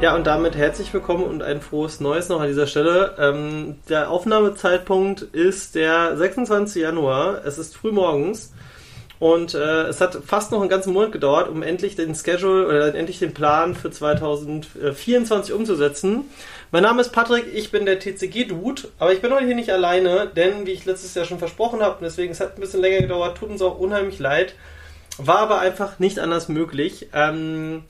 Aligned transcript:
Ja, 0.00 0.14
und 0.14 0.26
damit 0.26 0.56
herzlich 0.56 0.94
willkommen 0.94 1.24
und 1.24 1.42
ein 1.42 1.60
frohes 1.60 2.00
Neues 2.00 2.30
noch 2.30 2.40
an 2.40 2.48
dieser 2.48 2.66
Stelle. 2.66 3.16
Ähm, 3.18 3.76
der 3.90 4.10
Aufnahmezeitpunkt 4.10 5.20
ist 5.20 5.74
der 5.74 6.16
26. 6.16 6.80
Januar. 6.80 7.44
Es 7.44 7.58
ist 7.58 7.76
früh 7.76 7.92
morgens. 7.92 8.54
Und 9.18 9.52
äh, 9.52 9.82
es 9.88 10.00
hat 10.00 10.16
fast 10.26 10.52
noch 10.52 10.60
einen 10.62 10.70
ganzen 10.70 10.94
Monat 10.94 11.12
gedauert, 11.12 11.50
um 11.50 11.62
endlich 11.62 11.96
den 11.96 12.14
Schedule 12.14 12.66
oder 12.66 12.94
endlich 12.94 13.18
den 13.18 13.34
Plan 13.34 13.74
für 13.74 13.90
2024 13.90 15.52
umzusetzen. 15.52 16.24
Mein 16.70 16.84
Name 16.84 17.02
ist 17.02 17.12
Patrick, 17.12 17.44
ich 17.52 17.70
bin 17.70 17.84
der 17.84 17.98
TCG-Dude, 17.98 18.84
aber 18.98 19.12
ich 19.12 19.20
bin 19.20 19.34
heute 19.34 19.44
hier 19.44 19.54
nicht 19.54 19.70
alleine, 19.70 20.30
denn 20.34 20.64
wie 20.64 20.70
ich 20.70 20.86
letztes 20.86 21.14
Jahr 21.14 21.26
schon 21.26 21.38
versprochen 21.38 21.82
habe, 21.82 21.98
deswegen 22.00 22.32
es 22.32 22.40
hat 22.40 22.56
ein 22.56 22.60
bisschen 22.62 22.80
länger 22.80 23.02
gedauert, 23.02 23.36
tut 23.36 23.50
uns 23.50 23.60
auch 23.60 23.78
unheimlich 23.78 24.18
leid, 24.18 24.54
war 25.18 25.40
aber 25.40 25.60
einfach 25.60 25.98
nicht 25.98 26.18
anders 26.18 26.48
möglich. 26.48 27.08
Ähm, 27.12 27.82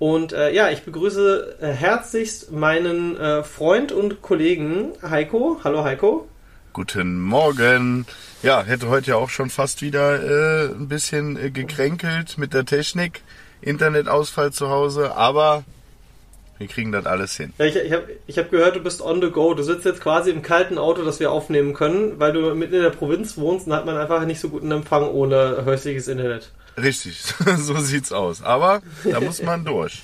und 0.00 0.32
äh, 0.32 0.50
ja, 0.52 0.70
ich 0.70 0.82
begrüße 0.82 1.58
äh, 1.60 1.66
herzlichst 1.68 2.50
meinen 2.50 3.18
äh, 3.18 3.44
Freund 3.44 3.92
und 3.92 4.22
Kollegen 4.22 4.92
Heiko. 5.02 5.60
Hallo 5.62 5.84
Heiko. 5.84 6.26
Guten 6.72 7.20
Morgen. 7.20 8.06
Ja, 8.42 8.62
hätte 8.62 8.88
heute 8.88 9.10
ja 9.10 9.16
auch 9.16 9.28
schon 9.28 9.50
fast 9.50 9.82
wieder 9.82 10.22
äh, 10.22 10.70
ein 10.70 10.88
bisschen 10.88 11.36
äh, 11.36 11.50
gekränkelt 11.50 12.38
mit 12.38 12.54
der 12.54 12.64
Technik. 12.64 13.22
Internetausfall 13.60 14.52
zu 14.52 14.70
Hause, 14.70 15.14
aber 15.16 15.64
wir 16.60 16.68
kriegen 16.68 16.92
das 16.92 17.06
alles 17.06 17.34
hin. 17.38 17.54
Ja, 17.56 17.64
ich 17.64 17.74
ich 17.74 17.90
habe 17.90 18.04
ich 18.26 18.38
hab 18.38 18.50
gehört, 18.50 18.76
du 18.76 18.80
bist 18.80 19.00
on 19.00 19.22
the 19.22 19.30
go. 19.30 19.54
Du 19.54 19.62
sitzt 19.62 19.86
jetzt 19.86 20.02
quasi 20.02 20.30
im 20.30 20.42
kalten 20.42 20.76
Auto, 20.76 21.02
das 21.04 21.18
wir 21.18 21.32
aufnehmen 21.32 21.72
können, 21.72 22.20
weil 22.20 22.34
du 22.34 22.54
mitten 22.54 22.74
in 22.74 22.82
der 22.82 22.90
Provinz 22.90 23.38
wohnst 23.38 23.66
und 23.66 23.72
hat 23.72 23.86
man 23.86 23.96
einfach 23.96 24.26
nicht 24.26 24.40
so 24.40 24.50
guten 24.50 24.70
Empfang 24.70 25.08
ohne 25.08 25.62
häusliches 25.64 26.06
Internet. 26.06 26.52
Richtig, 26.76 27.22
so 27.56 27.78
sieht's 27.78 28.12
aus. 28.12 28.42
Aber 28.42 28.82
da 29.04 29.20
muss 29.20 29.42
man 29.42 29.64
durch. 29.64 30.02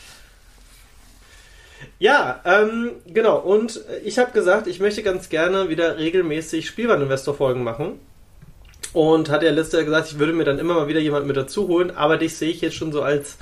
Ja, 1.98 2.40
ähm, 2.46 2.92
genau. 3.06 3.36
Und 3.36 3.82
ich 4.02 4.18
habe 4.18 4.32
gesagt, 4.32 4.66
ich 4.66 4.80
möchte 4.80 5.02
ganz 5.02 5.28
gerne 5.28 5.68
wieder 5.68 5.98
regelmäßig 5.98 6.66
Spielwareninvestor-Folgen 6.68 7.62
machen. 7.62 8.00
Und 8.94 9.28
hatte 9.28 9.44
ja 9.44 9.52
letztes 9.52 9.74
Jahr 9.74 9.84
gesagt, 9.84 10.08
ich 10.10 10.18
würde 10.18 10.32
mir 10.32 10.44
dann 10.44 10.58
immer 10.58 10.72
mal 10.72 10.88
wieder 10.88 11.00
jemanden 11.00 11.28
mit 11.28 11.36
dazu 11.36 11.68
holen. 11.68 11.94
Aber 11.94 12.16
dich 12.16 12.34
sehe 12.34 12.50
ich 12.50 12.62
jetzt 12.62 12.76
schon 12.76 12.92
so 12.92 13.02
als, 13.02 13.36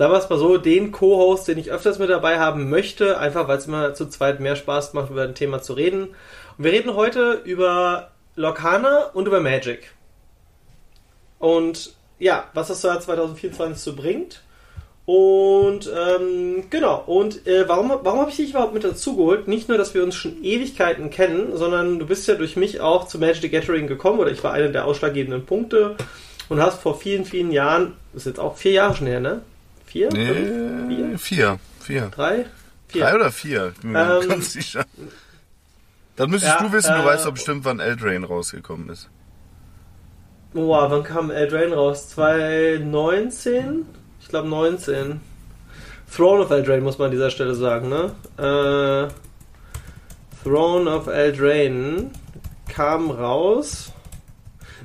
sagen 0.00 0.14
wir 0.14 0.18
es 0.18 0.30
mal 0.30 0.38
so, 0.38 0.56
den 0.56 0.92
Co-Host, 0.92 1.46
den 1.46 1.58
ich 1.58 1.70
öfters 1.70 1.98
mit 1.98 2.08
dabei 2.08 2.38
haben 2.38 2.70
möchte. 2.70 3.18
Einfach 3.18 3.48
weil 3.48 3.58
es 3.58 3.66
immer 3.66 3.92
zu 3.92 4.06
zweit 4.06 4.40
mehr 4.40 4.56
Spaß 4.56 4.94
macht, 4.94 5.10
über 5.10 5.24
ein 5.24 5.34
Thema 5.34 5.60
zu 5.60 5.74
reden. 5.74 6.04
Und 6.56 6.64
wir 6.64 6.72
reden 6.72 6.94
heute 6.94 7.42
über 7.44 8.10
Locana 8.34 9.10
und 9.12 9.26
über 9.26 9.40
Magic. 9.40 9.92
Und 11.38 11.94
ja, 12.18 12.44
was 12.54 12.68
das 12.68 12.82
Jahr 12.82 12.98
2024 12.98 13.76
so 13.76 13.94
bringt 13.94 14.42
Und 15.04 15.92
ähm, 15.94 16.64
genau, 16.70 17.04
und 17.06 17.46
äh, 17.46 17.68
warum, 17.68 17.92
warum 18.02 18.20
habe 18.20 18.30
ich 18.30 18.36
dich 18.36 18.50
überhaupt 18.52 18.72
mit 18.72 18.84
dazu 18.84 19.16
geholt? 19.16 19.48
Nicht 19.48 19.68
nur, 19.68 19.76
dass 19.76 19.92
wir 19.92 20.02
uns 20.02 20.14
schon 20.14 20.42
Ewigkeiten 20.42 21.10
kennen, 21.10 21.58
sondern 21.58 21.98
du 21.98 22.06
bist 22.06 22.26
ja 22.26 22.36
durch 22.36 22.56
mich 22.56 22.80
auch 22.80 23.06
zu 23.06 23.18
Magic 23.18 23.42
the 23.42 23.50
Gathering 23.50 23.86
gekommen 23.86 24.18
oder 24.18 24.30
ich 24.30 24.42
war 24.42 24.54
einer 24.54 24.70
der 24.70 24.86
ausschlaggebenden 24.86 25.44
Punkte 25.44 25.96
und 26.48 26.62
hast 26.62 26.80
vor 26.80 26.98
vielen, 26.98 27.26
vielen 27.26 27.52
Jahren, 27.52 27.98
das 28.14 28.22
ist 28.22 28.28
jetzt 28.28 28.40
auch 28.40 28.56
vier 28.56 28.72
Jahre 28.72 28.94
schon 28.94 29.06
her, 29.06 29.20
ne? 29.20 29.42
Vier? 29.90 30.08
Nee, 30.12 30.26
Fünf? 30.34 30.88
Vier? 30.88 31.18
vier. 31.18 31.58
Vier. 31.80 32.10
Drei? 32.14 32.46
Vier. 32.88 33.02
Drei 33.04 33.14
oder 33.16 33.30
vier? 33.32 33.72
Bin 33.82 33.92
mir 33.92 34.20
Ähm, 34.22 34.28
ganz 34.28 34.52
sicher. 34.52 34.84
Dann 36.16 36.30
müsstest 36.30 36.60
ja, 36.60 36.66
du 36.66 36.72
wissen, 36.72 36.94
du 36.94 37.00
äh, 37.02 37.04
weißt 37.06 37.26
doch 37.26 37.32
bestimmt, 37.32 37.64
wann 37.64 37.80
Eldrain 37.80 38.22
rausgekommen 38.24 38.88
ist. 38.90 39.08
Boah, 40.52 40.90
wann 40.90 41.02
kam 41.02 41.30
Eldraine 41.30 41.74
raus? 41.74 42.08
2019? 42.10 43.86
Ich 44.20 44.28
glaube 44.28 44.48
19. 44.48 45.20
Throne 46.14 46.42
of 46.44 46.50
Eldraine 46.50 46.82
muss 46.82 46.98
man 46.98 47.06
an 47.06 47.12
dieser 47.12 47.30
Stelle 47.30 47.54
sagen, 47.54 47.88
ne? 47.88 48.12
Äh, 48.36 49.08
Throne 50.44 50.90
of 50.90 51.06
Eldraine 51.06 52.10
kam 52.68 53.10
raus 53.10 53.92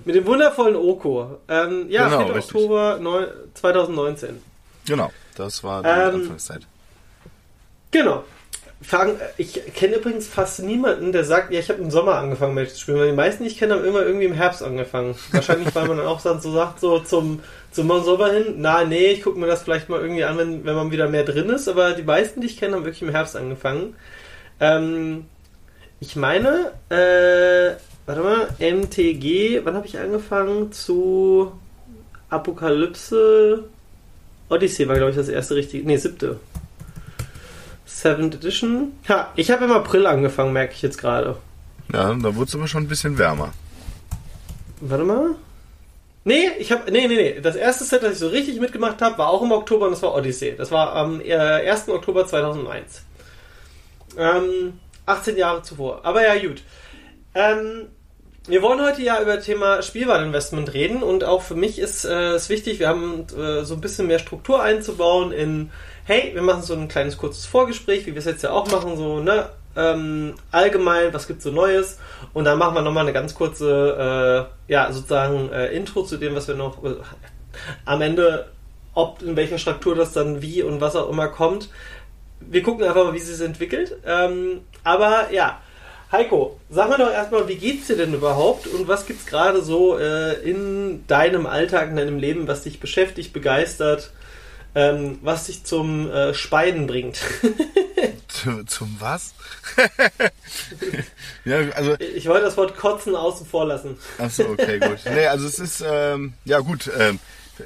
mit 0.04 0.16
dem 0.16 0.25
wundervollen 0.25 0.75
Oko. 0.75 1.40
Ähm, 1.48 1.88
ja, 1.90 2.06
Genau, 2.10 2.25
4. 2.28 2.36
richtig. 2.36 2.56
Oktober 2.56 3.00
neun- 3.00 3.28
2019. 3.56 4.42
Genau, 4.85 5.11
das 5.35 5.63
war 5.63 5.81
die 5.83 5.89
Ähm, 5.89 6.21
Anfangszeit. 6.21 6.61
Genau. 7.91 8.23
Fang, 8.81 9.15
ich 9.37 9.53
kenne 9.73 9.95
übrigens 9.95 10.27
fast 10.27 10.59
niemanden, 10.59 11.11
der 11.11 11.23
sagt, 11.23 11.51
ja, 11.51 11.59
ich 11.59 11.69
habe 11.69 11.81
im 11.81 11.89
Sommer 11.89 12.15
angefangen, 12.15 12.53
Magic 12.53 12.73
zu 12.75 12.81
spielen. 12.81 12.99
Weil 12.99 13.09
die 13.09 13.15
meisten, 13.15 13.43
die 13.43 13.49
ich 13.49 13.57
kenne, 13.57 13.73
haben 13.75 13.85
immer 13.85 14.01
irgendwie 14.01 14.25
im 14.25 14.33
Herbst 14.33 14.61
angefangen. 14.61 15.15
Wahrscheinlich, 15.31 15.73
weil 15.73 15.87
man 15.87 15.97
dann 15.97 16.05
auch 16.05 16.21
dann 16.21 16.41
so 16.41 16.51
sagt, 16.51 16.81
so 16.81 16.99
zum, 16.99 17.39
zum 17.71 17.87
Sommer 18.03 18.31
hin, 18.31 18.55
na, 18.57 18.83
nee, 18.83 19.07
ich 19.07 19.23
gucke 19.23 19.39
mir 19.39 19.47
das 19.47 19.63
vielleicht 19.63 19.89
mal 19.89 20.01
irgendwie 20.01 20.25
an, 20.25 20.37
wenn, 20.37 20.65
wenn 20.65 20.75
man 20.75 20.91
wieder 20.91 21.07
mehr 21.07 21.23
drin 21.23 21.49
ist. 21.49 21.67
Aber 21.67 21.93
die 21.93 22.03
meisten, 22.03 22.41
die 22.41 22.47
ich 22.47 22.57
kenne, 22.57 22.75
haben 22.75 22.85
wirklich 22.85 23.01
im 23.01 23.09
Herbst 23.09 23.35
angefangen. 23.35 23.95
Ähm, 24.59 25.25
ich 25.99 26.15
meine, 26.15 26.73
äh, 26.89 27.77
warte 28.05 28.21
mal, 28.21 28.49
MTG, 28.59 29.61
wann 29.63 29.75
habe 29.75 29.87
ich 29.87 29.97
angefangen? 29.97 30.71
Zu 30.73 31.53
Apokalypse 32.29 33.63
Odyssey 34.50 34.88
war, 34.88 34.95
glaube 34.95 35.12
ich, 35.12 35.18
das 35.18 35.30
erste 35.30 35.56
richtige. 35.56 35.86
Nee, 35.86 35.97
siebte. 35.97 36.39
Seventh 37.86 38.36
Edition. 38.36 38.94
Ja, 39.07 39.31
ich 39.36 39.51
habe 39.51 39.65
im 39.65 39.71
April 39.71 40.06
angefangen, 40.06 40.53
merke 40.53 40.74
ich 40.74 40.81
jetzt 40.81 40.97
gerade. 40.97 41.38
Ja, 41.92 42.13
da 42.13 42.36
wurde 42.36 42.50
es 42.50 42.56
aber 42.56 42.68
schon 42.68 42.83
ein 42.83 42.88
bisschen 42.88 43.18
wärmer. 43.18 43.53
Warte 44.81 45.03
mal. 45.03 45.36
Nee, 46.24 46.50
ich 46.59 46.71
habe 46.71 46.92
nee, 46.92 47.07
nee, 47.07 47.15
nee. 47.15 47.39
Das 47.39 47.56
erste 47.56 47.83
Set, 47.83 48.01
das 48.01 48.13
ich 48.13 48.19
so 48.19 48.27
richtig 48.27 48.59
mitgemacht 48.59 49.01
habe, 49.01 49.18
war 49.19 49.30
auch 49.30 49.44
im 49.44 49.51
Oktober 49.51 49.86
und 49.86 49.92
das 49.92 50.01
war 50.01 50.15
Odyssey. 50.15 50.56
Das 50.57 50.71
war 50.71 50.94
am 50.94 51.21
äh, 51.21 51.36
1. 51.36 51.89
Oktober 51.89 52.25
2001. 52.25 53.03
Ähm, 54.18 54.80
18 55.06 55.38
Jahre 55.38 55.62
zuvor. 55.62 56.03
Aber 56.03 56.24
ja, 56.24 56.36
gut. 56.47 56.63
Ähm, 57.36 57.88
wir 58.47 58.62
wollen 58.62 58.81
heute 58.81 59.01
ja 59.01 59.21
über 59.21 59.38
das 59.38 59.45
Thema 59.45 59.81
Spielwareninvestment 59.81 60.74
reden 60.74 61.01
und 61.01 61.24
auch 61.24 61.42
für 61.42 61.56
mich 61.56 61.80
ist 61.80 62.06
äh, 62.06 62.33
es 62.33 62.50
wichtig, 62.50 62.80
wir 62.80 62.88
haben 62.88 63.25
äh, 63.38 63.63
so 63.63 63.74
ein 63.74 63.81
bisschen 63.81 64.07
mehr 64.07 64.19
Struktur 64.19 64.62
einzubauen 64.62 65.31
in, 65.31 65.71
hey, 66.03 66.31
wir 66.33 66.42
machen 66.42 66.62
so 66.62 66.74
ein 66.74 66.88
kleines 66.88 67.18
kurzes 67.18 67.45
Vorgespräch, 67.45 68.06
wie 68.06 68.13
wir 68.13 68.19
es 68.19 68.25
jetzt 68.25 68.44
ja 68.44 68.51
auch 68.51 68.69
machen, 68.69 68.97
so, 68.97 69.19
ne, 69.19 69.50
ähm, 69.75 70.36
allgemein, 70.51 71.13
was 71.13 71.27
gibt's 71.27 71.44
so 71.44 71.51
Neues 71.51 72.00
und 72.33 72.45
dann 72.45 72.57
machen 72.57 72.75
wir 72.75 72.81
nochmal 72.81 73.03
eine 73.03 73.13
ganz 73.13 73.33
kurze, 73.33 74.47
äh, 74.68 74.71
ja, 74.71 74.92
sozusagen 74.92 75.51
äh, 75.51 75.68
Intro 75.74 76.03
zu 76.03 76.18
dem, 76.18 76.36
was 76.36 76.47
wir 76.47 76.56
noch 76.56 76.83
äh, 76.83 76.95
am 77.86 78.01
Ende, 78.01 78.47
ob 78.94 79.21
in 79.21 79.36
welcher 79.36 79.57
Struktur 79.57 79.95
das 79.95 80.13
dann 80.13 80.42
wie 80.42 80.62
und 80.63 80.81
was 80.81 80.95
auch 80.95 81.09
immer 81.09 81.27
kommt. 81.27 81.69
Wir 82.39 82.63
gucken 82.63 82.86
einfach 82.86 83.06
mal, 83.06 83.13
wie 83.13 83.19
sich 83.19 83.45
entwickelt. 83.45 83.97
Ähm, 84.06 84.62
aber 84.83 85.31
ja, 85.31 85.62
Heiko, 86.12 86.60
sag 86.69 86.90
mir 86.90 86.98
doch 86.98 87.12
erstmal, 87.12 87.48
wie 87.48 87.56
geht's 87.56 87.88
dir 87.88 87.98
denn 87.98 88.13
überhaupt 88.13 88.68
und 88.68 88.88
was 88.88 89.06
gibt's 89.06 89.25
gerade 89.25 89.62
so 89.62 89.98
äh, 89.98 90.34
in 90.50 91.06
deinem 91.07 91.46
Alltag, 91.46 91.90
in 91.90 91.96
deinem 91.98 92.19
Leben, 92.19 92.48
was 92.48 92.63
dich 92.63 92.80
beschäftigt, 92.80 93.34
begeistert, 93.34 94.12
ähm, 94.75 95.18
was 95.24 95.46
dich 95.48 95.63
zum 95.63 96.10
äh, 96.12 96.34
Speiden 96.34 96.86
bringt? 96.88 97.19
Zu- 98.28 98.63
Zum 98.66 98.96
was? 99.00 99.34
ja, 101.46 101.57
also 101.72 101.96
ich 102.00 102.28
wollte 102.28 102.46
das 102.46 102.57
Wort 102.57 102.78
Kotzen 102.78 103.16
außen 103.16 103.46
vor 103.48 103.66
lassen. 103.66 103.98
Achso, 104.18 104.44
okay, 104.44 104.80
gut. 104.80 105.00
Nee, 105.06 105.28
also 105.28 105.48
es 105.48 105.60
ist, 105.60 105.84
ähm, 105.88 106.34
ja 106.46 106.60
gut, 106.60 106.90
ähm, 106.98 107.19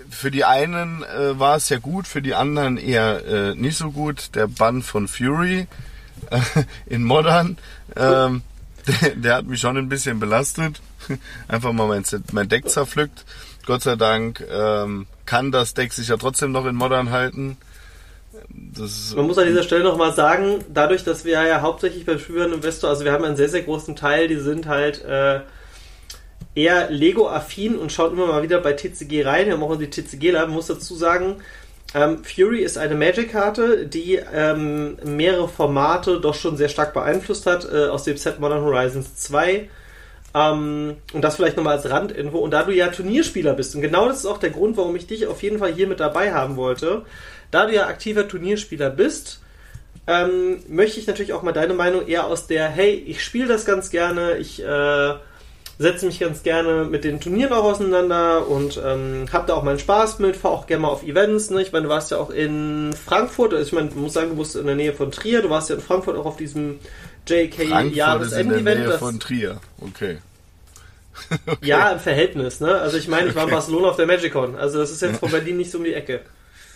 für 0.10 0.32
die 0.32 0.46
einen 0.46 1.04
äh, 1.04 1.38
war 1.40 1.58
es 1.58 1.70
ja 1.70 1.80
gut, 1.80 2.08
für 2.08 2.22
die 2.22 2.36
anderen 2.36 2.78
eher 2.78 3.26
äh, 3.26 3.56
nicht 3.56 3.78
so 3.78 3.92
gut. 3.92 4.36
Der 4.36 4.48
Bann 4.48 4.82
von 4.84 5.08
Fury 5.08 5.68
in 6.86 7.04
Modern, 7.04 7.58
ähm, 7.96 8.42
der, 8.88 9.10
der 9.16 9.36
hat 9.36 9.46
mich 9.46 9.60
schon 9.60 9.78
ein 9.78 9.90
bisschen 9.90 10.20
belastet. 10.20 10.82
Einfach 11.48 11.72
mal 11.74 11.88
mein, 11.88 12.04
mein 12.32 12.50
Deck 12.50 12.70
zerpflückt. 12.70 13.26
Gott 13.66 13.84
sei 13.84 13.96
Dank 13.96 14.44
ähm, 14.52 15.08
kann 15.26 15.52
das 15.52 15.74
Deck 15.74 15.94
sich 15.94 16.08
ja 16.08 16.18
trotzdem 16.18 16.52
noch 16.52 16.66
in 16.66 16.76
Modern 16.76 17.12
halten. 17.12 17.58
Man 19.16 19.28
muss 19.28 19.38
an 19.38 19.48
dieser 19.48 19.64
Stelle 19.64 19.84
nochmal 19.84 20.14
sagen, 20.14 20.64
dadurch, 20.74 21.04
dass 21.04 21.26
wir 21.26 21.44
ja 21.46 21.62
hauptsächlich 21.62 22.06
beim 22.06 22.20
Spielwareninvestor, 22.20 22.90
also 22.90 23.06
wir 23.06 23.12
haben 23.12 23.24
einen 23.24 23.36
sehr, 23.36 23.50
sehr 23.50 23.62
großen 23.62 23.96
Teil, 23.96 24.28
die 24.28 24.38
sind 24.38 24.68
halt 24.68 25.04
äh, 25.04 25.42
eher 26.56 26.90
Lego-affin 26.90 27.78
und 27.78 27.92
schauen 27.92 28.14
immer 28.14 28.28
mal 28.28 28.44
wieder 28.44 28.60
bei 28.60 28.74
TCG 28.74 29.24
rein. 29.24 29.48
Wir 29.48 29.54
haben 29.54 29.64
auch 29.64 29.76
die 29.78 29.90
TCGler. 29.90 30.46
Man 30.46 30.56
muss 30.56 30.68
dazu 30.68 30.96
sagen, 30.96 31.38
ähm, 31.94 32.24
Fury 32.24 32.62
ist 32.62 32.78
eine 32.78 32.96
Magic-Karte, 32.96 33.88
die 33.88 34.16
ähm, 34.34 34.98
mehrere 35.04 35.48
Formate 35.48 36.20
doch 36.20 36.36
schon 36.36 36.56
sehr 36.56 36.70
stark 36.70 36.94
beeinflusst 36.94 37.46
hat, 37.46 37.68
äh, 37.72 37.88
aus 37.88 38.04
dem 38.04 38.18
Set 38.18 38.40
Modern 38.40 38.64
Horizons 38.64 39.16
2. 39.16 39.70
Ähm, 40.36 40.98
und 41.14 41.22
das 41.24 41.36
vielleicht 41.36 41.58
nochmal 41.58 41.78
als 41.78 41.90
Randinfo. 41.90 42.38
Und 42.38 42.52
da 42.52 42.64
du 42.64 42.72
ja 42.72 42.90
Turnierspieler 42.90 43.54
bist, 43.54 43.74
und 43.76 43.82
genau 43.82 44.08
das 44.08 44.18
ist 44.20 44.26
auch 44.28 44.38
der 44.38 44.52
Grund, 44.52 44.78
warum 44.78 44.96
ich 44.96 45.08
dich 45.08 45.26
auf 45.26 45.42
jeden 45.42 45.58
Fall 45.58 45.74
hier 45.74 45.88
mit 45.88 46.00
dabei 46.00 46.32
haben 46.32 46.56
wollte, 46.56 47.04
da 47.50 47.66
du 47.66 47.74
ja 47.74 47.88
aktiver 47.88 48.28
Turnierspieler 48.28 48.92
bist, 48.92 49.42
ähm, 50.06 50.60
möchte 50.68 51.00
ich 51.00 51.08
natürlich 51.08 51.34
auch 51.34 51.42
mal 51.42 51.52
deine 51.52 51.74
Meinung 51.74 52.08
eher 52.08 52.26
aus 52.26 52.46
der, 52.46 52.68
hey, 52.68 52.94
ich 52.94 53.24
spiele 53.24 53.48
das 53.48 53.66
ganz 53.66 53.90
gerne, 53.90 54.38
ich 54.38 54.64
äh, 54.64 55.14
setze 55.80 56.06
mich 56.06 56.20
ganz 56.20 56.44
gerne 56.44 56.84
mit 56.84 57.06
den 57.06 57.20
Turnieren 57.22 57.54
auch 57.54 57.64
auseinander 57.64 58.48
und 58.48 58.80
ähm, 58.86 59.26
habe 59.32 59.48
da 59.48 59.54
auch 59.54 59.64
meinen 59.64 59.80
Spaß 59.80 60.20
mit, 60.20 60.36
fahre 60.36 60.54
auch 60.54 60.68
gerne 60.68 60.82
mal 60.82 60.90
auf 60.90 61.04
Events. 61.04 61.50
Ne? 61.50 61.62
Ich 61.62 61.72
meine, 61.72 61.84
du 61.86 61.90
warst 61.90 62.12
ja 62.12 62.18
auch 62.18 62.30
in 62.30 62.92
Frankfurt, 62.94 63.54
also 63.54 63.66
ich 63.66 63.72
meine, 63.74 63.88
du 63.90 63.96
musst 63.98 64.14
sagen, 64.16 64.30
du 64.30 64.36
bist 64.36 64.58
in 64.58 64.66
der 64.66 64.76
Nähe 64.76 64.94
von 64.94 65.10
Trier, 65.12 65.42
du 65.42 65.50
warst 65.50 65.70
ja 65.70 65.76
in 65.76 65.82
Frankfurt 65.82 66.18
auch 66.18 66.26
auf 66.26 66.36
diesem 66.38 66.80
JK-Jahresendevent. 67.28 68.80
Nähe 68.80 68.90
das- 68.90 69.00
von 69.00 69.20
Trier. 69.20 69.60
Okay. 69.82 70.18
Ja, 71.62 71.92
im 71.92 72.00
Verhältnis, 72.00 72.62
ne? 72.62 72.76
Also 72.76 72.98
ich 72.98 73.10
meine, 73.10 73.28
ich 73.30 73.36
war 73.36 73.44
in 73.44 73.50
Barcelona 73.50 73.90
auf 73.90 73.98
der 73.98 74.06
Magicon, 74.08 74.56
also 74.56 74.80
das 74.80 74.90
ist 74.90 75.02
jetzt 75.02 75.20
von 75.20 75.30
Berlin 75.32 75.58
nicht 75.58 75.70
so 75.72 75.78
um 75.80 75.84
die 75.84 75.94
Ecke. 75.94 76.22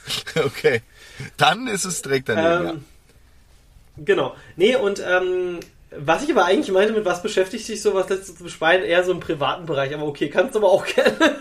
Okay. 0.36 0.82
Dann 1.38 1.68
ist 1.68 1.86
es 1.86 2.02
direkt 2.02 2.28
daneben. 2.30 2.70
Ähm, 2.70 2.86
Genau. 3.98 4.36
Nee, 4.56 4.76
und 4.76 5.00
ähm, 5.08 5.60
was 6.00 6.24
ich 6.24 6.32
aber 6.32 6.46
eigentlich 6.46 6.72
meinte, 6.72 6.94
mit 6.94 7.06
was 7.06 7.22
beschäftigt 7.22 7.66
sich 7.66 7.82
sowas 7.82 8.10
letztes 8.10 8.38
zum 8.38 8.50
Speien, 8.50 8.84
eher 8.84 9.04
so 9.04 9.12
im 9.12 9.20
privaten 9.20 9.66
Bereich. 9.66 9.94
Aber 9.94 10.06
okay, 10.06 10.30
kannst 10.30 10.56
du 10.56 10.60
aber 10.60 10.70
auch 10.70 10.86
gerne. 10.86 11.14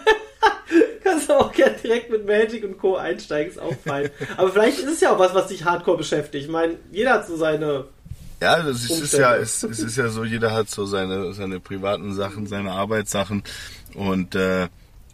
kannst 1.02 1.28
du 1.28 1.34
aber 1.34 1.46
auch 1.46 1.52
gerne 1.52 1.76
direkt 1.82 2.10
mit 2.10 2.26
Magic 2.26 2.64
und 2.64 2.78
Co. 2.78 2.96
einsteigen, 2.96 3.52
ist 3.52 3.58
auch 3.58 3.74
fein. 3.84 4.10
Aber 4.36 4.50
vielleicht 4.50 4.78
ist 4.78 4.90
es 4.90 5.00
ja 5.00 5.14
auch 5.14 5.18
was, 5.18 5.34
was 5.34 5.48
dich 5.48 5.64
hardcore 5.64 5.98
beschäftigt. 5.98 6.44
Ich 6.44 6.50
meine, 6.50 6.76
jeder 6.90 7.14
hat 7.14 7.26
so 7.26 7.36
seine. 7.36 7.86
Ja, 8.40 8.60
das 8.60 8.82
ist, 8.82 9.00
ist 9.00 9.12
ja, 9.12 9.36
es, 9.36 9.62
es 9.62 9.78
ist 9.78 9.96
ja 9.96 10.08
so, 10.08 10.24
jeder 10.24 10.52
hat 10.52 10.68
so 10.68 10.84
seine, 10.84 11.32
seine 11.32 11.60
privaten 11.60 12.12
Sachen, 12.12 12.48
seine 12.48 12.72
Arbeitssachen. 12.72 13.44
Und 13.94 14.34
äh, 14.34 14.68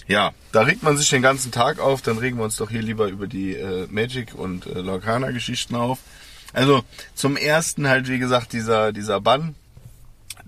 ja, 0.06 0.32
da 0.52 0.62
regt 0.62 0.82
man 0.82 0.96
sich 0.96 1.10
den 1.10 1.20
ganzen 1.20 1.52
Tag 1.52 1.78
auf, 1.78 2.00
dann 2.00 2.16
regen 2.16 2.38
wir 2.38 2.44
uns 2.44 2.56
doch 2.56 2.70
hier 2.70 2.80
lieber 2.80 3.08
über 3.08 3.26
die 3.26 3.54
äh, 3.54 3.86
Magic 3.90 4.34
und 4.34 4.66
äh, 4.66 4.80
Lorcana-Geschichten 4.80 5.74
auf. 5.74 5.98
Also 6.52 6.82
zum 7.14 7.36
ersten 7.36 7.88
halt, 7.88 8.08
wie 8.08 8.18
gesagt, 8.18 8.52
dieser, 8.52 8.92
dieser 8.92 9.20
Bann 9.20 9.54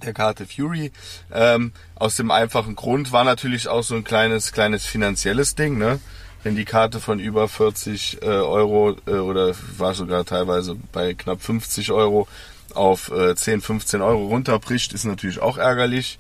der 0.03 0.15
Karte 0.15 0.47
Fury. 0.47 0.93
Ähm, 1.33 1.73
aus 1.95 2.17
dem 2.17 2.31
einfachen 2.31 2.75
Grund 2.75 3.13
war 3.13 3.25
natürlich 3.25 3.69
auch 3.69 3.83
so 3.83 3.95
ein 3.95 4.05
kleines, 4.05 4.53
kleines 4.53 4.87
finanzielles 4.87 5.55
Ding, 5.55 5.79
ne? 5.79 6.01
Wenn 6.43 6.57
die 6.57 6.65
Karte 6.65 7.01
von 7.01 7.19
über 7.19 7.49
40 7.49 8.23
äh, 8.23 8.27
Euro 8.27 8.97
äh, 9.07 9.11
oder 9.11 9.55
war 9.77 9.93
sogar 9.93 10.25
teilweise 10.25 10.75
bei 10.91 11.13
knapp 11.13 11.43
50 11.43 11.93
Euro 11.93 12.29
auf 12.73 13.11
äh, 13.11 13.35
10, 13.37 13.61
15 13.61 14.01
Euro 14.01 14.27
runterbricht, 14.29 14.95
ist 14.95 15.05
natürlich 15.05 15.41
auch 15.41 15.59
ärgerlich. 15.59 16.19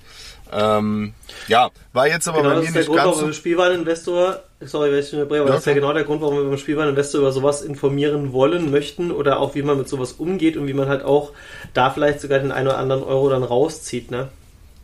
Ähm, 0.52 1.14
ja, 1.48 1.70
war 1.94 2.06
jetzt 2.06 2.28
aber 2.28 2.38
Genau, 2.42 2.50
bei 2.50 2.54
das 2.56 2.62
mir 2.64 2.68
ist 2.68 2.74
der 2.74 2.80
nicht 2.82 2.88
Grund, 2.88 3.02
ganz 3.02 3.18
so. 3.18 3.32
Spielwareninvestor, 3.32 4.42
sorry, 4.60 4.92
wenn 4.92 5.00
ich 5.00 5.12
unterbreche, 5.12 5.40
aber 5.42 5.50
Ja, 5.50 5.54
das 5.54 5.62
ist 5.62 5.66
ja 5.66 5.74
genau 5.74 5.92
der 5.92 6.04
Grund, 6.04 6.20
warum 6.20 6.36
wir 6.36 6.44
beim 6.44 6.58
Spielwareninvestor 6.58 7.20
über 7.20 7.32
sowas 7.32 7.62
informieren 7.62 8.32
wollen, 8.32 8.70
möchten 8.70 9.10
oder 9.10 9.40
auch 9.40 9.54
wie 9.54 9.62
man 9.62 9.78
mit 9.78 9.88
sowas 9.88 10.12
umgeht 10.12 10.56
und 10.56 10.66
wie 10.66 10.74
man 10.74 10.88
halt 10.88 11.02
auch 11.02 11.32
da 11.74 11.90
vielleicht 11.90 12.20
sogar 12.20 12.38
den 12.38 12.52
einen 12.52 12.68
oder 12.68 12.78
anderen 12.78 13.02
Euro 13.02 13.30
dann 13.30 13.42
rauszieht, 13.42 14.10
ne? 14.10 14.28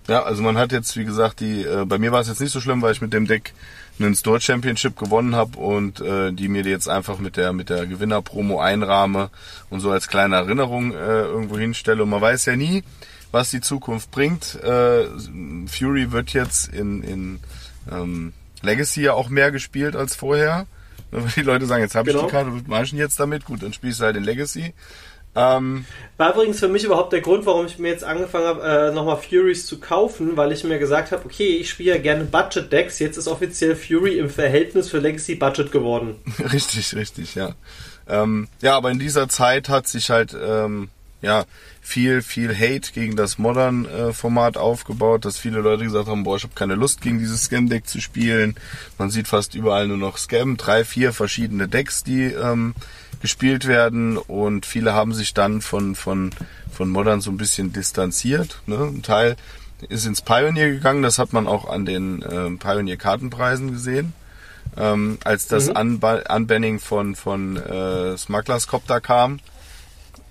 Ja, 0.08 0.22
also 0.22 0.42
man 0.42 0.56
hat 0.56 0.70
jetzt, 0.70 0.96
wie 0.96 1.04
gesagt, 1.04 1.40
die, 1.40 1.62
äh, 1.62 1.84
bei 1.84 1.98
mir 1.98 2.12
war 2.12 2.20
es 2.20 2.28
jetzt 2.28 2.40
nicht 2.40 2.52
so 2.52 2.60
schlimm, 2.60 2.80
weil 2.80 2.92
ich 2.92 3.00
mit 3.00 3.12
dem 3.12 3.26
Deck 3.26 3.52
einen 3.98 4.14
Store 4.14 4.40
Championship 4.40 4.96
gewonnen 4.96 5.34
habe 5.34 5.58
und 5.58 6.00
äh, 6.00 6.32
die 6.32 6.48
mir 6.48 6.62
jetzt 6.62 6.88
einfach 6.88 7.18
mit 7.18 7.36
der 7.36 7.52
mit 7.52 7.70
der 7.70 7.86
Gewinner-Promo 7.86 8.60
einrahme 8.60 9.30
und 9.70 9.80
so 9.80 9.90
als 9.90 10.08
kleine 10.08 10.36
Erinnerung 10.36 10.92
äh, 10.92 11.22
irgendwo 11.22 11.58
hinstelle. 11.58 12.02
Und 12.02 12.10
man 12.10 12.20
weiß 12.20 12.44
ja 12.44 12.56
nie, 12.56 12.84
was 13.32 13.50
die 13.50 13.60
Zukunft 13.60 14.10
bringt. 14.10 14.54
Äh, 14.62 15.06
Fury 15.66 16.12
wird 16.12 16.32
jetzt 16.34 16.72
in, 16.72 17.02
in 17.02 17.40
ähm, 17.90 18.32
Legacy 18.66 19.02
ja 19.02 19.14
auch 19.14 19.28
mehr 19.30 19.50
gespielt 19.50 19.96
als 19.96 20.14
vorher. 20.14 20.66
Wenn 21.10 21.24
die 21.36 21.42
Leute 21.42 21.66
sagen, 21.66 21.82
jetzt 21.82 21.94
habe 21.94 22.10
Genau. 22.10 22.20
ich 22.24 22.26
die 22.26 22.32
Karte, 22.32 22.50
was 22.52 22.66
mache 22.66 22.82
ich 22.84 22.90
denn 22.90 22.98
jetzt 22.98 23.18
damit? 23.18 23.44
Gut, 23.46 23.62
dann 23.62 23.72
spielst 23.72 24.00
du 24.00 24.04
halt 24.04 24.16
in 24.16 24.24
Legacy. 24.24 24.74
Ähm, 25.38 25.84
War 26.16 26.32
übrigens 26.32 26.58
für 26.60 26.68
mich 26.68 26.84
überhaupt 26.84 27.12
der 27.12 27.20
Grund, 27.20 27.44
warum 27.44 27.66
ich 27.66 27.78
mir 27.78 27.88
jetzt 27.90 28.04
angefangen 28.04 28.46
habe, 28.46 28.62
äh, 28.88 28.92
nochmal 28.92 29.18
Furies 29.18 29.66
zu 29.66 29.78
kaufen, 29.78 30.36
weil 30.36 30.50
ich 30.50 30.64
mir 30.64 30.78
gesagt 30.78 31.12
habe, 31.12 31.24
okay, 31.26 31.58
ich 31.58 31.68
spiele 31.68 31.94
ja 31.96 32.00
gerne 32.00 32.24
Budget-Decks, 32.24 32.98
jetzt 33.00 33.18
ist 33.18 33.28
offiziell 33.28 33.76
Fury 33.76 34.18
im 34.18 34.30
Verhältnis 34.30 34.88
für 34.88 34.98
Legacy 34.98 35.34
Budget 35.34 35.70
geworden. 35.72 36.16
Richtig, 36.52 36.94
richtig, 36.96 37.34
ja. 37.34 37.54
Ähm, 38.08 38.48
ja, 38.62 38.76
aber 38.76 38.90
in 38.90 38.98
dieser 38.98 39.28
Zeit 39.28 39.68
hat 39.68 39.86
sich 39.88 40.08
halt 40.10 40.34
ähm, 40.40 40.88
ja 41.20 41.44
viel, 41.86 42.20
viel 42.20 42.52
Hate 42.52 42.92
gegen 42.92 43.14
das 43.14 43.38
Modern-Format 43.38 44.56
aufgebaut, 44.56 45.24
dass 45.24 45.38
viele 45.38 45.60
Leute 45.60 45.84
gesagt 45.84 46.08
haben, 46.08 46.24
boah, 46.24 46.36
ich 46.36 46.42
habe 46.42 46.54
keine 46.54 46.74
Lust 46.74 47.00
gegen 47.00 47.20
dieses 47.20 47.44
Scam-Deck 47.44 47.86
zu 47.86 48.00
spielen. 48.00 48.56
Man 48.98 49.10
sieht 49.10 49.28
fast 49.28 49.54
überall 49.54 49.86
nur 49.86 49.96
noch 49.96 50.18
Scam, 50.18 50.56
drei, 50.56 50.84
vier 50.84 51.12
verschiedene 51.12 51.68
Decks, 51.68 52.02
die 52.02 52.24
ähm, 52.24 52.74
gespielt 53.22 53.68
werden 53.68 54.18
und 54.18 54.66
viele 54.66 54.94
haben 54.94 55.14
sich 55.14 55.32
dann 55.32 55.62
von 55.62 55.94
von 55.94 56.32
von 56.70 56.90
Modern 56.90 57.20
so 57.20 57.30
ein 57.30 57.36
bisschen 57.36 57.72
distanziert. 57.72 58.60
Ne? 58.66 58.76
Ein 58.76 59.02
Teil 59.02 59.36
ist 59.88 60.06
ins 60.06 60.22
Pioneer 60.22 60.70
gegangen, 60.70 61.02
das 61.02 61.18
hat 61.18 61.32
man 61.32 61.46
auch 61.46 61.68
an 61.68 61.86
den 61.86 62.24
ähm, 62.28 62.58
Pioneer-Kartenpreisen 62.58 63.72
gesehen 63.72 64.12
ähm, 64.76 65.18
als 65.24 65.46
das 65.46 65.68
Unba 65.68 66.22
Unbanning 66.34 66.80
von, 66.80 67.14
von 67.14 67.56
äh, 67.56 68.16
Smugglers 68.16 68.66
Copter 68.66 69.00
kam, 69.00 69.38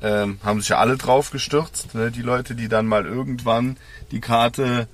ähm, 0.02 0.40
haben 0.44 0.60
sich 0.60 0.70
ja 0.70 0.78
alle 0.78 0.98
drauf 0.98 1.32
gestürzt. 1.32 1.96
Ne? 1.96 2.12
Die 2.12 2.22
Leute, 2.22 2.56
die 2.56 2.68
dann 2.68 2.88
mal 2.88 3.06
irgendwann 3.06 3.78
die 4.12 4.22
Karte 4.22 4.88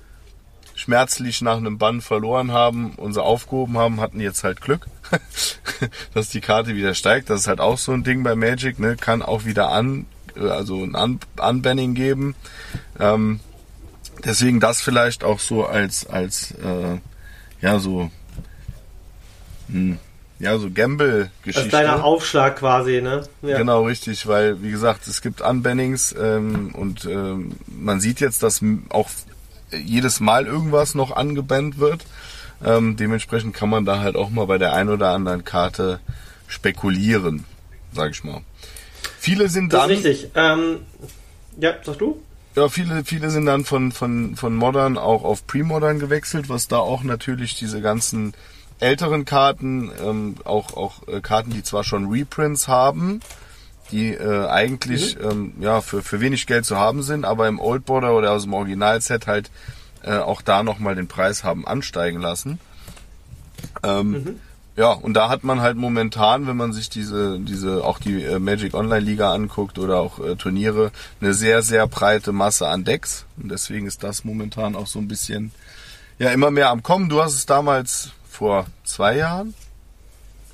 schmerzlich 0.74 1.42
nach 1.42 1.58
einem 1.58 1.78
Bann 1.78 2.00
verloren 2.00 2.52
haben 2.52 2.94
und 2.94 3.12
sie 3.12 3.22
aufgehoben 3.22 3.78
haben, 3.78 4.00
hatten 4.00 4.20
jetzt 4.20 4.42
halt 4.42 4.60
Glück, 4.60 4.86
dass 6.14 6.30
die 6.30 6.40
Karte 6.40 6.74
wieder 6.74 6.94
steigt. 6.94 7.30
Das 7.30 7.40
ist 7.40 7.46
halt 7.48 7.60
auch 7.60 7.78
so 7.78 7.92
ein 7.92 8.04
Ding 8.04 8.22
bei 8.22 8.34
Magic, 8.34 8.78
ne? 8.78 8.96
kann 8.96 9.22
auch 9.22 9.44
wieder 9.44 9.70
an, 9.70 10.06
äh, 10.36 10.48
also 10.48 10.82
ein 10.82 10.96
Un 10.96 11.20
Unbanning 11.40 11.94
geben. 11.94 12.34
Ähm, 12.98 13.40
deswegen 14.24 14.60
das 14.60 14.80
vielleicht 14.80 15.24
auch 15.24 15.40
so 15.40 15.66
als, 15.66 16.06
als 16.06 16.52
äh, 16.52 16.98
ja, 17.60 17.78
so 17.78 18.10
hm, 19.68 19.98
ja, 20.42 20.58
so 20.58 20.66
Das 20.66 20.74
Gamble-Geschichte. 20.74 21.60
ist 21.60 21.68
kleiner 21.68 22.04
Aufschlag 22.04 22.56
quasi, 22.58 23.00
ne? 23.00 23.22
Ja. 23.42 23.58
Genau, 23.58 23.84
richtig, 23.86 24.26
weil, 24.26 24.60
wie 24.60 24.72
gesagt, 24.72 25.06
es 25.06 25.22
gibt 25.22 25.40
Unbannings 25.40 26.12
ähm, 26.20 26.74
und 26.74 27.04
ähm, 27.04 27.52
man 27.66 28.00
sieht 28.00 28.18
jetzt, 28.20 28.42
dass 28.42 28.60
auch 28.88 29.08
jedes 29.70 30.18
Mal 30.18 30.46
irgendwas 30.46 30.96
noch 30.96 31.12
angebannt 31.14 31.78
wird. 31.78 32.04
Ähm, 32.64 32.96
dementsprechend 32.96 33.54
kann 33.54 33.70
man 33.70 33.84
da 33.84 34.00
halt 34.00 34.16
auch 34.16 34.30
mal 34.30 34.46
bei 34.46 34.58
der 34.58 34.72
ein 34.74 34.88
oder 34.88 35.10
anderen 35.10 35.44
Karte 35.44 36.00
spekulieren, 36.48 37.44
sag 37.92 38.10
ich 38.10 38.24
mal. 38.24 38.40
Viele 39.18 39.48
sind 39.48 39.72
Das 39.72 39.82
dann, 39.82 39.90
ist 39.90 40.04
richtig. 40.04 40.30
Ähm, 40.34 40.78
ja, 41.58 41.74
sag 41.84 41.98
du? 41.98 42.20
ja, 42.56 42.68
viele, 42.68 43.04
viele 43.04 43.30
sind 43.30 43.46
dann 43.46 43.64
von, 43.64 43.92
von, 43.92 44.34
von 44.36 44.56
Modern 44.56 44.98
auch 44.98 45.22
auf 45.22 45.46
Pre-Modern 45.46 46.00
gewechselt, 46.00 46.48
was 46.48 46.66
da 46.68 46.78
auch 46.78 47.04
natürlich 47.04 47.54
diese 47.54 47.80
ganzen 47.80 48.34
älteren 48.82 49.24
Karten, 49.24 49.90
ähm, 50.04 50.34
auch, 50.44 50.76
auch 50.76 51.06
äh, 51.08 51.20
Karten, 51.20 51.50
die 51.50 51.62
zwar 51.62 51.84
schon 51.84 52.10
Reprints 52.10 52.68
haben, 52.68 53.20
die 53.90 54.12
äh, 54.12 54.46
eigentlich 54.48 55.16
ähm, 55.20 55.54
ja 55.60 55.80
für, 55.80 56.02
für 56.02 56.20
wenig 56.20 56.46
Geld 56.46 56.64
zu 56.64 56.76
haben 56.76 57.02
sind, 57.02 57.24
aber 57.24 57.48
im 57.48 57.60
Old 57.60 57.84
Border 57.84 58.14
oder 58.16 58.32
aus 58.32 58.42
dem 58.44 58.54
Originalset 58.54 59.26
halt 59.26 59.50
äh, 60.02 60.16
auch 60.18 60.42
da 60.42 60.62
nochmal 60.62 60.94
den 60.94 61.08
Preis 61.08 61.44
haben 61.44 61.66
ansteigen 61.66 62.20
lassen. 62.20 62.58
Ähm, 63.82 64.40
Ja, 64.74 64.92
und 64.92 65.12
da 65.12 65.28
hat 65.28 65.44
man 65.44 65.60
halt 65.60 65.76
momentan, 65.76 66.46
wenn 66.46 66.56
man 66.56 66.72
sich 66.72 66.88
diese, 66.88 67.38
diese 67.38 67.84
auch 67.84 67.98
die 67.98 68.22
äh, 68.22 68.38
Magic 68.38 68.72
Online 68.72 69.04
Liga 69.04 69.30
anguckt 69.30 69.78
oder 69.78 70.00
auch 70.00 70.18
äh, 70.18 70.34
Turniere, 70.36 70.92
eine 71.20 71.34
sehr, 71.34 71.60
sehr 71.60 71.86
breite 71.86 72.32
Masse 72.32 72.66
an 72.66 72.82
Decks. 72.82 73.26
Und 73.36 73.50
deswegen 73.50 73.86
ist 73.86 74.02
das 74.02 74.24
momentan 74.24 74.74
auch 74.74 74.86
so 74.86 74.98
ein 74.98 75.08
bisschen, 75.08 75.52
ja, 76.18 76.30
immer 76.30 76.50
mehr 76.50 76.70
am 76.70 76.82
Kommen. 76.82 77.10
Du 77.10 77.22
hast 77.22 77.34
es 77.34 77.44
damals 77.44 78.12
vor 78.32 78.66
zwei 78.84 79.16
Jahren, 79.16 79.54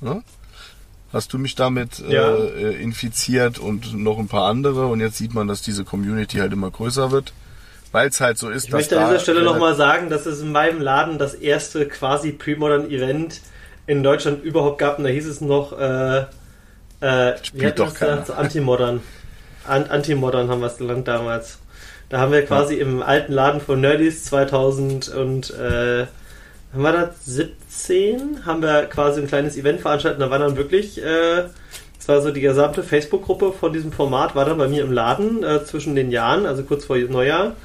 ne? 0.01 0.21
Hast 1.11 1.33
du 1.33 1.39
mich 1.39 1.55
damit 1.55 1.97
Ja. 1.99 2.35
äh, 2.35 2.73
äh, 2.75 2.81
infiziert 2.83 3.57
und 3.57 3.95
noch 3.95 4.19
ein 4.19 4.27
paar 4.27 4.47
andere 4.47 4.85
und 4.87 4.99
jetzt 4.99 5.17
sieht 5.17 5.33
man, 5.33 5.47
dass 5.47 5.61
diese 5.63 5.83
Community 5.83 6.37
halt 6.37 6.53
immer 6.53 6.69
größer 6.69 7.09
wird, 7.11 7.33
weil 7.91 8.09
es 8.09 8.21
halt 8.21 8.37
so 8.37 8.49
ist, 8.49 8.65
Ich 8.65 8.71
möchte 8.71 8.99
an 8.99 9.07
dieser 9.07 9.19
Stelle 9.19 9.41
nochmal 9.41 9.75
sagen, 9.75 10.09
dass 10.09 10.27
es 10.27 10.41
in 10.41 10.51
meinem 10.51 10.81
Laden 10.81 11.17
das 11.17 11.33
erste 11.33 11.87
quasi 11.87 12.31
Pre-Modern 12.31 12.91
Event 12.91 13.41
in 13.87 14.03
Deutschland 14.03 14.43
überhaupt 14.43 14.77
gab. 14.77 14.99
Und 14.99 15.05
da 15.05 15.09
hieß 15.09 15.25
es 15.25 15.41
noch, 15.41 15.71
äh, 15.79 16.25
äh, 17.01 17.43
Spielt 17.43 17.79
doch 17.79 17.91
keiner. 17.95 18.23
So 18.25 18.33
Anti-Modern. 18.33 19.01
An 19.67 19.85
Anti-Modern 19.85 20.49
haben 20.49 20.59
wir 20.61 20.67
es 20.67 20.77
genannt 20.77 21.07
damals. 21.07 21.57
Da 22.09 22.19
haben 22.19 22.31
wir 22.31 22.45
quasi 22.45 22.75
im 22.75 23.01
alten 23.01 23.33
Laden 23.33 23.61
von 23.61 23.81
Nerdies 23.81 24.25
2000 24.25 25.09
und 25.09 25.49
äh, 25.51 26.05
haben 26.73 26.83
wir 26.83 26.91
das 26.91 27.25
17? 27.25 28.45
Haben 28.45 28.61
wir 28.61 28.85
quasi 28.85 29.21
ein 29.21 29.27
kleines 29.27 29.57
Event 29.57 29.81
veranstaltet. 29.81 30.21
Da 30.21 30.29
war 30.29 30.39
dann 30.39 30.55
wirklich, 30.55 31.01
äh, 31.01 31.45
es 31.99 32.07
war 32.07 32.21
so 32.21 32.31
die 32.31 32.41
gesamte 32.41 32.83
Facebook-Gruppe 32.83 33.53
von 33.53 33.73
diesem 33.73 33.91
Format, 33.91 34.35
war 34.35 34.45
dann 34.45 34.57
bei 34.57 34.67
mir 34.67 34.83
im 34.83 34.91
Laden 34.91 35.43
äh, 35.43 35.63
zwischen 35.63 35.95
den 35.95 36.11
Jahren, 36.11 36.45
also 36.45 36.63
kurz 36.63 36.85
vor 36.85 36.97
Neujahr 36.97 37.55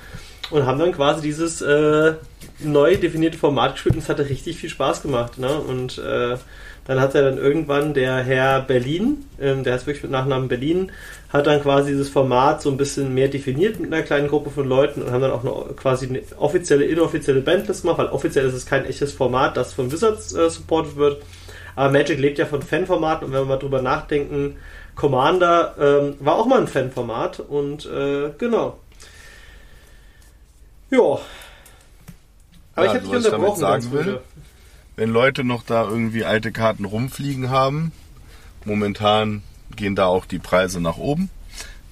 und 0.51 0.67
haben 0.67 0.79
dann 0.79 0.93
quasi 0.93 1.23
dieses 1.23 1.61
äh, 1.63 2.15
neu 2.61 2.97
definierte 2.97 3.39
Format 3.39 3.75
gespielt 3.75 3.95
und 3.95 4.03
es 4.03 4.09
hatte 4.09 4.29
richtig 4.29 4.59
viel 4.59 4.71
Spaß 4.71 5.03
gemacht. 5.03 5.39
Ne? 5.39 5.53
Und 5.53 5.99
äh, 5.99 6.37
dann 6.87 7.01
hat 7.01 7.15
er 7.15 7.23
dann 7.23 7.39
irgendwann 7.39 7.95
der 7.95 8.17
Herr 8.17 8.61
Berlin, 8.61 9.25
ähm, 9.41 9.65
der 9.65 9.75
heißt 9.75 9.87
wirklich 9.87 10.03
mit 10.03 10.13
Nachnamen 10.13 10.49
Berlin, 10.49 10.93
hat 11.33 11.47
dann 11.47 11.63
quasi 11.63 11.93
dieses 11.93 12.11
Format 12.11 12.63
so 12.63 12.71
ein 12.71 12.77
bisschen 12.77 13.15
mehr 13.15 13.29
definiert 13.29 13.81
mit 13.81 13.93
einer 13.93 14.03
kleinen 14.03 14.29
Gruppe 14.29 14.51
von 14.51 14.69
Leuten 14.69 15.03
und 15.03 15.11
haben 15.11 15.23
dann 15.23 15.33
auch 15.33 15.45
eine, 15.45 15.75
quasi 15.75 16.07
eine 16.07 16.23
offizielle, 16.37 16.85
inoffizielle 16.85 17.41
Bandlist 17.41 17.83
gemacht, 17.83 17.99
weil 17.99 18.07
offiziell 18.07 18.47
ist 18.47 18.55
es 18.55 18.67
kein 18.67 18.85
echtes 18.85 19.13
Format, 19.13 19.57
das 19.57 19.73
von 19.73 19.91
Wizards 19.91 20.35
äh, 20.35 20.49
supported 20.51 20.97
wird. 20.97 21.23
Aber 21.77 21.91
Magic 21.91 22.19
lebt 22.19 22.39
ja 22.39 22.47
von 22.47 22.63
Fanformaten 22.63 23.27
und 23.27 23.33
wenn 23.33 23.41
wir 23.41 23.47
mal 23.47 23.57
drüber 23.57 23.83
nachdenken, 23.83 24.57
Commander 24.95 25.75
ähm, 25.81 26.15
war 26.21 26.37
auch 26.37 26.47
mal 26.47 26.61
ein 26.61 26.69
Fanformat 26.69 27.41
und 27.41 27.85
äh, 27.87 28.31
genau. 28.39 28.79
Ja. 30.91 31.01
Aber 31.01 31.21
Ja, 32.77 32.85
ich 32.85 32.89
habe 32.91 32.99
dich 33.01 33.13
also 33.13 33.33
unterbrochen. 33.33 33.61
sagen 33.61 33.93
will, 33.93 34.05
Gute. 34.05 34.21
Wenn 34.97 35.11
Leute 35.11 35.45
noch 35.45 35.63
da 35.63 35.89
irgendwie 35.89 36.25
alte 36.25 36.53
Karten 36.53 36.85
rumfliegen 36.85 37.51
haben, 37.51 37.93
momentan 38.65 39.43
gehen 39.77 39.97
da 39.97 40.07
auch 40.07 40.27
die 40.27 40.39
Preise 40.39 40.81
nach 40.81 40.97
oben, 40.97 41.31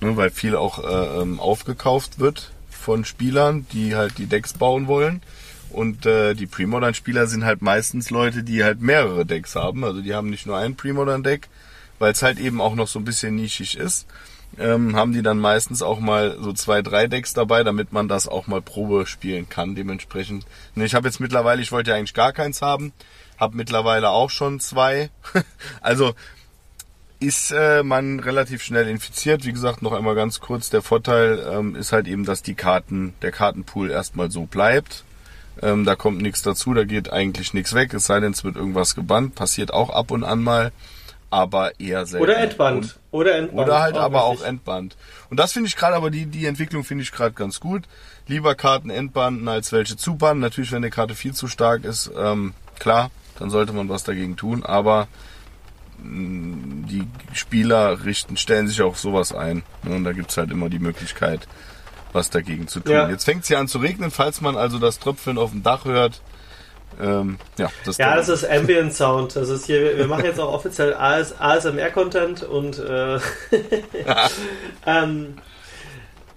ne, 0.00 0.16
weil 0.16 0.30
viel 0.30 0.56
auch 0.56 0.78
äh, 0.78 1.22
ähm, 1.22 1.40
aufgekauft 1.40 2.18
wird 2.18 2.52
von 2.70 3.04
Spielern, 3.04 3.66
die 3.72 3.94
halt 3.94 4.18
die 4.18 4.26
Decks 4.26 4.54
bauen 4.54 4.86
wollen. 4.86 5.22
Und 5.70 6.04
äh, 6.04 6.34
die 6.34 6.46
Premodern-Spieler 6.46 7.26
sind 7.26 7.44
halt 7.44 7.62
meistens 7.62 8.10
Leute, 8.10 8.42
die 8.42 8.62
halt 8.62 8.82
mehrere 8.82 9.24
Decks 9.24 9.56
haben. 9.56 9.84
Also 9.84 10.02
die 10.02 10.14
haben 10.14 10.28
nicht 10.28 10.46
nur 10.46 10.58
ein 10.58 10.76
Premodern-Deck, 10.76 11.48
weil 11.98 12.12
es 12.12 12.22
halt 12.22 12.38
eben 12.38 12.60
auch 12.60 12.74
noch 12.74 12.88
so 12.88 12.98
ein 12.98 13.06
bisschen 13.06 13.36
nischig 13.36 13.78
ist. 13.78 14.06
Ähm, 14.58 14.96
haben 14.96 15.12
die 15.12 15.22
dann 15.22 15.38
meistens 15.38 15.82
auch 15.82 15.98
mal 15.98 16.36
so 16.40 16.52
zwei, 16.52 16.82
drei 16.82 17.06
Decks 17.06 17.32
dabei, 17.32 17.64
damit 17.64 17.92
man 17.92 18.08
das 18.08 18.28
auch 18.28 18.46
mal 18.46 18.60
Probe 18.60 19.06
spielen 19.06 19.48
kann. 19.48 19.74
Dementsprechend. 19.74 20.44
Ne, 20.74 20.84
ich 20.84 20.94
habe 20.94 21.08
jetzt 21.08 21.20
mittlerweile, 21.20 21.62
ich 21.62 21.72
wollte 21.72 21.90
ja 21.90 21.96
eigentlich 21.96 22.14
gar 22.14 22.32
keins 22.32 22.60
haben, 22.60 22.92
habe 23.38 23.56
mittlerweile 23.56 24.10
auch 24.10 24.30
schon 24.30 24.60
zwei. 24.60 25.10
also 25.80 26.14
ist 27.22 27.52
äh, 27.52 27.82
man 27.82 28.20
relativ 28.20 28.62
schnell 28.62 28.88
infiziert. 28.88 29.46
Wie 29.46 29.52
gesagt, 29.52 29.80
noch 29.80 29.92
einmal 29.92 30.14
ganz 30.14 30.40
kurz, 30.40 30.70
der 30.70 30.82
Vorteil 30.82 31.46
ähm, 31.50 31.76
ist 31.76 31.92
halt 31.92 32.08
eben, 32.08 32.24
dass 32.24 32.42
die 32.42 32.54
Karten, 32.54 33.14
der 33.22 33.30
Kartenpool 33.30 33.90
erstmal 33.90 34.30
so 34.30 34.42
bleibt. 34.42 35.04
Ähm, 35.60 35.84
da 35.84 35.94
kommt 35.94 36.20
nichts 36.20 36.42
dazu, 36.42 36.74
da 36.74 36.84
geht 36.84 37.12
eigentlich 37.12 37.54
nichts 37.54 37.74
weg, 37.74 37.94
es 37.94 38.06
sei 38.06 38.20
denn, 38.20 38.32
es 38.32 38.42
wird 38.42 38.56
irgendwas 38.56 38.94
gebannt, 38.94 39.34
passiert 39.34 39.72
auch 39.72 39.90
ab 39.90 40.10
und 40.10 40.24
an 40.24 40.42
mal, 40.42 40.72
aber 41.30 41.78
eher 41.78 42.06
selten. 42.06 42.24
Oder 42.24 42.38
Endband. 42.38 42.98
Oder 43.12 43.36
Endband. 43.36 43.68
Oder 43.68 43.80
halt 43.80 43.96
aber 43.96 44.24
auch 44.24 44.32
wichtig. 44.32 44.48
Endband. 44.48 44.96
Und 45.30 45.38
das 45.38 45.52
finde 45.52 45.68
ich 45.68 45.76
gerade, 45.76 45.94
aber 45.94 46.10
die, 46.10 46.26
die 46.26 46.46
Entwicklung 46.46 46.82
finde 46.82 47.04
ich 47.04 47.12
gerade 47.12 47.32
ganz 47.32 47.60
gut. 47.60 47.84
Lieber 48.26 48.54
Karten 48.54 48.90
entbanden 48.90 49.46
als 49.48 49.70
welche 49.70 49.96
zubanden. 49.96 50.40
Natürlich, 50.40 50.72
wenn 50.72 50.78
eine 50.78 50.90
Karte 50.90 51.14
viel 51.14 51.34
zu 51.34 51.46
stark 51.46 51.84
ist, 51.84 52.10
ähm, 52.16 52.54
klar, 52.78 53.10
dann 53.38 53.50
sollte 53.50 53.72
man 53.74 53.88
was 53.88 54.02
dagegen 54.02 54.36
tun, 54.36 54.64
aber 54.64 55.08
mh, 56.02 56.88
die 56.88 57.06
Spieler 57.34 58.04
richten, 58.04 58.36
stellen 58.36 58.66
sich 58.66 58.80
auf 58.80 58.98
sowas 58.98 59.34
ein. 59.34 59.62
Ne? 59.82 59.94
Und 59.94 60.04
da 60.04 60.12
gibt's 60.12 60.36
halt 60.38 60.50
immer 60.50 60.70
die 60.70 60.78
Möglichkeit, 60.78 61.46
was 62.12 62.30
dagegen 62.30 62.66
zu 62.66 62.80
tun. 62.80 62.92
Ja. 62.92 63.10
Jetzt 63.10 63.24
fängt 63.24 63.42
es 63.42 63.50
ja 63.50 63.58
an 63.58 63.68
zu 63.68 63.78
regnen, 63.78 64.10
falls 64.10 64.40
man 64.40 64.56
also 64.56 64.78
das 64.78 64.98
Tröpfeln 64.98 65.36
auf 65.36 65.50
dem 65.50 65.62
Dach 65.62 65.84
hört. 65.84 66.22
Ähm, 67.00 67.38
ja, 67.58 67.70
das, 67.84 67.98
Ja, 67.98 68.16
das 68.16 68.28
ist 68.28 68.44
Ambient 68.48 68.94
Sound. 68.94 69.36
Das 69.36 69.48
ist 69.48 69.66
hier, 69.66 69.96
wir 69.96 70.06
machen 70.06 70.24
jetzt 70.24 70.40
auch 70.40 70.52
offiziell 70.52 70.94
AS, 70.94 71.34
ASMR-Content 71.38 72.42
und 72.42 72.78
äh, 72.78 73.16
ähm, 74.86 75.34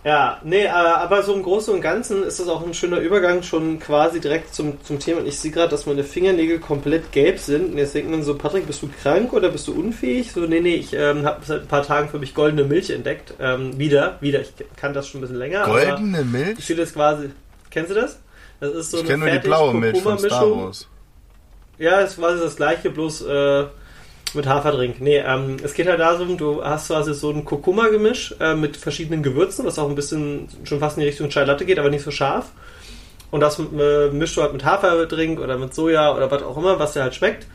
ja, 0.05 0.39
nee, 0.43 0.67
aber, 0.67 1.23
so 1.23 1.33
im 1.33 1.41
Großen 1.41 1.73
und 1.73 1.81
Ganzen 1.81 2.21
ist 2.21 2.39
das 2.39 2.47
auch 2.47 2.63
ein 2.63 2.75
schöner 2.75 2.99
Übergang 2.99 3.41
schon 3.41 3.79
quasi 3.79 4.19
direkt 4.19 4.53
zum, 4.53 4.77
zum 4.83 4.99
Thema. 4.99 5.21
Und 5.21 5.25
ich 5.27 5.39
sehe 5.39 5.49
gerade, 5.49 5.69
dass 5.69 5.87
meine 5.87 6.03
Fingernägel 6.03 6.59
komplett 6.59 7.11
gelb 7.11 7.39
sind. 7.39 7.71
Und 7.71 7.79
jetzt 7.79 7.95
denkt 7.95 8.11
man 8.11 8.21
so, 8.21 8.35
Patrick, 8.35 8.67
bist 8.67 8.83
du 8.83 8.89
krank 9.01 9.33
oder 9.33 9.49
bist 9.49 9.67
du 9.67 9.73
unfähig? 9.73 10.31
So, 10.31 10.41
nee, 10.41 10.59
nee, 10.59 10.75
ich 10.75 10.93
ähm, 10.93 11.25
habe 11.25 11.43
seit 11.43 11.61
ein 11.61 11.67
paar 11.67 11.81
Tagen 11.81 12.09
für 12.09 12.19
mich 12.19 12.35
goldene 12.35 12.65
Milch 12.65 12.91
entdeckt. 12.91 13.33
Ähm, 13.39 13.79
wieder, 13.79 14.17
wieder. 14.21 14.41
Ich 14.41 14.53
kann 14.75 14.93
das 14.93 15.07
schon 15.07 15.19
ein 15.19 15.21
bisschen 15.21 15.39
länger. 15.39 15.63
Goldene 15.63 16.21
Ich 16.21 16.25
Milch? 16.27 16.59
sehe 16.63 16.75
das 16.75 16.93
quasi. 16.93 17.31
Kennst 17.71 17.89
du 17.89 17.95
das? 17.95 18.19
Das 18.59 18.73
ist 18.73 18.91
so 18.91 18.97
Ich 18.97 19.05
kenne 19.05 19.25
nur 19.25 19.29
die 19.29 19.39
blaue 19.39 19.73
Milch 19.73 20.01
von 20.01 20.17
Star. 20.17 20.49
Wars. 20.49 20.87
Ja, 21.77 22.01
es 22.01 22.19
war 22.21 22.35
das 22.35 22.55
gleiche, 22.55 22.89
bloß 22.89 23.21
äh, 23.23 23.65
mit 24.33 24.47
Haferdrink. 24.47 25.01
Nee, 25.01 25.17
ähm, 25.17 25.57
es 25.63 25.73
geht 25.73 25.87
halt 25.87 25.99
darum, 25.99 26.37
du 26.37 26.63
hast 26.63 26.87
quasi 26.87 27.13
so 27.13 27.31
ein 27.31 27.43
Kurkuma-Gemisch 27.43 28.35
äh, 28.39 28.55
mit 28.55 28.77
verschiedenen 28.77 29.23
Gewürzen, 29.23 29.65
was 29.65 29.79
auch 29.79 29.89
ein 29.89 29.95
bisschen 29.95 30.47
schon 30.63 30.79
fast 30.79 30.97
in 30.97 31.01
die 31.01 31.07
Richtung 31.07 31.29
Chai 31.29 31.43
Latte 31.43 31.65
geht, 31.65 31.79
aber 31.79 31.89
nicht 31.89 32.03
so 32.03 32.11
scharf. 32.11 32.51
Und 33.31 33.41
das 33.41 33.59
äh, 33.59 34.09
mischst 34.11 34.37
du 34.37 34.41
halt 34.41 34.53
mit 34.53 34.63
Haferdrink 34.63 35.39
oder 35.39 35.57
mit 35.57 35.73
Soja 35.73 36.15
oder 36.15 36.31
was 36.31 36.43
auch 36.43 36.57
immer, 36.57 36.79
was 36.79 36.93
dir 36.93 37.01
halt 37.01 37.15
schmeckt. 37.15 37.45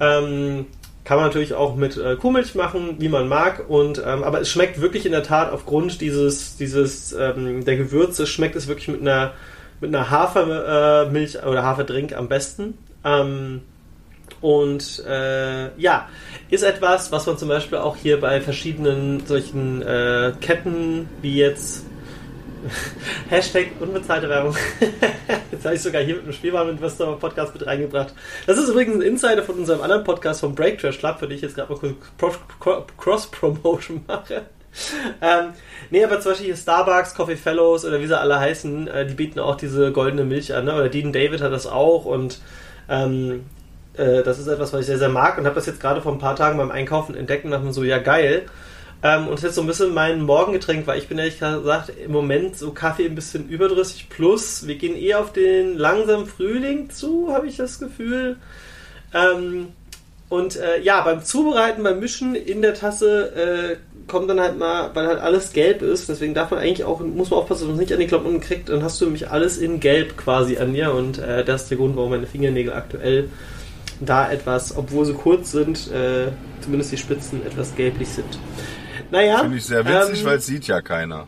Ähm, 0.00 0.66
kann 1.04 1.16
man 1.16 1.26
natürlich 1.26 1.54
auch 1.54 1.74
mit 1.74 1.96
äh, 1.96 2.16
Kuhmilch 2.16 2.54
machen, 2.54 2.96
wie 2.98 3.08
man 3.08 3.28
mag. 3.28 3.64
Und 3.68 4.02
ähm, 4.04 4.22
aber 4.22 4.40
es 4.40 4.50
schmeckt 4.50 4.80
wirklich 4.80 5.06
in 5.06 5.12
der 5.12 5.22
Tat 5.22 5.52
aufgrund 5.52 6.00
dieses 6.00 6.56
dieses 6.56 7.12
ähm, 7.12 7.64
der 7.64 7.76
Gewürze 7.76 8.26
schmeckt 8.26 8.56
es 8.56 8.68
wirklich 8.68 8.88
mit 8.88 9.00
einer 9.00 9.32
mit 9.80 9.94
einer 9.94 10.10
Hafermilch 10.10 11.36
äh, 11.36 11.46
oder 11.46 11.62
Haferdrink 11.62 12.14
am 12.16 12.28
besten. 12.28 12.78
Ähm, 13.04 13.62
und 14.40 15.02
äh, 15.08 15.76
ja, 15.80 16.08
ist 16.50 16.62
etwas, 16.62 17.10
was 17.10 17.26
man 17.26 17.38
zum 17.38 17.48
Beispiel 17.48 17.78
auch 17.78 17.96
hier 17.96 18.20
bei 18.20 18.40
verschiedenen 18.40 19.26
solchen 19.26 19.82
äh, 19.82 20.32
Ketten 20.40 21.08
wie 21.22 21.36
jetzt 21.36 21.84
Hashtag 23.30 23.68
unbezahlte 23.80 24.28
Werbung. 24.28 24.56
Jetzt 25.52 25.64
habe 25.64 25.74
ich 25.76 25.80
sogar 25.82 26.02
hier 26.02 26.16
mit 26.16 26.26
dem 26.26 26.32
Spielwareninvestor 26.32 27.18
Podcast 27.18 27.54
mit 27.54 27.64
reingebracht. 27.66 28.12
Das 28.46 28.58
ist 28.58 28.68
übrigens 28.68 28.96
ein 28.96 29.02
Insider 29.02 29.42
von 29.44 29.56
unserem 29.56 29.80
anderen 29.80 30.02
Podcast 30.04 30.40
vom 30.40 30.54
Break 30.54 30.78
Trash 30.78 30.98
Club, 30.98 31.18
für 31.20 31.28
den 31.28 31.36
ich 31.36 31.42
jetzt 31.42 31.54
gerade 31.54 31.72
mal 31.72 31.78
kurz 31.78 31.94
Pro- 32.18 32.32
Cro- 32.60 32.84
Cross-Promotion 32.98 34.04
mache. 34.06 34.42
Ähm, 35.20 35.52
nee, 35.90 36.04
aber 36.04 36.20
zum 36.20 36.32
Beispiel 36.32 36.46
hier 36.46 36.56
Starbucks, 36.56 37.14
Coffee 37.14 37.36
Fellows 37.36 37.84
oder 37.84 38.00
wie 38.00 38.06
sie 38.06 38.18
alle 38.18 38.38
heißen, 38.38 38.86
äh, 38.86 39.06
die 39.06 39.14
bieten 39.14 39.40
auch 39.40 39.56
diese 39.56 39.90
goldene 39.92 40.24
Milch 40.24 40.54
an. 40.54 40.66
Ne? 40.66 40.74
Oder 40.74 40.88
Dean 40.88 41.12
David 41.12 41.40
hat 41.40 41.52
das 41.52 41.66
auch 41.66 42.04
und 42.04 42.40
ähm, 42.88 43.44
äh, 43.94 44.22
das 44.22 44.38
ist 44.38 44.46
etwas, 44.46 44.72
was 44.72 44.82
ich 44.82 44.86
sehr, 44.86 44.98
sehr 44.98 45.08
mag 45.08 45.38
und 45.38 45.44
habe 45.44 45.56
das 45.56 45.66
jetzt 45.66 45.80
gerade 45.80 46.00
vor 46.00 46.12
ein 46.12 46.18
paar 46.18 46.36
Tagen 46.36 46.58
beim 46.58 46.70
Einkaufen 46.70 47.16
entdeckt 47.16 47.44
und 47.44 47.50
dachte 47.50 47.72
so, 47.72 47.82
ja 47.84 47.98
geil. 47.98 48.46
Ähm, 49.02 49.28
und 49.28 49.32
das 49.32 49.40
ist 49.40 49.44
jetzt 49.44 49.54
so 49.56 49.60
ein 49.60 49.66
bisschen 49.66 49.94
mein 49.94 50.22
Morgengetränk, 50.22 50.86
weil 50.86 50.98
ich 50.98 51.08
bin 51.08 51.18
ehrlich 51.18 51.38
gesagt 51.38 51.90
im 51.90 52.10
Moment 52.10 52.56
so 52.56 52.72
Kaffee 52.72 53.06
ein 53.06 53.14
bisschen 53.14 53.48
überdrüssig. 53.48 54.08
Plus, 54.08 54.66
wir 54.66 54.76
gehen 54.76 54.96
eher 54.96 55.20
auf 55.20 55.32
den 55.32 55.76
langsamen 55.76 56.26
Frühling 56.26 56.90
zu, 56.90 57.32
habe 57.32 57.46
ich 57.46 57.56
das 57.56 57.78
Gefühl. 57.78 58.36
Ähm, 59.14 59.68
und 60.28 60.56
äh, 60.56 60.80
ja, 60.82 61.00
beim 61.00 61.24
Zubereiten, 61.24 61.82
beim 61.82 62.00
Mischen 62.00 62.34
in 62.34 62.60
der 62.60 62.74
Tasse 62.74 63.32
äh, 63.34 63.76
kommt 64.08 64.28
dann 64.28 64.40
halt 64.40 64.58
mal, 64.58 64.90
weil 64.94 65.06
halt 65.06 65.20
alles 65.20 65.52
gelb 65.52 65.82
ist, 65.82 66.08
deswegen 66.08 66.34
darf 66.34 66.50
man 66.50 66.60
eigentlich 66.60 66.84
auch, 66.84 67.00
muss 67.00 67.30
man 67.30 67.40
aufpassen, 67.40 67.62
dass 67.62 67.68
man 67.68 67.76
es 67.76 67.80
nicht 67.80 67.92
an 67.92 68.00
die 68.00 68.06
Klamotten 68.06 68.40
kriegt, 68.40 68.68
dann 68.68 68.82
hast 68.82 69.00
du 69.00 69.06
nämlich 69.06 69.30
alles 69.30 69.58
in 69.58 69.80
gelb 69.80 70.16
quasi 70.16 70.58
an 70.58 70.74
dir 70.74 70.92
und 70.92 71.18
äh, 71.18 71.44
das 71.44 71.62
ist 71.62 71.70
der 71.70 71.78
Grund, 71.78 71.96
warum 71.96 72.10
meine 72.10 72.26
Fingernägel 72.26 72.72
aktuell 72.72 73.28
da 74.00 74.30
etwas, 74.30 74.76
obwohl 74.76 75.04
sie 75.06 75.14
kurz 75.14 75.52
sind, 75.52 75.90
äh, 75.90 76.28
zumindest 76.60 76.92
die 76.92 76.98
Spitzen 76.98 77.44
etwas 77.44 77.74
gelblich 77.74 78.08
sind. 78.08 78.38
Naja. 79.10 79.38
Finde 79.38 79.56
ich 79.56 79.64
sehr 79.64 79.84
witzig, 79.84 80.20
ähm, 80.20 80.26
weil 80.26 80.38
es 80.38 80.46
sieht 80.46 80.66
ja 80.66 80.80
keiner. 80.82 81.26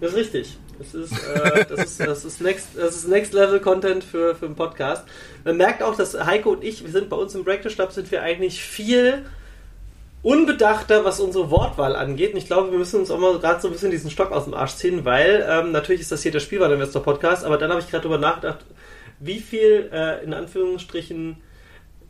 Das 0.00 0.10
ist 0.10 0.16
richtig. 0.16 0.58
Das 0.80 0.94
ist, 0.94 1.12
äh, 1.12 1.66
das 1.66 1.84
ist, 1.84 2.00
das 2.00 2.24
ist, 2.24 2.40
next, 2.40 2.68
das 2.74 2.96
ist 2.96 3.06
Next 3.06 3.34
Level 3.34 3.60
Content 3.60 4.02
für, 4.02 4.34
für 4.34 4.46
einen 4.46 4.56
Podcast. 4.56 5.04
Man 5.44 5.58
merkt 5.58 5.82
auch, 5.82 5.94
dass 5.94 6.18
Heiko 6.18 6.52
und 6.52 6.64
ich, 6.64 6.82
wir 6.82 6.90
sind 6.90 7.10
bei 7.10 7.16
uns 7.16 7.34
im 7.34 7.44
Breakfast 7.44 7.74
Club, 7.74 7.92
sind 7.92 8.10
wir 8.10 8.22
eigentlich 8.22 8.62
viel 8.62 9.26
unbedachter, 10.22 11.04
was 11.04 11.20
unsere 11.20 11.50
Wortwahl 11.50 11.94
angeht. 11.94 12.32
Und 12.32 12.38
ich 12.38 12.46
glaube, 12.46 12.70
wir 12.70 12.78
müssen 12.78 13.00
uns 13.00 13.10
auch 13.10 13.18
mal 13.18 13.38
gerade 13.38 13.60
so 13.60 13.68
ein 13.68 13.72
bisschen 13.72 13.90
diesen 13.90 14.10
Stock 14.10 14.32
aus 14.32 14.44
dem 14.44 14.54
Arsch 14.54 14.76
ziehen, 14.76 15.04
weil 15.04 15.46
ähm, 15.46 15.70
natürlich 15.70 16.00
ist 16.00 16.12
das 16.12 16.22
hier 16.22 16.32
der 16.32 16.40
Spielwareninvestor 16.40 17.02
Podcast, 17.02 17.44
aber 17.44 17.58
dann 17.58 17.70
habe 17.70 17.80
ich 17.80 17.90
gerade 17.90 18.08
darüber 18.08 18.18
nachgedacht, 18.18 18.64
wie 19.18 19.40
viel 19.40 19.90
äh, 19.92 20.24
in 20.24 20.32
Anführungsstrichen 20.32 21.36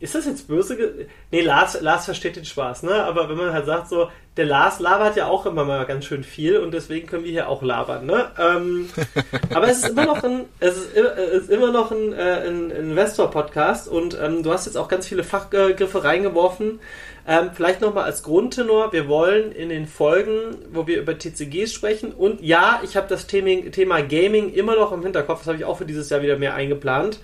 ist 0.01 0.15
das 0.15 0.25
jetzt 0.25 0.47
böse? 0.47 0.75
Ge 0.77 1.05
nee, 1.31 1.41
Lars, 1.41 1.79
Lars 1.79 2.05
versteht 2.05 2.35
den 2.35 2.45
Spaß, 2.45 2.83
ne? 2.83 3.03
Aber 3.03 3.29
wenn 3.29 3.37
man 3.37 3.53
halt 3.53 3.67
sagt 3.67 3.87
so, 3.87 4.09
der 4.35 4.45
Lars 4.45 4.79
labert 4.79 5.15
ja 5.15 5.27
auch 5.27 5.45
immer 5.45 5.63
mal 5.63 5.85
ganz 5.85 6.05
schön 6.05 6.23
viel 6.23 6.57
und 6.57 6.73
deswegen 6.73 7.05
können 7.05 7.23
wir 7.23 7.31
hier 7.31 7.47
auch 7.47 7.61
labern, 7.61 8.07
ne? 8.07 8.31
Ähm, 8.39 8.89
aber 9.53 9.67
es 9.67 9.79
ist 9.79 9.89
immer 9.89 10.05
noch 10.05 10.23
ein, 10.23 10.45
es 10.59 10.75
ist, 10.77 10.95
es 10.95 11.43
ist 11.43 11.49
immer 11.51 11.71
noch 11.71 11.91
ein, 11.91 12.13
äh, 12.13 12.47
ein 12.47 12.71
Investor-Podcast 12.71 13.87
und 13.87 14.17
ähm, 14.19 14.41
du 14.41 14.51
hast 14.51 14.65
jetzt 14.65 14.75
auch 14.75 14.87
ganz 14.87 15.07
viele 15.07 15.23
Fachgriffe 15.23 16.03
reingeworfen. 16.03 16.79
Ähm, 17.27 17.51
vielleicht 17.53 17.81
nochmal 17.81 18.05
als 18.05 18.23
Grundtenor, 18.23 18.93
wir 18.93 19.07
wollen 19.07 19.51
in 19.51 19.69
den 19.69 19.85
Folgen, 19.85 20.57
wo 20.73 20.87
wir 20.87 20.99
über 20.99 21.15
TCGs 21.15 21.71
sprechen 21.71 22.11
und 22.11 22.41
ja, 22.41 22.81
ich 22.83 22.97
habe 22.97 23.07
das 23.07 23.27
Thema, 23.27 23.69
Thema 23.69 24.01
Gaming 24.01 24.51
immer 24.51 24.75
noch 24.75 24.91
im 24.91 25.03
Hinterkopf, 25.03 25.39
das 25.39 25.47
habe 25.47 25.57
ich 25.57 25.65
auch 25.65 25.77
für 25.77 25.85
dieses 25.85 26.09
Jahr 26.09 26.23
wieder 26.23 26.39
mehr 26.39 26.55
eingeplant. 26.55 27.19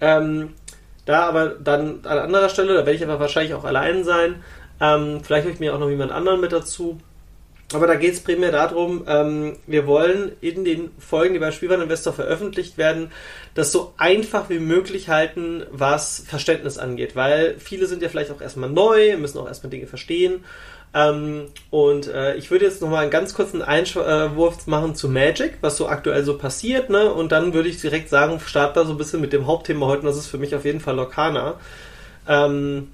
Ähm, 0.00 0.54
da 1.04 1.24
aber 1.28 1.48
dann 1.48 2.00
an 2.04 2.18
anderer 2.18 2.48
Stelle, 2.48 2.74
da 2.74 2.80
werde 2.80 2.92
ich 2.92 3.04
aber 3.04 3.20
wahrscheinlich 3.20 3.54
auch 3.54 3.64
allein 3.64 4.04
sein. 4.04 4.42
Ähm, 4.80 5.20
vielleicht 5.22 5.44
hole 5.44 5.54
ich 5.54 5.60
mir 5.60 5.74
auch 5.74 5.78
noch 5.78 5.90
jemand 5.90 6.12
anderen 6.12 6.40
mit 6.40 6.52
dazu. 6.52 6.98
Aber 7.74 7.86
da 7.86 7.94
geht 7.94 8.12
es 8.12 8.20
primär 8.20 8.52
darum, 8.52 9.04
ähm, 9.06 9.56
wir 9.66 9.86
wollen 9.86 10.32
in 10.40 10.64
den 10.64 10.90
Folgen, 10.98 11.34
die 11.34 11.40
bei 11.40 11.52
Spielwareninvestor 11.52 12.12
veröffentlicht 12.12 12.76
werden, 12.76 13.10
das 13.54 13.72
so 13.72 13.94
einfach 13.96 14.50
wie 14.50 14.58
möglich 14.58 15.08
halten, 15.08 15.64
was 15.70 16.24
Verständnis 16.26 16.78
angeht. 16.78 17.16
Weil 17.16 17.56
viele 17.58 17.86
sind 17.86 18.02
ja 18.02 18.08
vielleicht 18.08 18.30
auch 18.30 18.40
erstmal 18.40 18.70
neu, 18.70 19.16
müssen 19.16 19.38
auch 19.38 19.48
erstmal 19.48 19.70
Dinge 19.70 19.86
verstehen. 19.86 20.44
Ähm, 20.94 21.46
und 21.70 22.06
äh, 22.08 22.34
ich 22.36 22.50
würde 22.50 22.66
jetzt 22.66 22.82
nochmal 22.82 23.02
einen 23.02 23.10
ganz 23.10 23.34
kurzen 23.34 23.62
Einwurf 23.62 24.66
machen 24.66 24.94
zu 24.94 25.08
Magic, 25.08 25.58
was 25.62 25.76
so 25.78 25.88
aktuell 25.88 26.22
so 26.24 26.36
passiert, 26.36 26.90
ne? 26.90 27.12
Und 27.12 27.32
dann 27.32 27.54
würde 27.54 27.68
ich 27.68 27.80
direkt 27.80 28.10
sagen, 28.10 28.38
starten 28.40 28.76
wir 28.76 28.84
so 28.84 28.92
ein 28.92 28.98
bisschen 28.98 29.20
mit 29.20 29.32
dem 29.32 29.46
Hauptthema 29.46 29.86
heute, 29.86 30.00
und 30.00 30.06
das 30.06 30.18
ist 30.18 30.26
für 30.26 30.38
mich 30.38 30.54
auf 30.54 30.64
jeden 30.64 30.80
Fall 30.80 30.96
Lorcana. 30.96 31.54
Ähm, 32.28 32.92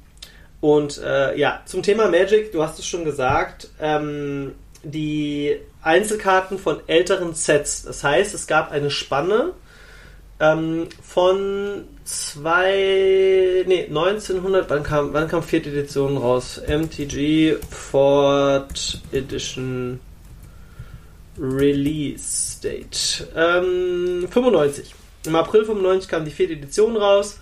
und 0.61 0.99
äh, 0.99 1.37
ja, 1.37 1.63
zum 1.67 1.83
Thema 1.83 2.09
Magic, 2.09 2.53
du 2.53 2.63
hast 2.63 2.79
es 2.79 2.87
schon 2.87 3.05
gesagt, 3.05 3.69
ähm, 3.81 4.53
die 4.83 5.57
Einzelkarten 5.83 6.59
von 6.59 6.81
älteren 6.87 7.35
Sets. 7.35 7.83
Das 7.83 8.05
heißt, 8.05 8.35
es 8.35 8.47
gab 8.47 8.71
eine 8.71 8.91
Spanne 8.91 9.53
ähm, 10.41 10.89
von 11.03 11.85
zwei, 12.05 13.65
nee, 13.67 13.87
1900, 13.87 14.71
wann 14.71 14.83
kam, 14.83 15.13
wann 15.13 15.29
kam 15.29 15.43
vierte 15.43 15.71
Edition 15.71 16.17
raus? 16.17 16.61
MTG 16.67 17.57
Fort 17.71 19.01
Edition 19.13 20.01
Release 21.39 22.61
Date. 22.63 23.27
Ähm, 23.37 24.29
95. 24.31 24.95
Im 25.27 25.37
April 25.37 25.65
95 25.65 26.09
kam 26.09 26.25
die 26.25 26.31
vierte 26.31 26.55
Edition 26.55 26.97
raus. 26.97 27.41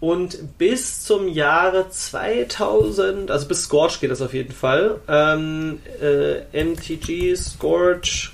Und 0.00 0.58
bis 0.58 1.02
zum 1.04 1.28
Jahre 1.28 1.88
2000, 1.88 3.30
also 3.30 3.48
bis 3.48 3.64
Scorch 3.64 4.00
geht 4.00 4.10
das 4.10 4.20
auf 4.20 4.34
jeden 4.34 4.52
Fall, 4.52 5.00
ähm, 5.08 5.78
äh, 6.00 6.42
MTG 6.52 7.34
Scorch. 7.36 8.32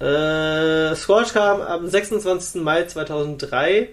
Äh, 0.00 0.94
Scorch 0.94 1.32
kam 1.32 1.60
am 1.60 1.88
26. 1.88 2.62
Mai 2.62 2.84
2003. 2.84 3.90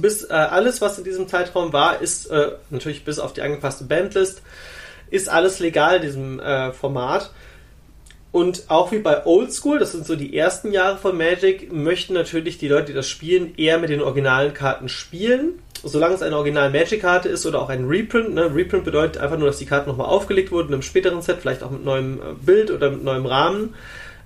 Bis 0.00 0.24
äh, 0.24 0.32
alles, 0.32 0.80
was 0.80 0.98
in 0.98 1.04
diesem 1.04 1.28
Zeitraum 1.28 1.72
war, 1.72 2.00
ist 2.00 2.26
äh, 2.26 2.52
natürlich 2.70 3.04
bis 3.04 3.18
auf 3.18 3.34
die 3.34 3.42
angepasste 3.42 3.84
Bandlist, 3.84 4.42
ist 5.10 5.28
alles 5.28 5.60
legal 5.60 5.96
in 5.96 6.02
diesem 6.02 6.40
äh, 6.40 6.72
Format. 6.72 7.30
Und 8.32 8.64
auch 8.66 8.90
wie 8.90 8.98
bei 8.98 9.26
Oldschool, 9.26 9.78
das 9.78 9.92
sind 9.92 10.06
so 10.06 10.16
die 10.16 10.36
ersten 10.36 10.72
Jahre 10.72 10.96
von 10.96 11.16
Magic, 11.16 11.72
möchten 11.72 12.14
natürlich 12.14 12.58
die 12.58 12.66
Leute, 12.66 12.86
die 12.86 12.92
das 12.94 13.08
spielen, 13.08 13.54
eher 13.56 13.78
mit 13.78 13.90
den 13.90 14.02
originalen 14.02 14.54
Karten 14.54 14.88
spielen. 14.88 15.62
Solange 15.84 16.14
es 16.14 16.22
eine 16.22 16.36
original 16.36 16.70
Magic-Karte 16.70 17.28
ist 17.28 17.46
oder 17.46 17.60
auch 17.60 17.68
ein 17.68 17.84
Reprint. 17.84 18.34
Ne? 18.34 18.52
Reprint 18.52 18.84
bedeutet 18.84 19.18
einfach 19.18 19.38
nur, 19.38 19.46
dass 19.46 19.58
die 19.58 19.66
Karten 19.66 19.88
nochmal 19.88 20.08
aufgelegt 20.08 20.50
wurden 20.50 20.72
im 20.72 20.82
späteren 20.82 21.22
Set, 21.22 21.42
vielleicht 21.42 21.62
auch 21.62 21.70
mit 21.70 21.84
neuem 21.84 22.18
äh, 22.18 22.22
Bild 22.40 22.72
oder 22.72 22.90
mit 22.90 23.04
neuem 23.04 23.26
Rahmen. 23.26 23.74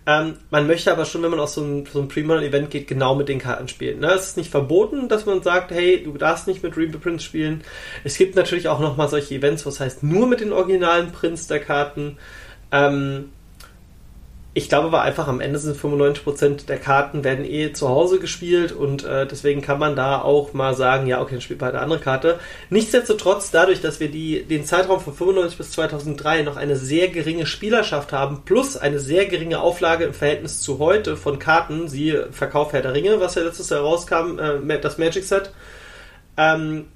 Ähm, 0.09 0.39
man 0.49 0.67
möchte 0.67 0.91
aber 0.91 1.05
schon, 1.05 1.23
wenn 1.23 1.31
man 1.31 1.39
auf 1.39 1.51
so 1.51 1.61
ein, 1.61 1.85
so 1.85 2.01
ein 2.01 2.09
Pre-Modern-Event 2.09 2.71
geht, 2.71 2.89
genau 2.89 3.15
mit 3.15 3.29
den 3.29 3.39
Karten 3.39 3.69
spielen. 3.69 4.01
Ne? 4.01 4.07
Es 4.07 4.29
ist 4.29 4.37
nicht 4.39 4.51
verboten, 4.51 5.11
dass 5.11 5.27
man 5.27 5.43
sagt, 5.43 5.71
hey, 5.71 6.03
du 6.03 6.17
darfst 6.17 6.47
nicht 6.47 6.63
mit 6.63 6.79
Reprints 6.79 7.23
spielen. 7.23 7.63
Es 8.05 8.17
gibt 8.17 8.35
natürlich 8.35 8.69
auch 8.69 8.81
nochmal 8.81 9.11
solche 9.11 9.35
Events, 9.35 9.67
was 9.67 9.81
heißt 9.81 10.03
nur 10.03 10.27
mit 10.27 10.41
den 10.41 10.55
originalen 10.55 11.13
Prints 11.13 11.47
der 11.47 11.61
Karten. 11.61 12.17
Ähm, 12.73 13.33
ich 14.59 14.69
glaube 14.69 14.89
aber 14.89 15.03
einfach 15.03 15.29
am 15.29 15.41
Ende 15.41 15.61
sind 15.61 15.77
95% 15.77 16.67
der 16.67 16.79
Karten 16.79 17.23
werden 17.23 17.45
eh 17.45 17.73
zu 17.73 17.89
Hause 17.89 18.19
gespielt 18.19 18.73
und 18.73 19.05
äh, 19.05 19.25
deswegen 19.25 19.63
kann 19.63 19.79
man 19.79 19.95
da 19.95 20.21
auch 20.21 20.53
mal 20.53 20.75
sagen, 20.75 21.07
ja, 21.07 21.21
okay, 21.21 21.35
dann 21.35 21.41
spielt 21.41 21.61
man 21.61 21.71
eine 21.71 21.81
andere 21.81 22.01
Karte. 22.01 22.41
Nichtsdestotrotz, 22.69 23.53
dadurch, 23.53 23.81
dass 23.81 24.01
wir 24.01 24.11
die, 24.11 24.43
den 24.43 24.65
Zeitraum 24.65 24.99
von 25.01 25.15
95 25.15 25.59
bis 25.59 25.71
2003 25.71 26.43
noch 26.43 26.57
eine 26.57 26.75
sehr 26.75 27.07
geringe 27.07 27.47
Spielerschaft 27.47 28.13
haben, 28.13 28.43
plus 28.45 28.77
eine 28.77 28.99
sehr 28.99 29.27
geringe 29.27 29.61
Auflage 29.61 30.05
im 30.05 30.13
Verhältnis 30.13 30.61
zu 30.61 30.81
heute 30.81 31.17
von 31.17 31.39
Karten, 31.39 31.87
sie 31.87 32.19
Verkauf 32.33 32.73
Herr 32.73 32.83
der 32.83 32.95
Ringe, 32.95 33.21
was 33.21 33.37
ja 33.37 33.43
letztes 33.43 33.71
Jahr 33.71 33.83
rauskam, 33.83 34.41
äh, 34.41 34.81
das 34.81 34.99
Magic 34.99 35.23
Set, 35.23 35.53
ähm, 36.37 36.87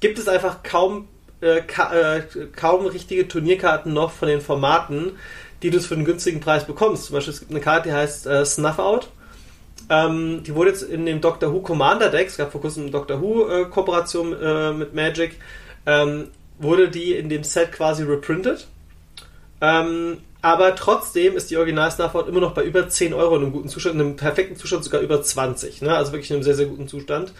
gibt 0.00 0.18
es 0.18 0.28
einfach 0.28 0.62
kaum, 0.62 1.08
äh, 1.40 1.62
ka 1.62 1.94
äh, 1.94 2.22
kaum 2.54 2.84
richtige 2.84 3.26
Turnierkarten 3.26 3.94
noch 3.94 4.10
von 4.10 4.28
den 4.28 4.42
Formaten, 4.42 5.12
die 5.62 5.70
du 5.70 5.80
für 5.80 5.94
einen 5.94 6.04
günstigen 6.04 6.40
Preis 6.40 6.66
bekommst. 6.66 7.06
Zum 7.06 7.14
Beispiel 7.14 7.34
es 7.34 7.40
gibt 7.40 7.50
eine 7.50 7.60
Karte, 7.60 7.88
die 7.88 7.94
heißt 7.94 8.26
äh, 8.26 8.44
Snuff 8.44 8.78
Out. 8.78 9.08
Ähm, 9.88 10.42
die 10.44 10.54
wurde 10.54 10.70
jetzt 10.70 10.82
in 10.82 11.06
dem 11.06 11.20
Doctor 11.20 11.52
Who 11.52 11.60
Commander 11.60 12.10
Deck, 12.10 12.28
es 12.28 12.36
gab 12.36 12.50
vor 12.50 12.60
kurzem 12.60 12.84
eine 12.84 12.90
Doctor 12.90 13.20
Who 13.20 13.48
äh, 13.48 13.64
Kooperation 13.66 14.32
äh, 14.32 14.72
mit 14.72 14.94
Magic, 14.94 15.38
ähm, 15.86 16.28
wurde 16.58 16.88
die 16.88 17.14
in 17.14 17.28
dem 17.28 17.44
Set 17.44 17.72
quasi 17.72 18.02
reprintet. 18.02 18.66
Ähm, 19.60 20.18
aber 20.46 20.76
trotzdem 20.76 21.36
ist 21.36 21.50
die 21.50 21.56
Original 21.56 21.90
Snuff 21.90 22.14
Out 22.14 22.28
immer 22.28 22.38
noch 22.38 22.54
bei 22.54 22.62
über 22.62 22.88
10 22.88 23.14
Euro 23.14 23.34
in 23.34 23.42
einem 23.42 23.52
guten 23.52 23.68
Zustand, 23.68 23.96
in 23.96 24.00
einem 24.00 24.16
perfekten 24.16 24.54
Zustand 24.54 24.84
sogar 24.84 25.00
über 25.00 25.20
20. 25.20 25.82
Ne? 25.82 25.92
Also 25.92 26.12
wirklich 26.12 26.30
in 26.30 26.36
einem 26.36 26.44
sehr, 26.44 26.54
sehr 26.54 26.66
guten 26.66 26.86
Zustand. 26.86 27.32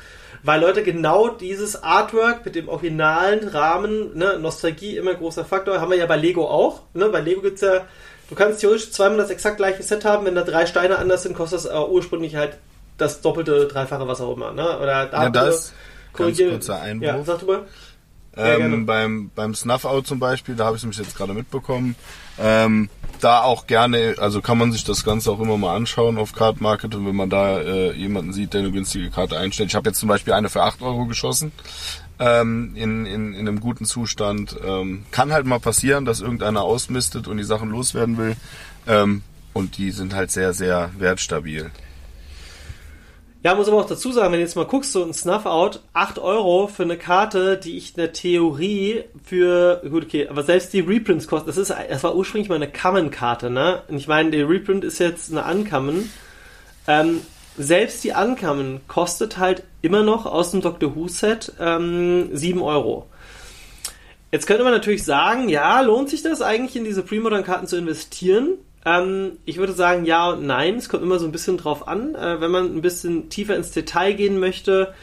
Weil 0.42 0.60
Leute 0.60 0.82
genau 0.82 1.28
dieses 1.28 1.84
Artwork 1.84 2.44
mit 2.44 2.56
dem 2.56 2.68
originalen 2.68 3.46
Rahmen, 3.46 4.18
ne, 4.18 4.40
Nostalgie 4.40 4.96
immer 4.96 5.14
großer 5.14 5.44
Faktor, 5.44 5.80
haben 5.80 5.92
wir 5.92 5.98
ja 5.98 6.06
bei 6.06 6.16
Lego 6.16 6.48
auch. 6.48 6.82
Ne? 6.94 7.08
Bei 7.08 7.20
Lego 7.20 7.42
gibt 7.42 7.56
es 7.56 7.60
ja 7.60 7.86
Du 8.28 8.34
kannst 8.34 8.60
theoretisch 8.60 8.90
zweimal 8.90 9.18
das 9.18 9.30
exakt 9.30 9.58
gleiche 9.58 9.84
Set 9.84 10.04
haben, 10.04 10.26
wenn 10.26 10.34
da 10.34 10.42
drei 10.42 10.66
Steine 10.66 10.98
anders 10.98 11.22
sind, 11.22 11.36
kostet 11.36 11.60
das 11.60 11.66
äh, 11.66 11.78
ursprünglich 11.78 12.34
halt 12.34 12.58
das 12.98 13.20
doppelte, 13.20 13.68
dreifache, 13.68 14.08
was 14.08 14.20
auch 14.20 14.34
immer. 14.34 14.52
Ne? 14.52 14.78
Oder 14.80 15.06
da 15.06 15.22
ja, 15.22 15.30
das 15.30 15.72
ganz 16.12 16.36
kurzer 16.38 16.80
Einwurf. 16.80 17.06
Ja, 17.06 17.22
sag 17.22 17.38
du 17.38 17.46
mal. 17.46 17.62
Ähm, 18.36 18.84
beim, 18.84 19.30
beim 19.34 19.54
Snuff-Out 19.54 20.06
zum 20.06 20.18
Beispiel, 20.18 20.56
da 20.56 20.66
habe 20.66 20.76
ich 20.76 20.80
es 20.80 20.84
nämlich 20.84 20.98
jetzt 20.98 21.16
gerade 21.16 21.32
mitbekommen, 21.32 21.96
ähm, 22.38 22.90
da 23.20 23.42
auch 23.42 23.66
gerne, 23.66 24.16
also 24.18 24.42
kann 24.42 24.58
man 24.58 24.72
sich 24.72 24.84
das 24.84 25.04
Ganze 25.04 25.30
auch 25.30 25.40
immer 25.40 25.56
mal 25.56 25.74
anschauen 25.74 26.18
auf 26.18 26.34
Card 26.34 26.60
Market 26.60 26.94
und 26.94 27.06
wenn 27.06 27.16
man 27.16 27.30
da 27.30 27.60
äh, 27.60 27.92
jemanden 27.92 28.34
sieht, 28.34 28.52
der 28.52 28.60
eine 28.60 28.72
günstige 28.72 29.10
Karte 29.10 29.38
einstellt. 29.38 29.70
Ich 29.70 29.74
habe 29.74 29.88
jetzt 29.88 30.00
zum 30.00 30.08
Beispiel 30.08 30.34
eine 30.34 30.50
für 30.50 30.62
8 30.62 30.82
Euro 30.82 31.06
geschossen 31.06 31.52
ähm, 32.18 32.72
in, 32.74 33.06
in, 33.06 33.32
in 33.32 33.48
einem 33.48 33.60
guten 33.60 33.84
Zustand. 33.84 34.56
Ähm, 34.64 35.04
kann 35.10 35.32
halt 35.32 35.46
mal 35.46 35.60
passieren, 35.60 36.04
dass 36.04 36.20
irgendeiner 36.20 36.62
ausmistet 36.62 37.28
und 37.28 37.38
die 37.38 37.44
Sachen 37.44 37.70
loswerden 37.70 38.18
will. 38.18 38.36
Ähm, 38.86 39.22
und 39.52 39.78
die 39.78 39.90
sind 39.90 40.14
halt 40.14 40.30
sehr, 40.30 40.52
sehr 40.52 40.90
wertstabil. 40.98 41.70
Ja, 43.46 43.54
muss 43.54 43.68
aber 43.68 43.76
auch 43.76 43.86
dazu 43.86 44.10
sagen, 44.10 44.32
wenn 44.32 44.40
du 44.40 44.44
jetzt 44.44 44.56
mal 44.56 44.66
guckst, 44.66 44.90
so 44.90 45.04
ein 45.04 45.14
Snuff-Out, 45.14 45.78
8 45.92 46.18
Euro 46.18 46.66
für 46.66 46.82
eine 46.82 46.96
Karte, 46.96 47.56
die 47.56 47.76
ich 47.76 47.90
in 47.90 47.98
der 47.98 48.12
Theorie 48.12 49.04
für, 49.22 49.82
gut, 49.88 50.06
okay, 50.06 50.26
aber 50.26 50.42
selbst 50.42 50.72
die 50.72 50.80
Reprints 50.80 51.28
kosten, 51.28 51.46
das 51.46 51.56
ist, 51.56 51.70
das 51.70 52.02
war 52.02 52.16
ursprünglich 52.16 52.48
mal 52.48 52.56
eine 52.56 52.66
Common-Karte, 52.66 53.48
ne? 53.48 53.84
Und 53.86 53.98
ich 53.98 54.08
meine, 54.08 54.32
der 54.32 54.48
Reprint 54.48 54.82
ist 54.82 54.98
jetzt 54.98 55.30
eine 55.30 55.44
Uncommon. 55.44 56.10
Ähm, 56.88 57.20
selbst 57.56 58.02
die 58.02 58.10
Uncommon 58.10 58.80
kostet 58.88 59.38
halt 59.38 59.62
immer 59.80 60.02
noch 60.02 60.26
aus 60.26 60.50
dem 60.50 60.60
Doctor 60.60 60.96
Who 60.96 61.06
Set 61.06 61.52
ähm, 61.60 62.30
7 62.32 62.60
Euro. 62.60 63.06
Jetzt 64.32 64.48
könnte 64.48 64.64
man 64.64 64.72
natürlich 64.72 65.04
sagen, 65.04 65.48
ja, 65.48 65.80
lohnt 65.82 66.08
sich 66.08 66.22
das 66.22 66.42
eigentlich 66.42 66.74
in 66.74 66.82
diese 66.82 67.04
Premodern-Karten 67.04 67.68
zu 67.68 67.76
investieren? 67.76 68.54
Ähm, 68.86 69.32
ich 69.44 69.58
würde 69.58 69.72
sagen 69.72 70.06
ja 70.06 70.30
und 70.30 70.46
nein. 70.46 70.76
Es 70.76 70.88
kommt 70.88 71.02
immer 71.02 71.18
so 71.18 71.26
ein 71.26 71.32
bisschen 71.32 71.58
drauf 71.58 71.88
an. 71.88 72.14
Äh, 72.14 72.40
wenn 72.40 72.50
man 72.50 72.74
ein 72.74 72.80
bisschen 72.80 73.28
tiefer 73.28 73.56
ins 73.56 73.72
Detail 73.72 74.12
gehen 74.14 74.38
möchte, 74.38 74.94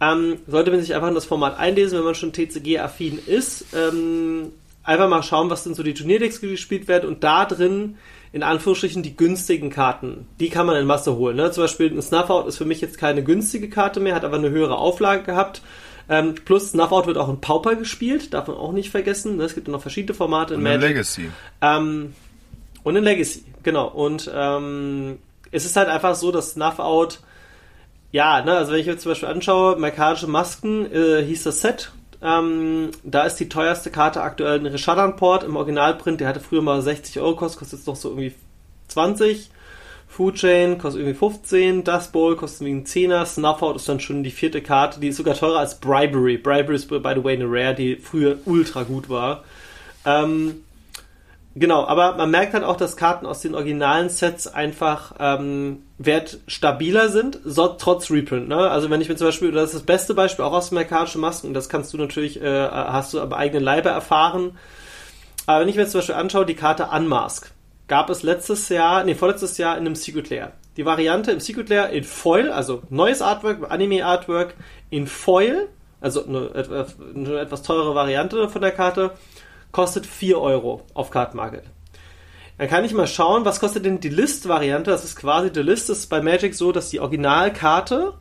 ähm, 0.00 0.38
sollte 0.46 0.70
man 0.72 0.80
sich 0.80 0.94
einfach 0.94 1.08
in 1.08 1.14
das 1.14 1.24
Format 1.24 1.58
einlesen, 1.58 1.98
wenn 1.98 2.04
man 2.04 2.16
schon 2.16 2.32
TCG-affin 2.32 3.18
ist. 3.24 3.66
Ähm, 3.74 4.52
einfach 4.82 5.08
mal 5.08 5.22
schauen, 5.22 5.50
was 5.50 5.64
denn 5.64 5.74
so 5.74 5.82
die 5.82 5.94
Turnierdecks 5.94 6.40
gespielt 6.40 6.88
werden 6.88 7.08
und 7.08 7.22
da 7.22 7.44
drin 7.44 7.96
in 8.32 8.42
Anführungsstrichen 8.42 9.02
die 9.02 9.16
günstigen 9.16 9.70
Karten. 9.70 10.26
Die 10.38 10.50
kann 10.50 10.66
man 10.66 10.76
in 10.76 10.86
Masse 10.86 11.16
holen. 11.16 11.36
Ne? 11.36 11.50
Zum 11.50 11.64
Beispiel 11.64 11.90
ein 11.90 12.02
Snuffout 12.02 12.46
ist 12.46 12.58
für 12.58 12.64
mich 12.64 12.80
jetzt 12.80 12.98
keine 12.98 13.22
günstige 13.22 13.70
Karte 13.70 14.00
mehr, 14.00 14.14
hat 14.14 14.24
aber 14.24 14.36
eine 14.36 14.50
höhere 14.50 14.76
Auflage 14.76 15.22
gehabt. 15.22 15.62
Ähm, 16.10 16.34
plus 16.44 16.70
Snuffout 16.70 17.06
wird 17.06 17.18
auch 17.18 17.28
in 17.28 17.40
Pauper 17.40 17.76
gespielt, 17.76 18.34
darf 18.34 18.48
man 18.48 18.56
auch 18.56 18.72
nicht 18.72 18.90
vergessen. 18.90 19.36
Ne? 19.36 19.44
Es 19.44 19.54
gibt 19.54 19.68
noch 19.68 19.80
verschiedene 19.80 20.14
Formate 20.14 20.54
in 20.54 20.58
und 20.58 20.64
Magic. 20.64 20.80
Legacy. 20.80 21.30
Ähm, 21.62 22.14
und 22.84 22.96
in 22.96 23.04
Legacy, 23.04 23.44
genau. 23.62 23.88
Und 23.88 24.30
ähm, 24.34 25.18
es 25.50 25.64
ist 25.64 25.76
halt 25.76 25.88
einfach 25.88 26.14
so, 26.14 26.32
dass 26.32 26.52
Snuffout, 26.52 27.18
ja, 28.12 28.42
ne, 28.42 28.56
also 28.56 28.72
wenn 28.72 28.80
ich 28.80 28.86
mir 28.86 28.98
zum 28.98 29.12
Beispiel 29.12 29.28
anschaue, 29.28 29.76
Merkadische 29.76 30.26
Masken 30.26 30.90
äh, 30.92 31.22
hieß 31.24 31.44
das 31.44 31.60
Set, 31.60 31.92
ähm, 32.20 32.90
da 33.04 33.22
ist 33.22 33.36
die 33.36 33.48
teuerste 33.48 33.90
Karte 33.90 34.22
aktuell 34.22 34.58
ein 34.58 34.66
Reshadan-Port 34.66 35.44
im 35.44 35.56
Originalprint. 35.56 36.20
Der 36.20 36.28
hatte 36.28 36.40
früher 36.40 36.62
mal 36.62 36.82
60 36.82 37.20
Euro 37.20 37.32
gekostet, 37.32 37.60
kostet 37.60 37.78
jetzt 37.78 37.86
noch 37.86 37.96
so 37.96 38.08
irgendwie 38.08 38.34
20. 38.88 39.50
Food 40.08 40.36
Chain 40.36 40.78
kostet 40.78 41.02
irgendwie 41.02 41.18
15. 41.18 41.84
Dust 41.84 42.12
Bowl 42.12 42.34
kostet 42.34 42.66
irgendwie 42.66 42.98
einen 43.00 43.12
10er. 43.12 43.26
Snuffout 43.26 43.76
ist 43.76 43.88
dann 43.88 44.00
schon 44.00 44.24
die 44.24 44.30
vierte 44.30 44.62
Karte. 44.62 45.00
Die 45.00 45.08
ist 45.08 45.16
sogar 45.16 45.34
teurer 45.34 45.60
als 45.60 45.78
Bribery. 45.78 46.38
Bribery 46.38 46.76
ist, 46.76 46.88
by 46.88 47.12
the 47.14 47.22
way, 47.22 47.34
eine 47.34 47.44
Rare, 47.44 47.74
die 47.74 47.96
früher 47.96 48.38
ultra 48.46 48.82
gut 48.82 49.08
war. 49.08 49.44
Ähm, 50.06 50.64
Genau, 51.58 51.86
aber 51.86 52.16
man 52.16 52.30
merkt 52.30 52.54
halt 52.54 52.62
auch, 52.62 52.76
dass 52.76 52.96
Karten 52.96 53.26
aus 53.26 53.40
den 53.40 53.56
originalen 53.56 54.10
Sets 54.10 54.46
einfach 54.46 55.14
ähm, 55.18 55.82
wertstabiler 55.98 57.08
sind, 57.08 57.40
so, 57.44 57.66
trotz 57.68 58.10
Reprint. 58.10 58.48
Ne? 58.48 58.56
Also 58.56 58.90
wenn 58.90 59.00
ich 59.00 59.08
mir 59.08 59.16
zum 59.16 59.26
Beispiel, 59.26 59.50
das 59.50 59.70
ist 59.70 59.74
das 59.74 59.82
beste 59.82 60.14
Beispiel 60.14 60.44
auch 60.44 60.52
aus 60.52 60.70
amerikanischen 60.70 61.20
Masken, 61.20 61.54
das 61.54 61.68
kannst 61.68 61.92
du 61.92 61.98
natürlich, 61.98 62.40
äh, 62.40 62.68
hast 62.68 63.12
du 63.12 63.20
am 63.20 63.32
eigenen 63.32 63.64
Leibe 63.64 63.88
erfahren. 63.88 64.56
Aber 65.46 65.62
wenn 65.62 65.68
ich 65.68 65.74
mir 65.74 65.88
zum 65.88 65.98
Beispiel 65.98 66.14
anschaue, 66.14 66.46
die 66.46 66.54
Karte 66.54 66.90
Unmask, 66.94 67.50
gab 67.88 68.08
es 68.08 68.22
letztes 68.22 68.68
Jahr, 68.68 69.02
nee, 69.02 69.16
vorletztes 69.16 69.58
Jahr 69.58 69.76
in 69.76 69.86
einem 69.86 69.96
Secret 69.96 70.30
Lair. 70.30 70.52
Die 70.76 70.84
Variante 70.84 71.32
im 71.32 71.40
Secret 71.40 71.70
Lair 71.70 71.90
in 71.90 72.04
Foil, 72.04 72.52
also 72.52 72.82
neues 72.88 73.20
Artwork, 73.20 73.68
Anime-Artwork 73.68 74.54
in 74.90 75.08
Foil, 75.08 75.68
also 76.00 76.24
eine, 76.24 76.52
eine 77.16 77.40
etwas 77.40 77.62
teure 77.62 77.96
Variante 77.96 78.48
von 78.48 78.62
der 78.62 78.70
Karte 78.70 79.10
kostet 79.72 80.06
4 80.06 80.38
Euro 80.40 80.82
auf 80.94 81.10
Card 81.10 81.34
Market. 81.34 81.64
Dann 82.58 82.68
kann 82.68 82.84
ich 82.84 82.92
mal 82.92 83.06
schauen, 83.06 83.44
was 83.44 83.60
kostet 83.60 83.84
denn 83.84 84.00
die 84.00 84.08
List-Variante. 84.08 84.90
Das 84.90 85.04
ist 85.04 85.14
quasi, 85.14 85.52
die 85.52 85.60
List 85.60 85.90
ist 85.90 86.08
bei 86.08 86.20
Magic 86.20 86.54
so, 86.54 86.72
dass 86.72 86.90
die 86.90 86.98
Originalkarte 86.98 88.14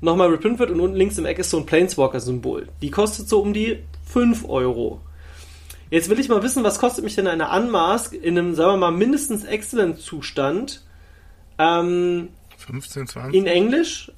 nochmal 0.00 0.28
reprint 0.28 0.58
wird 0.58 0.70
und 0.70 0.80
unten 0.80 0.96
links 0.96 1.18
im 1.18 1.24
Eck 1.24 1.38
ist 1.38 1.50
so 1.50 1.56
ein 1.56 1.66
Planeswalker-Symbol. 1.66 2.68
Die 2.82 2.90
kostet 2.90 3.28
so 3.28 3.40
um 3.40 3.52
die 3.54 3.82
5 4.06 4.48
Euro. 4.48 5.00
Jetzt 5.90 6.10
will 6.10 6.20
ich 6.20 6.28
mal 6.28 6.42
wissen, 6.42 6.64
was 6.64 6.78
kostet 6.78 7.02
mich 7.02 7.14
denn 7.14 7.26
eine 7.26 7.50
Unmask 7.50 8.12
in 8.12 8.38
einem, 8.38 8.54
sagen 8.54 8.72
wir 8.72 8.76
mal, 8.76 8.90
mindestens 8.90 9.44
Excellent-Zustand? 9.44 10.82
Ähm, 11.58 12.28
15, 12.58 13.06
20? 13.06 13.34
In 13.34 13.46
Englisch? 13.46 14.12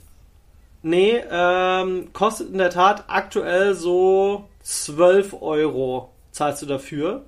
Nee, 0.82 1.22
ähm, 1.30 2.12
kostet 2.12 2.50
in 2.50 2.58
der 2.58 2.70
Tat 2.70 3.04
aktuell 3.06 3.74
so 3.74 4.48
12 4.62 5.40
Euro 5.40 6.10
zahlst 6.32 6.62
du 6.62 6.66
dafür. 6.66 7.22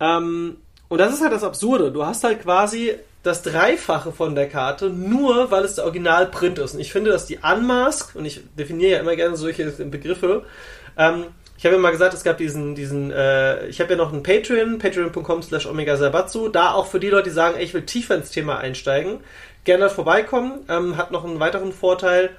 Ähm, 0.00 0.56
und 0.88 0.98
das 0.98 1.12
ist 1.14 1.22
halt 1.22 1.32
das 1.32 1.44
Absurde. 1.44 1.92
Du 1.92 2.04
hast 2.04 2.24
halt 2.24 2.42
quasi 2.42 2.94
das 3.22 3.42
Dreifache 3.42 4.12
von 4.12 4.34
der 4.34 4.48
Karte, 4.48 4.90
nur 4.90 5.50
weil 5.50 5.64
es 5.64 5.74
der 5.74 5.84
Originalprint 5.84 6.58
ist. 6.58 6.74
Und 6.74 6.80
ich 6.80 6.92
finde, 6.92 7.10
dass 7.10 7.26
die 7.26 7.38
Unmask, 7.38 8.14
und 8.14 8.24
ich 8.24 8.40
definiere 8.56 8.92
ja 8.92 9.00
immer 9.00 9.16
gerne 9.16 9.36
solche 9.36 9.66
Begriffe, 9.66 10.44
ähm, 10.96 11.24
ich 11.58 11.66
habe 11.66 11.74
ja 11.74 11.80
mal 11.80 11.90
gesagt, 11.90 12.14
es 12.14 12.22
gab 12.22 12.38
diesen, 12.38 12.76
diesen, 12.76 13.10
äh, 13.10 13.66
ich 13.66 13.80
habe 13.80 13.90
ja 13.90 13.96
noch 13.96 14.12
einen 14.12 14.22
Patreon, 14.22 14.78
patreon.com 14.78 15.42
slash 15.42 15.66
omega 15.66 15.96
sabatsu, 15.96 16.48
da 16.48 16.70
auch 16.72 16.86
für 16.86 17.00
die 17.00 17.10
Leute, 17.10 17.30
die 17.30 17.34
sagen, 17.34 17.56
ey, 17.56 17.64
ich 17.64 17.74
will 17.74 17.82
tiefer 17.82 18.14
ins 18.14 18.30
Thema 18.30 18.58
einsteigen, 18.58 19.18
gerne 19.64 19.90
vorbeikommen, 19.90 20.60
ähm, 20.68 20.96
hat 20.96 21.10
noch 21.10 21.24
einen 21.24 21.40
weiteren 21.40 21.72
Vorteil, 21.72 22.30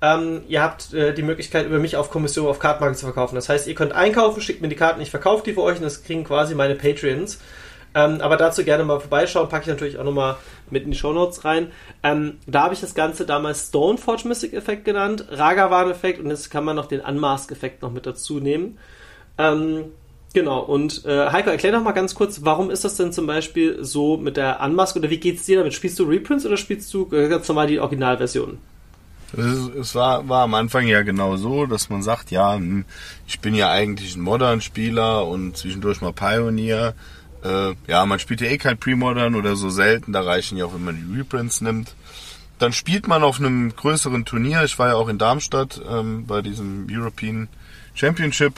ähm, 0.00 0.42
ihr 0.48 0.62
habt 0.62 0.94
äh, 0.94 1.12
die 1.12 1.22
Möglichkeit, 1.22 1.66
über 1.66 1.78
mich 1.78 1.96
auf 1.96 2.10
Kommission 2.10 2.46
auf 2.46 2.58
Kartmarket 2.58 2.98
zu 2.98 3.06
verkaufen. 3.06 3.34
Das 3.34 3.48
heißt, 3.48 3.66
ihr 3.66 3.74
könnt 3.74 3.92
einkaufen, 3.92 4.40
schickt 4.40 4.62
mir 4.62 4.68
die 4.68 4.76
Karten, 4.76 5.00
ich 5.00 5.10
verkaufe 5.10 5.42
die 5.44 5.54
für 5.54 5.62
euch 5.62 5.76
und 5.76 5.82
das 5.82 6.04
kriegen 6.04 6.24
quasi 6.24 6.54
meine 6.54 6.76
Patreons. 6.76 7.40
Ähm, 7.94 8.20
aber 8.20 8.36
dazu 8.36 8.64
gerne 8.64 8.84
mal 8.84 9.00
vorbeischauen, 9.00 9.48
packe 9.48 9.62
ich 9.62 9.68
natürlich 9.68 9.98
auch 9.98 10.04
nochmal 10.04 10.36
mit 10.70 10.84
in 10.84 10.92
die 10.92 10.96
Shownotes 10.96 11.44
rein. 11.44 11.72
Ähm, 12.02 12.38
da 12.46 12.64
habe 12.64 12.74
ich 12.74 12.80
das 12.80 12.94
Ganze 12.94 13.26
damals 13.26 13.68
Stoneforge 13.68 14.28
Mystic 14.28 14.52
Effekt 14.52 14.84
genannt, 14.84 15.26
Ragavan 15.30 15.90
Effekt 15.90 16.20
und 16.20 16.28
jetzt 16.30 16.50
kann 16.50 16.64
man 16.64 16.76
noch 16.76 16.86
den 16.86 17.00
Unmask 17.00 17.50
Effekt 17.50 17.82
noch 17.82 17.90
mit 17.90 18.06
dazu 18.06 18.38
nehmen. 18.38 18.78
Ähm, 19.38 19.86
genau, 20.34 20.60
und 20.60 21.06
äh, 21.06 21.30
Heiko, 21.30 21.50
erklär 21.50 21.72
doch 21.72 21.82
mal 21.82 21.92
ganz 21.92 22.14
kurz, 22.14 22.40
warum 22.44 22.70
ist 22.70 22.84
das 22.84 22.96
denn 22.96 23.12
zum 23.12 23.26
Beispiel 23.26 23.82
so 23.82 24.16
mit 24.16 24.36
der 24.36 24.60
Unmask 24.60 24.94
oder 24.94 25.10
wie 25.10 25.18
geht 25.18 25.36
es 25.36 25.46
dir 25.46 25.56
damit? 25.58 25.74
Spielst 25.74 25.98
du 25.98 26.04
Reprints 26.04 26.46
oder 26.46 26.58
spielst 26.58 26.92
du 26.92 27.08
ganz 27.08 27.48
normal 27.48 27.66
die 27.66 27.80
Originalversion? 27.80 28.58
Es, 29.36 29.94
war, 29.94 30.28
war 30.28 30.44
am 30.44 30.54
Anfang 30.54 30.86
ja 30.86 31.02
genau 31.02 31.36
so, 31.36 31.66
dass 31.66 31.90
man 31.90 32.02
sagt, 32.02 32.30
ja, 32.30 32.54
hm, 32.54 32.84
ich 33.26 33.40
bin 33.40 33.54
ja 33.54 33.70
eigentlich 33.70 34.16
ein 34.16 34.22
Modern-Spieler 34.22 35.26
und 35.26 35.56
zwischendurch 35.56 36.00
mal 36.00 36.12
Pioneer. 36.12 36.94
äh, 37.44 37.74
ja, 37.86 38.06
man 38.06 38.18
spielt 38.18 38.40
ja 38.40 38.48
eh 38.48 38.58
kein 38.58 38.78
Pre-Modern 38.78 39.34
oder 39.34 39.54
so 39.54 39.70
selten, 39.70 40.12
da 40.12 40.22
reichen 40.22 40.56
ja 40.56 40.64
auch, 40.64 40.74
wenn 40.74 40.84
man 40.84 40.96
die 40.96 41.18
Reprints 41.18 41.60
nimmt. 41.60 41.94
Dann 42.58 42.72
spielt 42.72 43.06
man 43.06 43.22
auf 43.22 43.38
einem 43.38 43.74
größeren 43.74 44.24
Turnier. 44.24 44.64
Ich 44.64 44.78
war 44.78 44.88
ja 44.88 44.94
auch 44.94 45.08
in 45.08 45.18
Darmstadt 45.18 45.80
ähm, 45.88 46.26
bei 46.26 46.42
diesem 46.42 46.88
European 46.90 47.48
Championship. 47.94 48.54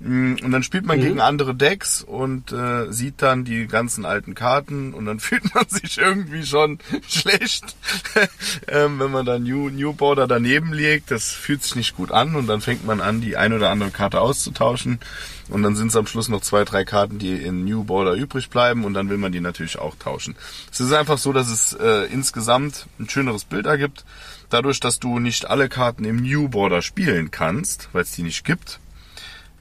Mm, 0.00 0.36
Und 0.44 0.52
dann 0.52 0.62
spielt 0.62 0.86
man 0.86 0.98
Mhm. 0.98 1.02
gegen 1.02 1.20
andere 1.20 1.54
Decks 1.56 2.02
und 2.02 2.52
äh, 2.52 2.92
sieht 2.92 3.20
dann 3.20 3.44
die 3.44 3.66
ganzen 3.66 4.04
alten 4.04 4.34
Karten 4.36 4.94
und 4.94 5.06
dann 5.06 5.18
fühlt 5.20 5.52
man 5.54 5.68
sich 5.68 5.98
irgendwie 5.98 6.46
schon 6.46 6.78
schlecht, 7.08 7.74
ähm, 8.68 8.98
wenn 9.00 9.10
man 9.10 9.26
dann 9.26 9.42
New, 9.42 9.70
New 9.70 9.92
Border 9.92 10.26
daneben 10.28 10.72
legt. 10.72 11.10
Das 11.10 11.32
fühlt 11.32 11.62
sich 11.64 11.74
nicht 11.74 11.96
gut 11.96 12.12
an 12.12 12.36
und 12.36 12.46
dann 12.46 12.60
fängt 12.60 12.86
man 12.86 13.00
an, 13.00 13.20
die 13.20 13.36
ein 13.36 13.52
oder 13.52 13.70
andere 13.70 13.90
Karte 13.90 14.20
auszutauschen 14.20 15.00
und 15.48 15.62
dann 15.64 15.74
sind 15.74 15.88
es 15.88 15.96
am 15.96 16.06
Schluss 16.06 16.28
noch 16.28 16.42
zwei, 16.42 16.64
drei 16.64 16.84
Karten, 16.84 17.18
die 17.18 17.32
in 17.34 17.64
New 17.64 17.82
Border 17.84 18.12
übrig 18.12 18.50
bleiben 18.50 18.84
und 18.84 18.94
dann 18.94 19.08
will 19.08 19.18
man 19.18 19.32
die 19.32 19.40
natürlich 19.40 19.78
auch 19.78 19.96
tauschen. 19.96 20.36
Es 20.70 20.78
ist 20.78 20.92
einfach 20.92 21.18
so, 21.18 21.32
dass 21.32 21.48
es 21.48 21.72
äh, 21.72 22.04
insgesamt 22.12 22.86
ein 23.00 23.08
schöneres 23.08 23.44
Bild 23.44 23.66
ergibt. 23.66 24.04
Dadurch, 24.50 24.78
dass 24.80 24.98
du 25.00 25.18
nicht 25.18 25.46
alle 25.50 25.68
Karten 25.68 26.04
im 26.04 26.22
New 26.22 26.48
Border 26.48 26.82
spielen 26.82 27.30
kannst, 27.30 27.88
weil 27.92 28.02
es 28.02 28.12
die 28.12 28.22
nicht 28.22 28.44
gibt, 28.44 28.78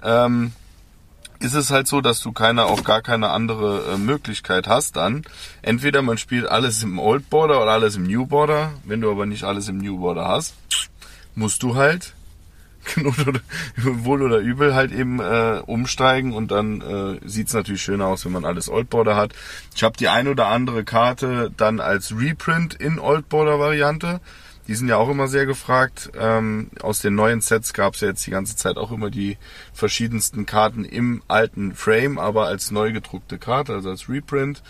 ähm, 0.04 0.54
ist 1.40 1.54
es 1.54 1.70
halt 1.72 1.88
so, 1.88 2.02
dass 2.02 2.22
du 2.22 2.32
keine, 2.32 2.66
auch 2.66 2.84
gar 2.84 3.02
keine 3.02 3.30
andere 3.30 3.94
äh, 3.94 3.98
Möglichkeit 3.98 4.68
hast 4.68 4.96
dann. 4.96 5.24
Entweder 5.62 6.02
man 6.02 6.18
spielt 6.18 6.48
alles 6.48 6.84
im 6.84 7.00
Old 7.00 7.30
Border 7.30 7.62
oder 7.62 7.72
alles 7.72 7.96
im 7.96 8.04
New 8.04 8.26
Border. 8.26 8.74
Wenn 8.86 9.02
du 9.02 9.12
aber 9.12 9.26
nicht 9.26 9.44
alles 9.44 9.68
im 9.70 9.78
New 9.78 10.00
Border 10.00 10.28
hast, 10.28 10.56
musst 11.36 11.62
du 11.64 11.76
halt 11.76 12.14
wohl 13.76 14.22
oder 14.22 14.40
übel 14.40 14.74
halt 14.74 14.92
eben 14.92 15.20
äh, 15.20 15.62
umsteigen 15.66 16.34
und 16.34 16.52
dann 16.52 16.82
äh, 16.82 17.28
sieht's 17.28 17.54
natürlich 17.54 17.82
schöner 17.82 18.08
aus, 18.08 18.26
wenn 18.26 18.32
man 18.32 18.46
alles 18.46 18.70
Old 18.70 18.90
Border 18.90 19.16
hat. 19.16 19.34
Ich 19.76 19.84
habe 19.84 19.98
die 19.98 20.08
ein 20.08 20.28
oder 20.28 20.48
andere 20.48 20.84
Karte 20.84 21.52
dann 21.56 21.80
als 21.80 22.16
Reprint 22.18 22.76
in 22.76 23.00
Old 23.00 23.30
Border 23.30 23.60
Variante. 23.60 24.22
Die 24.68 24.76
sind 24.76 24.90
ja 24.90 24.98
auch 24.98 25.10
immer 25.10 25.28
sehr 25.28 25.46
gefragt. 25.46 26.12
Ähm, 26.20 26.70
aus 26.82 27.00
den 27.00 27.16
neuen 27.16 27.42
Sets 27.42 27.74
gab's 27.74 28.02
ja 28.02 28.10
jetzt 28.10 28.26
die 28.28 28.32
ganze 28.32 28.56
Zeit 28.56 28.78
auch 28.78 28.92
immer 28.92 29.10
die 29.10 29.38
verschiedensten 29.74 30.46
Karten 30.46 30.84
im 30.84 31.22
alten 31.28 31.74
Frame, 31.74 32.20
aber 32.20 32.48
als 32.48 32.72
neu 32.72 32.92
gedruckte 32.92 33.38
Karte, 33.38 33.74
also 33.74 33.90
als 33.90 34.10
Reprint. 34.10 34.62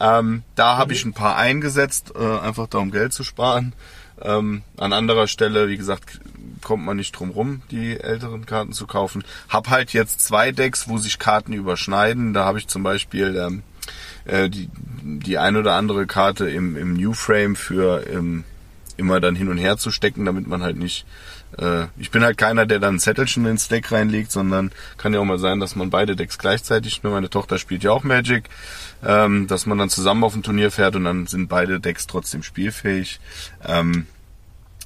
Ähm, 0.00 0.42
da 0.56 0.76
habe 0.76 0.92
ich 0.92 1.04
ein 1.04 1.12
paar 1.12 1.36
eingesetzt, 1.36 2.12
äh, 2.18 2.38
einfach 2.38 2.66
da 2.66 2.78
um 2.78 2.90
Geld 2.90 3.12
zu 3.12 3.22
sparen. 3.22 3.74
Ähm, 4.20 4.62
an 4.76 4.92
anderer 4.92 5.26
Stelle, 5.26 5.68
wie 5.68 5.76
gesagt, 5.76 6.20
kommt 6.62 6.84
man 6.84 6.96
nicht 6.96 7.12
drum 7.12 7.30
rum, 7.30 7.62
die 7.70 7.98
älteren 8.00 8.46
Karten 8.46 8.72
zu 8.72 8.86
kaufen. 8.86 9.24
Hab 9.48 9.70
halt 9.70 9.92
jetzt 9.92 10.20
zwei 10.20 10.50
Decks, 10.50 10.88
wo 10.88 10.98
sich 10.98 11.18
Karten 11.18 11.52
überschneiden. 11.52 12.32
Da 12.32 12.44
habe 12.44 12.58
ich 12.58 12.66
zum 12.66 12.82
Beispiel 12.82 13.36
ähm, 13.36 13.62
äh, 14.24 14.48
die, 14.48 14.68
die 15.02 15.38
ein 15.38 15.56
oder 15.56 15.74
andere 15.74 16.06
Karte 16.06 16.48
im, 16.48 16.76
im 16.76 16.94
New 16.94 17.12
Frame 17.12 17.54
für 17.54 18.06
ähm, 18.08 18.44
immer 18.96 19.20
dann 19.20 19.36
hin 19.36 19.48
und 19.48 19.58
her 19.58 19.76
zu 19.76 19.90
stecken, 19.90 20.24
damit 20.24 20.46
man 20.46 20.62
halt 20.62 20.76
nicht. 20.76 21.06
Äh, 21.58 21.86
ich 21.96 22.10
bin 22.10 22.22
halt 22.22 22.38
keiner, 22.38 22.66
der 22.66 22.78
dann 22.78 22.96
ein 22.96 23.00
Zettelchen 23.00 23.46
ins 23.46 23.68
Deck 23.68 23.90
reinlegt, 23.92 24.30
sondern 24.30 24.72
kann 24.96 25.14
ja 25.14 25.20
auch 25.20 25.24
mal 25.24 25.38
sein, 25.38 25.60
dass 25.60 25.76
man 25.76 25.90
beide 25.90 26.16
Decks 26.16 26.38
gleichzeitig. 26.38 27.02
Nur 27.02 27.12
meine 27.12 27.30
Tochter 27.30 27.58
spielt 27.58 27.82
ja 27.82 27.90
auch 27.90 28.04
Magic, 28.04 28.48
ähm, 29.04 29.46
dass 29.46 29.66
man 29.66 29.78
dann 29.78 29.90
zusammen 29.90 30.24
auf 30.24 30.34
ein 30.34 30.42
Turnier 30.42 30.70
fährt 30.70 30.96
und 30.96 31.04
dann 31.04 31.26
sind 31.26 31.48
beide 31.48 31.80
Decks 31.80 32.06
trotzdem 32.06 32.42
spielfähig. 32.42 33.20
Ähm, 33.64 34.06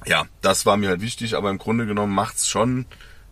ja, 0.05 0.25
das 0.41 0.65
war 0.65 0.77
mir 0.77 0.89
halt 0.89 1.01
wichtig, 1.01 1.35
aber 1.35 1.49
im 1.49 1.57
Grunde 1.57 1.85
genommen 1.85 2.13
macht's 2.13 2.47
schon 2.47 2.85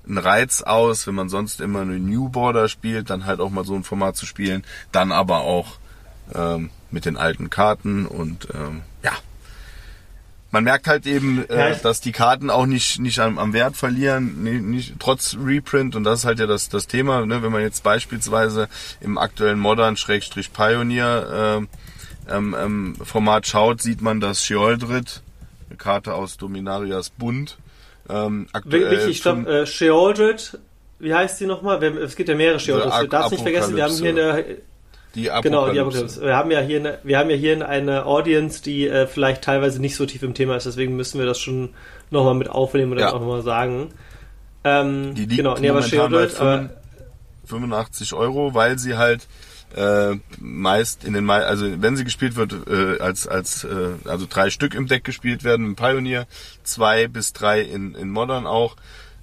einen 0.08 0.18
Reiz 0.18 0.62
aus, 0.62 1.08
wenn 1.08 1.16
man 1.16 1.30
sonst 1.30 1.60
immer 1.62 1.82
eine 1.82 2.00
New 2.00 2.30
Border 2.30 2.70
spielt, 2.70 3.10
dann 3.10 3.26
halt 3.26 3.40
auch 3.40 3.50
mal 3.50 3.66
so 3.66 3.76
ein 3.76 3.84
Format 3.84 4.16
zu 4.16 4.26
spielen, 4.26 4.64
dann 4.92 5.12
aber 5.12 5.42
auch 5.42 5.80
ähm, 6.34 6.70
mit 6.92 7.06
den 7.06 7.18
alten 7.18 7.50
Karten 7.50 8.06
und 8.06 8.48
ähm, 8.54 8.82
ja. 9.04 9.12
Man 10.52 10.64
merkt 10.64 10.88
halt 10.88 11.06
eben, 11.06 11.46
äh, 11.50 11.74
ich- 11.74 11.82
dass 11.82 12.00
die 12.00 12.12
Karten 12.14 12.50
auch 12.50 12.66
nicht, 12.66 13.00
nicht 13.00 13.20
am, 13.20 13.38
am 13.38 13.52
Wert 13.54 13.76
verlieren, 13.76 14.44
nicht, 14.44 14.62
nicht, 14.64 14.94
trotz 15.00 15.36
Reprint 15.44 15.96
und 15.96 16.04
das 16.06 16.20
ist 16.20 16.26
halt 16.26 16.40
ja 16.40 16.46
das, 16.48 16.70
das 16.70 16.88
Thema, 16.88 17.26
ne? 17.26 17.44
wenn 17.44 17.52
man 17.52 17.62
jetzt 17.62 17.84
beispielsweise 17.84 18.70
im 19.02 19.18
aktuellen 19.18 19.60
Modern 19.60 19.98
Schrägstrich 19.98 20.54
Pioneer 20.54 21.60
äh, 22.30 22.34
ähm, 22.36 22.56
ähm, 22.58 22.96
Format 23.04 23.46
schaut, 23.48 23.82
sieht 23.82 24.02
man, 24.02 24.20
dass 24.22 24.44
Sheoldred, 24.44 25.22
eine 25.70 25.78
Karte 25.78 26.14
aus 26.14 26.38
Dominarias 26.38 27.10
Bund, 27.10 27.58
ähm, 28.10 28.48
aktuell 28.54 28.92
Wichtig, 29.00 29.18
stopp, 29.18 29.36
fünf- 29.36 29.48
äh, 29.50 29.66
Sheoldred, 29.66 30.58
wie 31.00 31.14
heißt 31.14 31.40
die 31.42 31.46
nochmal? 31.46 31.82
Wir, 31.82 31.96
es 32.02 32.16
gibt 32.16 32.30
ja 32.30 32.36
mehrere 32.36 32.60
Sheoldreds. 32.60 33.00
Du 33.02 33.08
darfst 33.08 33.32
nicht 33.32 33.42
vergessen, 33.44 33.76
wir 33.76 33.84
haben 33.84 33.94
hier 33.98 34.10
eine, 34.12 34.58
die 35.18 35.24
genau, 35.42 35.66
Apokalypse. 35.66 35.74
die 35.74 35.80
Apokalypse. 35.82 36.22
Wir 36.22 36.36
haben 36.38 36.52
ja 36.52 36.60
hier 36.62 36.80
eine, 36.80 36.98
wir 37.04 37.18
haben 37.18 37.30
ja 37.30 37.36
hier 37.36 37.68
eine 37.70 38.06
Audience, 38.06 38.62
die 38.64 38.88
äh, 38.88 39.08
vielleicht 39.08 39.44
teilweise 39.44 39.82
nicht 39.82 39.96
so 39.96 40.06
tief 40.06 40.24
im 40.24 40.34
Thema 40.34 40.56
ist, 40.56 40.66
deswegen 40.66 40.96
müssen 40.96 41.20
wir 41.20 41.26
das 41.26 41.40
schon 41.40 41.70
nochmal 42.12 42.36
mit 42.36 42.50
aufnehmen 42.50 42.94
und 42.94 43.00
Ja. 43.00 43.06
das 43.08 43.14
auch 43.16 43.20
nochmal 43.20 43.42
sagen. 43.44 43.90
Ähm, 44.64 45.14
Die 45.16 45.22
liegt 45.26 45.38
genau, 45.38 45.58
nee, 45.58 45.70
aber 45.70 45.82
Sheoldred, 45.82 46.40
aber 46.40 46.70
85 47.46 48.14
Euro, 48.14 48.54
weil 48.54 48.78
sie 48.80 48.96
halt 48.98 49.28
äh, 49.76 50.16
meist 50.40 51.04
in 51.04 51.14
den 51.14 51.26
mei- 51.26 51.44
also 51.44 51.66
wenn 51.82 51.98
sie 51.98 52.04
gespielt 52.06 52.36
wird 52.38 52.54
äh, 52.68 53.00
als 53.02 53.28
als 53.28 53.64
äh, 53.66 53.68
also 54.06 54.26
drei 54.30 54.50
Stück 54.50 54.74
im 54.74 54.88
Deck 54.88 55.04
gespielt 55.04 55.44
werden 55.44 55.66
im 55.66 55.76
Pioneer 55.76 56.26
zwei 56.64 57.08
bis 57.08 57.34
drei 57.34 57.62
in 57.62 57.94
in 57.96 58.10
Modern 58.10 58.48
auch 58.48 58.78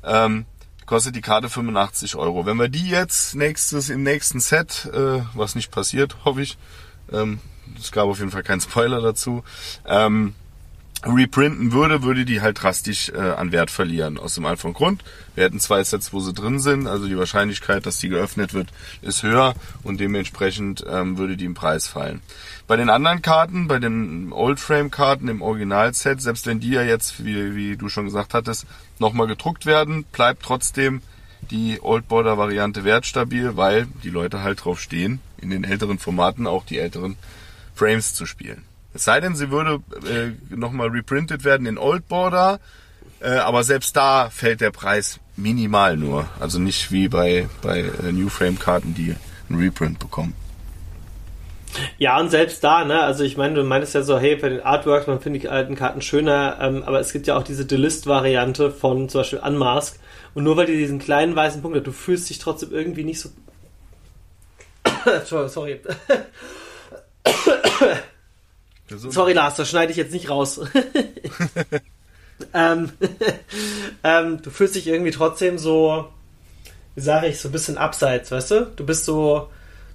ähm, 0.05 0.45
kostet 0.87 1.17
die 1.17 1.21
Karte 1.21 1.49
85 1.49 2.17
Euro. 2.17 2.47
Wenn 2.47 2.57
wir 2.57 2.69
die 2.69 2.89
jetzt 2.89 3.35
nächstes 3.35 3.91
im 3.91 4.03
nächsten 4.03 4.41
Set 4.41 4.91
äh, 4.93 5.23
was 5.35 5.55
nicht 5.55 5.71
passiert 5.71 6.25
hoffe 6.25 6.43
ich 6.43 6.59
ähm, 7.13 7.41
es 7.79 7.93
gab 7.93 8.07
auf 8.07 8.19
jeden 8.19 8.31
Fall 8.31 8.43
keinen 8.43 8.61
Spoiler 8.61 9.01
dazu 9.01 9.43
ähm, 9.87 10.35
reprinten 11.05 11.73
würde, 11.73 12.03
würde 12.03 12.25
die 12.25 12.41
halt 12.41 12.63
drastisch 12.63 13.11
äh, 13.11 13.19
an 13.19 13.53
Wert 13.53 13.71
verlieren. 13.71 14.19
Aus 14.19 14.35
dem 14.35 14.47
einfachen 14.47 14.75
Grund, 14.75 15.05
wir 15.35 15.45
hätten 15.45 15.61
zwei 15.61 15.83
Sets, 15.85 16.13
wo 16.13 16.21
sie 16.21 16.33
drin 16.33 16.61
sind, 16.61 16.87
also 16.87 17.07
die 17.07 17.19
Wahrscheinlichkeit, 17.19 17.87
dass 17.87 17.99
die 17.99 18.09
geöffnet 18.09 18.55
wird, 18.55 18.69
ist 19.03 19.23
höher 19.23 19.55
und 19.83 20.01
dementsprechend 20.01 20.85
ähm, 20.89 21.19
würde 21.19 21.37
die 21.37 21.45
im 21.45 21.55
Preis 21.55 21.87
fallen. 21.87 22.21
Bei 22.67 22.77
den 22.77 22.89
anderen 22.89 23.23
Karten, 23.23 23.69
bei 23.69 23.79
den 23.79 24.33
Old 24.33 24.59
Frame 24.59 24.91
Karten 24.91 25.29
im 25.29 25.43
Originalset, 25.43 26.21
selbst 26.21 26.47
wenn 26.47 26.61
die 26.61 26.71
ja 26.71 26.83
jetzt, 26.83 27.25
wie, 27.25 27.55
wie 27.55 27.77
du 27.77 27.89
schon 27.89 28.07
gesagt 28.07 28.33
hattest, 28.33 28.67
nochmal 28.99 29.27
gedruckt 29.27 29.67
werden, 29.67 30.05
bleibt 30.13 30.43
trotzdem 30.43 31.03
die 31.51 31.79
Old 31.83 32.09
Border 32.09 32.39
Variante 32.39 32.85
wertstabil, 32.85 33.57
weil 33.57 33.87
die 34.03 34.11
Leute 34.11 34.43
halt 34.43 34.65
drauf 34.65 34.81
stehen, 34.81 35.21
in 35.37 35.51
den 35.51 35.65
älteren 35.65 35.99
Formaten 35.99 36.47
auch 36.47 36.65
die 36.65 36.79
älteren 36.79 37.17
Frames 37.75 38.15
zu 38.15 38.25
spielen. 38.25 38.63
Es 38.95 39.05
sei 39.05 39.21
denn, 39.21 39.35
sie 39.35 39.51
würde 39.51 39.81
äh, 40.09 40.55
nochmal 40.55 40.89
reprintet 40.89 41.45
werden 41.45 41.67
in 41.67 41.79
Old 41.79 42.07
Border, 42.09 42.61
äh, 43.21 43.31
aber 43.31 43.65
selbst 43.65 43.97
da 43.97 44.31
fällt 44.31 44.61
der 44.61 44.71
Preis 44.71 45.19
minimal 45.37 45.97
nur. 45.97 46.29
Also 46.39 46.61
nicht 46.61 46.93
wie 46.93 47.09
bei, 47.09 47.49
bei 47.61 47.81
äh, 47.81 48.13
New 48.13 48.29
Frame 48.29 48.59
Karten, 48.59 48.95
die 48.95 49.17
einen 49.49 49.59
Reprint 49.59 49.99
bekommen. 49.99 50.35
Ja, 51.99 52.21
und 52.21 52.31
selbst 52.31 52.63
da, 52.63 52.85
ne, 52.85 53.03
also 53.03 53.25
ich 53.25 53.37
meine, 53.37 53.57
du 53.57 53.65
meinst 53.65 53.95
ja 53.95 54.03
so, 54.03 54.17
hey, 54.17 54.37
bei 54.37 54.49
den 54.49 54.61
Artworks, 54.61 55.09
man 55.09 55.21
findet 55.21 55.43
die 55.43 55.49
alten 55.49 55.75
Karten 55.75 56.03
schöner, 56.03 56.59
ähm, 56.61 56.85
aber 56.85 57.01
es 57.01 57.13
gibt 57.13 57.27
ja 57.27 57.37
auch 57.37 57.43
diese 57.43 57.67
Delist-Variante 57.67 58.71
von 58.71 59.09
zum 59.09 59.23
Beispiel 59.23 59.41
Unmask. 59.41 59.99
Und 60.35 60.45
nur 60.45 60.57
weil 60.57 60.67
die 60.67 60.77
diesen 60.77 61.01
kleinen 61.01 61.35
weißen 61.35 61.63
Punkt 61.63 61.77
hat, 61.77 61.87
du 61.87 61.93
fühlst 61.93 62.31
dich 62.31 62.39
trotzdem 62.39 62.71
irgendwie 62.71 63.03
nicht 63.03 63.21
so. 63.21 63.31
Sorry, 65.49 65.81
sorry. 68.89 69.13
Sorry, 69.13 69.33
Lars, 69.33 69.57
das 69.57 69.69
schneide 69.69 69.93
ich 69.93 69.97
jetzt 69.97 70.13
nicht 70.13 70.31
raus. 70.31 70.61
ähm, 72.55 72.93
ähm, 74.05 74.43
du 74.43 74.51
fühlst 74.51 74.75
dich 74.75 74.87
irgendwie 74.87 75.11
trotzdem 75.11 75.59
so, 75.59 76.09
wie 76.95 77.01
sage 77.01 77.29
ich, 77.29 77.41
so 77.41 77.49
ein 77.49 77.53
bisschen 77.53 77.79
abseits, 77.79 78.31
weißt 78.31 78.51
du? 78.51 78.73
Du 78.77 78.85
bist 78.87 79.05
so, 79.05 79.49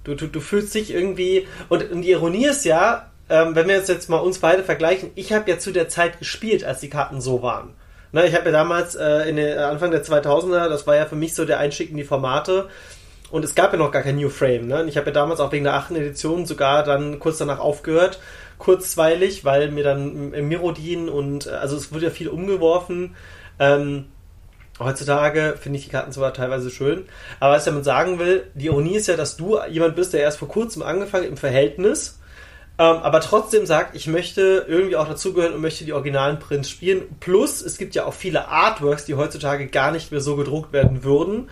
du, 0.04 0.14
du, 0.14 0.26
du 0.26 0.40
fühlst 0.40 0.74
dich 0.74 0.92
irgendwie, 0.92 1.46
und, 1.68 1.90
und 1.90 2.02
die 2.02 2.10
Ironie 2.10 2.46
ist 2.46 2.64
ja, 2.64 3.10
ähm, 3.28 3.54
wenn 3.54 3.68
wir 3.68 3.76
jetzt, 3.76 3.88
jetzt 3.88 4.08
mal 4.08 4.18
uns 4.18 4.38
beide 4.38 4.64
vergleichen, 4.64 5.10
ich 5.14 5.32
habe 5.32 5.50
ja 5.50 5.58
zu 5.58 5.72
der 5.72 5.88
Zeit 5.88 6.18
gespielt, 6.18 6.64
als 6.64 6.80
die 6.80 6.90
Karten 6.90 7.20
so 7.20 7.42
waren. 7.42 7.74
Ne, 8.12 8.26
ich 8.26 8.34
habe 8.34 8.46
ja 8.46 8.50
damals 8.50 8.96
äh, 8.96 9.28
in 9.28 9.36
den 9.36 9.56
Anfang 9.56 9.92
der 9.92 10.04
2000er, 10.04 10.68
das 10.68 10.84
war 10.86 10.96
ja 10.96 11.06
für 11.06 11.14
mich 11.14 11.34
so 11.34 11.44
der 11.44 11.60
Einstieg 11.60 11.90
in 11.90 11.96
die 11.96 12.04
Formate, 12.04 12.68
und 13.30 13.44
es 13.44 13.54
gab 13.54 13.72
ja 13.72 13.78
noch 13.78 13.92
gar 13.92 14.02
kein 14.02 14.16
New 14.16 14.28
Frame. 14.30 14.66
Ne? 14.66 14.82
Und 14.82 14.88
ich 14.88 14.96
habe 14.96 15.06
ja 15.06 15.12
damals 15.12 15.40
auch 15.40 15.52
wegen 15.52 15.64
der 15.64 15.74
achten 15.74 15.96
Edition 15.96 16.46
sogar 16.46 16.82
dann 16.82 17.18
kurz 17.18 17.38
danach 17.38 17.58
aufgehört, 17.58 18.20
kurzweilig, 18.58 19.44
weil 19.44 19.70
mir 19.70 19.84
dann 19.84 20.30
Mirodin 20.48 21.08
und 21.08 21.46
äh, 21.46 21.50
also 21.50 21.76
es 21.76 21.92
wurde 21.92 22.06
ja 22.06 22.10
viel 22.10 22.28
umgeworfen. 22.28 23.14
Ähm, 23.58 24.06
heutzutage 24.78 25.56
finde 25.60 25.78
ich 25.78 25.84
die 25.84 25.90
Karten 25.90 26.12
zwar 26.12 26.32
teilweise 26.32 26.70
schön, 26.70 27.04
aber 27.38 27.54
was 27.54 27.62
ich 27.62 27.70
damit 27.70 27.84
sagen 27.84 28.18
will, 28.18 28.44
die 28.54 28.66
Ironie 28.66 28.96
ist 28.96 29.08
ja, 29.08 29.16
dass 29.16 29.36
du 29.36 29.58
jemand 29.68 29.94
bist, 29.96 30.12
der 30.12 30.20
erst 30.20 30.38
vor 30.38 30.48
kurzem 30.48 30.82
angefangen 30.82 31.26
im 31.26 31.36
Verhältnis 31.36 32.18
Ähm, 32.80 32.96
aber 33.02 33.20
trotzdem 33.20 33.66
sagt, 33.66 33.94
ich 33.94 34.06
möchte 34.06 34.64
irgendwie 34.66 34.96
auch 34.96 35.06
dazugehören 35.06 35.52
und 35.52 35.60
möchte 35.60 35.84
die 35.84 35.92
originalen 35.92 36.38
Prints 36.38 36.70
spielen. 36.70 37.02
Plus, 37.20 37.60
es 37.60 37.76
gibt 37.76 37.94
ja 37.94 38.06
auch 38.06 38.14
viele 38.14 38.48
Artworks, 38.48 39.04
die 39.04 39.16
heutzutage 39.16 39.66
gar 39.66 39.92
nicht 39.92 40.10
mehr 40.12 40.22
so 40.22 40.34
gedruckt 40.34 40.72
werden 40.72 41.04
würden. 41.04 41.50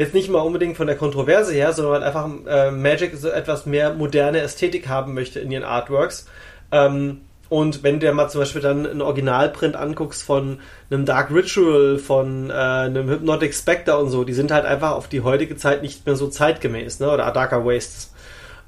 Jetzt 0.00 0.14
nicht 0.14 0.30
mal 0.30 0.38
unbedingt 0.38 0.78
von 0.78 0.86
der 0.86 0.96
Kontroverse 0.96 1.52
her, 1.52 1.74
sondern 1.74 1.92
weil 1.92 2.02
einfach 2.04 2.30
äh, 2.46 2.70
Magic 2.70 3.14
so 3.18 3.28
etwas 3.28 3.66
mehr 3.66 3.92
moderne 3.92 4.40
Ästhetik 4.40 4.88
haben 4.88 5.12
möchte 5.12 5.40
in 5.40 5.50
ihren 5.50 5.62
Artworks. 5.62 6.24
Ähm, 6.72 7.20
und 7.50 7.82
wenn 7.82 8.00
du 8.00 8.06
dir 8.06 8.14
mal 8.14 8.30
zum 8.30 8.40
Beispiel 8.40 8.62
dann 8.62 8.86
einen 8.86 9.02
Originalprint 9.02 9.76
anguckst 9.76 10.22
von 10.22 10.60
einem 10.90 11.04
Dark 11.04 11.30
Ritual, 11.30 11.98
von 11.98 12.48
äh, 12.48 12.54
einem 12.54 13.10
Hypnotic 13.10 13.52
Spectre 13.52 13.98
und 13.98 14.08
so, 14.08 14.24
die 14.24 14.32
sind 14.32 14.50
halt 14.50 14.64
einfach 14.64 14.92
auf 14.92 15.06
die 15.06 15.20
heutige 15.20 15.56
Zeit 15.56 15.82
nicht 15.82 16.06
mehr 16.06 16.16
so 16.16 16.28
zeitgemäß, 16.28 17.00
ne? 17.00 17.10
Oder 17.10 17.30
Darker 17.30 17.66
Wastes. 17.66 18.14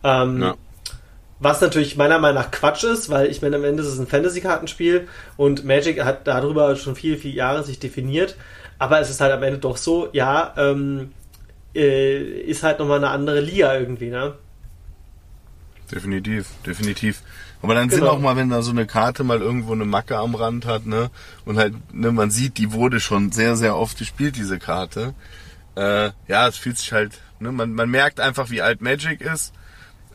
Ähm, 0.04 0.42
ja. 0.42 0.54
Was 1.40 1.62
natürlich 1.62 1.96
meiner 1.96 2.18
Meinung 2.18 2.42
nach 2.42 2.50
Quatsch 2.50 2.84
ist, 2.84 3.08
weil 3.08 3.28
ich 3.28 3.40
meine, 3.40 3.56
am 3.56 3.64
Ende 3.64 3.82
ist 3.82 3.88
es 3.88 3.98
ein 3.98 4.06
Fantasy-Kartenspiel 4.06 5.08
und 5.38 5.64
Magic 5.64 6.04
hat 6.04 6.26
darüber 6.26 6.76
schon 6.76 6.94
viele, 6.94 7.16
viele 7.16 7.36
Jahre 7.36 7.62
sich 7.62 7.78
definiert. 7.78 8.36
Aber 8.78 9.00
es 9.00 9.08
ist 9.08 9.22
halt 9.22 9.32
am 9.32 9.42
Ende 9.42 9.60
doch 9.60 9.78
so, 9.78 10.10
ja, 10.12 10.52
ähm, 10.58 11.12
äh, 11.74 12.40
ist 12.42 12.62
halt 12.62 12.78
nochmal 12.78 12.98
eine 12.98 13.10
andere 13.10 13.40
Liga 13.40 13.74
irgendwie, 13.76 14.10
ne? 14.10 14.34
Definitiv, 15.90 16.48
definitiv. 16.66 17.22
Aber 17.60 17.74
dann 17.74 17.88
genau. 17.88 18.00
sind 18.00 18.08
auch 18.08 18.18
mal, 18.18 18.36
wenn 18.36 18.50
da 18.50 18.62
so 18.62 18.70
eine 18.70 18.86
Karte 18.86 19.24
mal 19.24 19.40
irgendwo 19.40 19.72
eine 19.72 19.84
Macke 19.84 20.16
am 20.18 20.34
Rand 20.34 20.66
hat, 20.66 20.86
ne, 20.86 21.10
und 21.44 21.58
halt, 21.58 21.74
ne, 21.94 22.10
man 22.10 22.30
sieht, 22.30 22.58
die 22.58 22.72
wurde 22.72 22.98
schon 22.98 23.30
sehr, 23.30 23.56
sehr 23.56 23.76
oft 23.76 23.98
gespielt, 23.98 24.36
diese 24.36 24.58
Karte. 24.58 25.14
Äh, 25.76 26.10
ja, 26.26 26.48
es 26.48 26.56
fühlt 26.56 26.78
sich 26.78 26.92
halt, 26.92 27.20
ne, 27.38 27.52
man, 27.52 27.72
man 27.74 27.88
merkt 27.88 28.20
einfach, 28.20 28.50
wie 28.50 28.62
alt 28.62 28.80
Magic 28.80 29.20
ist. 29.20 29.52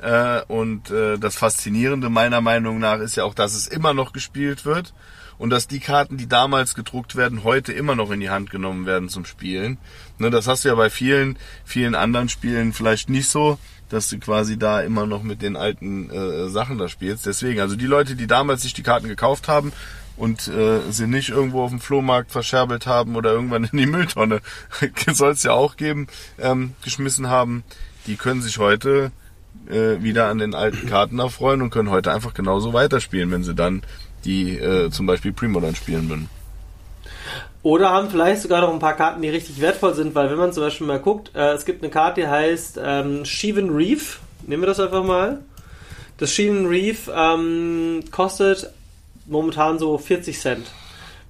Äh, 0.01 0.41
und 0.47 0.91
äh, 0.91 1.17
das 1.17 1.35
Faszinierende 1.35 2.09
meiner 2.09 2.41
Meinung 2.41 2.79
nach 2.79 2.99
ist 2.99 3.15
ja 3.15 3.23
auch, 3.23 3.33
dass 3.33 3.55
es 3.55 3.67
immer 3.67 3.93
noch 3.93 4.13
gespielt 4.13 4.65
wird 4.65 4.93
und 5.37 5.49
dass 5.49 5.67
die 5.67 5.79
Karten, 5.79 6.17
die 6.17 6.27
damals 6.27 6.75
gedruckt 6.75 7.15
werden, 7.15 7.43
heute 7.43 7.73
immer 7.73 7.95
noch 7.95 8.11
in 8.11 8.19
die 8.19 8.29
Hand 8.29 8.49
genommen 8.49 8.85
werden 8.85 9.09
zum 9.09 9.25
Spielen. 9.25 9.77
Ne, 10.19 10.29
das 10.29 10.47
hast 10.47 10.65
du 10.65 10.69
ja 10.69 10.75
bei 10.75 10.89
vielen, 10.89 11.37
vielen 11.63 11.95
anderen 11.95 12.29
Spielen 12.29 12.73
vielleicht 12.73 13.09
nicht 13.09 13.29
so 13.29 13.57
dass 13.89 14.09
du 14.09 14.19
quasi 14.19 14.57
da 14.57 14.81
immer 14.81 15.05
noch 15.05 15.23
mit 15.23 15.41
den 15.41 15.55
alten 15.55 16.09
äh, 16.09 16.49
Sachen 16.49 16.77
da 16.77 16.89
spielst. 16.89 17.25
Deswegen, 17.25 17.61
also 17.61 17.75
die 17.75 17.85
Leute, 17.85 18.15
die 18.15 18.27
damals 18.27 18.63
sich 18.63 18.73
die 18.73 18.83
Karten 18.83 19.07
gekauft 19.07 19.47
haben 19.47 19.71
und 20.17 20.47
äh, 20.47 20.79
sie 20.89 21.07
nicht 21.07 21.29
irgendwo 21.29 21.63
auf 21.63 21.69
dem 21.69 21.79
Flohmarkt 21.79 22.31
verscherbelt 22.31 22.87
haben 22.87 23.15
oder 23.15 23.31
irgendwann 23.31 23.63
in 23.65 23.77
die 23.77 23.85
Mülltonne, 23.85 24.41
soll 25.13 25.31
es 25.31 25.43
ja 25.43 25.51
auch 25.51 25.77
geben, 25.77 26.07
ähm, 26.39 26.73
geschmissen 26.83 27.29
haben, 27.29 27.63
die 28.07 28.15
können 28.15 28.41
sich 28.41 28.57
heute 28.57 29.11
äh, 29.69 30.01
wieder 30.01 30.27
an 30.27 30.39
den 30.39 30.55
alten 30.55 30.87
Karten 30.87 31.19
erfreuen 31.19 31.61
und 31.61 31.69
können 31.69 31.89
heute 31.89 32.11
einfach 32.11 32.33
genauso 32.33 32.73
weiterspielen, 32.73 33.31
wenn 33.31 33.43
sie 33.43 33.55
dann 33.55 33.83
die 34.25 34.57
äh, 34.57 34.89
zum 34.89 35.05
Beispiel 35.05 35.31
Premodern 35.31 35.75
spielen 35.75 36.09
würden. 36.09 36.29
Oder 37.67 37.89
haben 37.89 38.09
vielleicht 38.09 38.43
sogar 38.43 38.61
noch 38.61 38.71
ein 38.71 38.79
paar 38.79 38.95
Karten, 38.95 39.21
die 39.21 39.27
richtig 39.27 39.59
wertvoll 39.59 39.93
sind, 39.93 40.15
weil 40.15 40.29
wenn 40.29 40.37
man 40.37 40.53
zum 40.53 40.63
Beispiel 40.63 40.87
mal 40.87 41.01
guckt, 41.01 41.35
äh, 41.35 41.51
es 41.51 41.65
gibt 41.65 41.83
eine 41.83 41.91
Karte, 41.91 42.21
die 42.21 42.27
heißt 42.27 42.79
ähm, 42.81 43.25
Sheevan 43.25 43.71
Reef. 43.71 44.21
Nehmen 44.47 44.63
wir 44.63 44.67
das 44.67 44.79
einfach 44.79 45.03
mal. 45.03 45.39
Das 46.17 46.31
Sheevan 46.31 46.67
Reef 46.67 47.11
ähm, 47.13 48.05
kostet 48.09 48.71
momentan 49.25 49.79
so 49.79 49.97
40 49.97 50.39
Cent. 50.39 50.65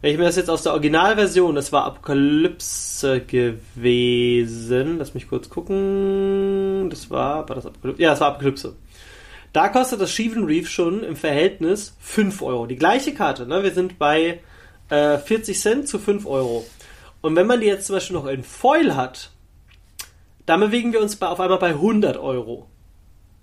Wenn 0.02 0.12
ich 0.12 0.20
mir 0.20 0.26
das 0.26 0.36
jetzt 0.36 0.52
aus 0.52 0.62
der 0.62 0.74
Originalversion, 0.74 1.56
das 1.56 1.72
war 1.72 1.86
Apokalypse 1.86 3.22
gewesen. 3.22 5.00
Lass 5.00 5.16
mich 5.16 5.28
kurz 5.28 5.50
gucken. 5.50 6.92
Das 6.92 7.10
war, 7.10 7.50
war 7.50 7.56
das 7.56 7.66
Apokalypse? 7.66 8.04
Ja, 8.04 8.12
das 8.12 8.20
war 8.20 8.28
Apokalypse. 8.28 8.76
Da 9.54 9.70
kostet 9.70 10.02
das 10.02 10.12
Sheevan 10.12 10.44
Reef 10.44 10.70
schon 10.70 11.04
im 11.04 11.16
Verhältnis 11.16 11.96
5 12.00 12.44
Euro. 12.44 12.68
Die 12.68 12.76
gleiche 12.76 13.16
Karte, 13.16 13.48
ne? 13.48 13.64
Wir 13.64 13.72
sind 13.72 13.98
bei 13.98 14.40
äh, 14.90 15.18
40 15.18 15.60
Cent 15.60 15.88
zu 15.88 16.00
5 16.00 16.26
Euro. 16.26 16.66
Und 17.22 17.36
wenn 17.36 17.48
man 17.48 17.62
die 17.62 17.68
jetzt 17.68 17.88
zum 17.88 17.96
Beispiel 17.96 18.16
noch 18.16 18.28
in 18.28 18.44
Foil 18.44 18.96
hat, 18.96 19.32
dann 20.46 20.60
bewegen 20.60 20.94
wir 20.94 21.02
uns 21.02 21.16
bei, 21.16 21.28
auf 21.28 21.40
einmal 21.40 21.60
bei 21.60 21.70
100 21.70 22.18
Euro. 22.18 22.68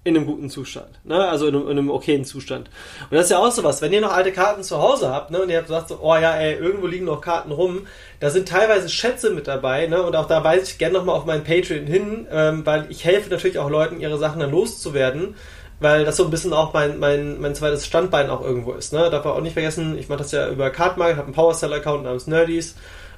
In 0.07 0.19
einem 0.19 0.27
guten 0.27 0.51
Zustand. 0.51 1.01
Ne? 1.05 1.17
Also 1.17 1.47
in 1.47 1.55
einem, 1.55 1.65
in 1.65 1.79
einem 1.79 1.91
okayen 1.91 2.27
Zustand. 2.27 2.69
Und 3.09 3.13
das 3.13 3.25
ist 3.25 3.31
ja 3.31 3.39
auch 3.39 3.51
sowas, 3.51 3.81
wenn 3.81 3.91
ihr 3.91 4.03
noch 4.03 4.13
alte 4.13 4.33
Karten 4.33 4.63
zu 4.63 4.79
Hause 4.79 5.09
habt, 5.09 5.31
ne, 5.31 5.41
und 5.41 5.49
ihr 5.49 5.57
habt 5.57 5.69
gesagt 5.69 5.89
so, 5.89 5.99
oh 6.03 6.15
ja, 6.15 6.37
ey, 6.37 6.57
irgendwo 6.57 6.87
liegen 6.87 7.07
noch 7.07 7.23
Karten 7.23 7.51
rum, 7.51 7.87
da 8.21 8.29
sind 8.29 8.47
teilweise 8.47 8.91
Schätze 8.91 9.31
mit 9.31 9.49
dabei, 9.49 9.87
ne? 9.87 10.03
Und 10.03 10.15
auch 10.15 10.27
da 10.27 10.45
weise 10.45 10.65
ich 10.65 10.77
gerne 10.77 10.99
nochmal 10.99 11.17
auf 11.17 11.25
meinen 11.25 11.43
Patreon 11.43 11.87
hin, 11.87 12.27
ähm, 12.31 12.67
weil 12.67 12.85
ich 12.91 13.07
helfe 13.07 13.31
natürlich 13.31 13.59
auch 13.59 13.71
Leuten, 13.71 13.99
ihre 13.99 14.19
Sachen 14.19 14.41
dann 14.41 14.51
loszuwerden 14.51 15.37
weil 15.81 16.05
das 16.05 16.17
so 16.17 16.25
ein 16.25 16.31
bisschen 16.31 16.53
auch 16.53 16.73
mein, 16.73 16.99
mein, 16.99 17.41
mein 17.41 17.55
zweites 17.55 17.87
Standbein 17.87 18.31
auch 18.31 18.43
irgendwo 18.43 18.73
ist. 18.73 18.93
Ne? 18.93 19.11
Darf 19.11 19.25
man 19.25 19.35
auch 19.35 19.41
nicht 19.41 19.55
vergessen, 19.55 19.99
ich 19.99 20.09
mache 20.09 20.19
das 20.19 20.33
ja 20.33 20.49
über 20.49 20.71
Cardmarket, 20.71 21.17
habe 21.17 21.27
einen 21.27 21.35
Powercell-Account 21.35 22.05
namens 22.05 22.27
Nerdies 22.27 22.77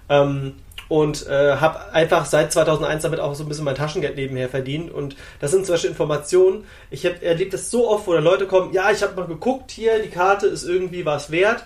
ähm, 0.09 0.55
und 0.88 1.27
äh, 1.27 1.57
habe 1.57 1.92
einfach 1.92 2.25
seit 2.25 2.53
2001 2.53 3.03
damit 3.03 3.21
auch 3.21 3.35
so 3.35 3.45
ein 3.45 3.49
bisschen 3.49 3.64
mein 3.64 3.75
Taschengeld 3.75 4.16
nebenher 4.16 4.49
verdient 4.49 4.92
und 4.92 5.16
das 5.40 5.51
sind 5.51 5.66
zum 5.66 5.75
Beispiel 5.75 5.90
Informationen, 5.90 6.64
ich 6.90 7.05
habe 7.05 7.23
erlebt 7.25 7.53
das 7.53 7.71
so 7.71 7.88
oft, 7.88 8.07
wo 8.07 8.14
dann 8.14 8.25
Leute 8.25 8.47
kommen, 8.47 8.73
ja, 8.73 8.90
ich 8.90 9.03
habe 9.03 9.16
mal 9.16 9.27
geguckt, 9.27 9.71
hier, 9.71 10.01
die 10.03 10.11
Karte 10.11 10.47
ist 10.47 10.64
irgendwie 10.64 11.05
was 11.05 11.31
wert 11.31 11.64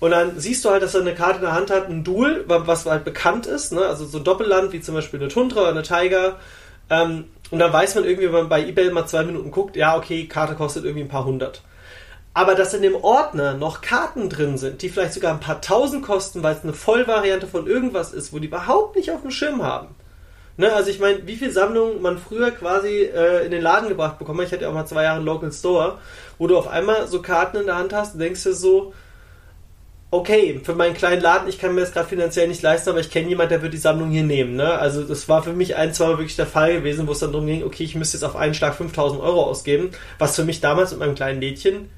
und 0.00 0.12
dann 0.12 0.38
siehst 0.38 0.64
du 0.64 0.70
halt, 0.70 0.82
dass 0.82 0.94
er 0.94 1.00
eine 1.00 1.14
Karte 1.14 1.36
in 1.36 1.42
der 1.42 1.54
Hand 1.54 1.70
hat, 1.70 1.88
ein 1.88 2.04
Duel, 2.04 2.44
was 2.46 2.86
halt 2.86 3.04
bekannt 3.04 3.46
ist, 3.46 3.72
ne? 3.72 3.86
also 3.86 4.04
so 4.04 4.18
ein 4.18 4.24
Doppelland, 4.24 4.72
wie 4.72 4.80
zum 4.80 4.94
Beispiel 4.94 5.18
eine 5.18 5.28
Tundra 5.28 5.62
oder 5.62 5.70
eine 5.70 5.82
Tiger, 5.82 6.36
ähm, 6.90 7.24
und 7.50 7.58
dann 7.58 7.72
weiß 7.72 7.94
man 7.94 8.04
irgendwie, 8.04 8.26
wenn 8.26 8.32
man 8.32 8.48
bei 8.48 8.66
eBay 8.66 8.90
mal 8.90 9.06
zwei 9.06 9.24
Minuten 9.24 9.50
guckt, 9.50 9.76
ja, 9.76 9.96
okay, 9.96 10.26
Karte 10.26 10.54
kostet 10.54 10.84
irgendwie 10.84 11.04
ein 11.04 11.08
paar 11.08 11.24
hundert. 11.24 11.62
Aber 12.34 12.54
dass 12.54 12.74
in 12.74 12.82
dem 12.82 12.94
Ordner 12.94 13.54
noch 13.54 13.80
Karten 13.80 14.28
drin 14.28 14.58
sind, 14.58 14.82
die 14.82 14.88
vielleicht 14.88 15.14
sogar 15.14 15.32
ein 15.32 15.40
paar 15.40 15.60
tausend 15.60 16.04
kosten, 16.04 16.42
weil 16.42 16.54
es 16.54 16.62
eine 16.62 16.72
Vollvariante 16.72 17.46
von 17.46 17.66
irgendwas 17.66 18.12
ist, 18.12 18.32
wo 18.32 18.38
die 18.38 18.46
überhaupt 18.46 18.96
nicht 18.96 19.10
auf 19.10 19.22
dem 19.22 19.30
Schirm 19.30 19.62
haben. 19.62 19.94
Ne, 20.56 20.72
also 20.72 20.90
ich 20.90 20.98
meine, 20.98 21.24
wie 21.24 21.36
viel 21.36 21.52
Sammlungen 21.52 22.02
man 22.02 22.18
früher 22.18 22.50
quasi 22.50 23.02
äh, 23.02 23.44
in 23.44 23.52
den 23.52 23.62
Laden 23.62 23.88
gebracht 23.88 24.18
bekommen. 24.18 24.44
Ich 24.44 24.52
hatte 24.52 24.62
ja 24.62 24.68
auch 24.68 24.74
mal 24.74 24.86
zwei 24.86 25.04
Jahre 25.04 25.18
einen 25.18 25.24
Local 25.24 25.52
Store, 25.52 25.98
wo 26.36 26.48
du 26.48 26.58
auf 26.58 26.66
einmal 26.66 27.06
so 27.06 27.22
Karten 27.22 27.58
in 27.58 27.66
der 27.66 27.76
Hand 27.76 27.92
hast 27.92 28.14
und 28.14 28.20
denkst 28.20 28.42
dir 28.42 28.54
so, 28.54 28.92
okay, 30.10 30.60
für 30.62 30.74
meinen 30.74 30.94
kleinen 30.94 31.20
Laden, 31.20 31.48
ich 31.48 31.58
kann 31.58 31.74
mir 31.74 31.82
das 31.82 31.92
gerade 31.92 32.08
finanziell 32.08 32.48
nicht 32.48 32.62
leisten, 32.62 32.90
aber 32.90 33.00
ich 33.00 33.10
kenne 33.10 33.28
jemanden, 33.28 33.50
der 33.50 33.62
wird 33.62 33.74
die 33.74 33.78
Sammlung 33.78 34.10
hier 34.10 34.22
nehmen. 34.22 34.56
Ne? 34.56 34.70
Also 34.78 35.02
das 35.02 35.28
war 35.28 35.42
für 35.42 35.52
mich 35.52 35.76
ein, 35.76 35.92
zwei 35.92 36.06
Mal 36.06 36.18
wirklich 36.18 36.36
der 36.36 36.46
Fall 36.46 36.74
gewesen, 36.74 37.06
wo 37.06 37.12
es 37.12 37.18
dann 37.18 37.32
darum 37.32 37.46
ging, 37.46 37.62
okay, 37.62 37.84
ich 37.84 37.94
müsste 37.94 38.16
jetzt 38.16 38.24
auf 38.24 38.36
einen 38.36 38.54
Schlag 38.54 38.74
5000 38.74 39.20
Euro 39.20 39.44
ausgeben, 39.44 39.90
was 40.18 40.36
für 40.36 40.44
mich 40.44 40.60
damals 40.60 40.92
mit 40.92 41.00
meinem 41.00 41.14
kleinen 41.14 41.40
Lädchen 41.40 41.90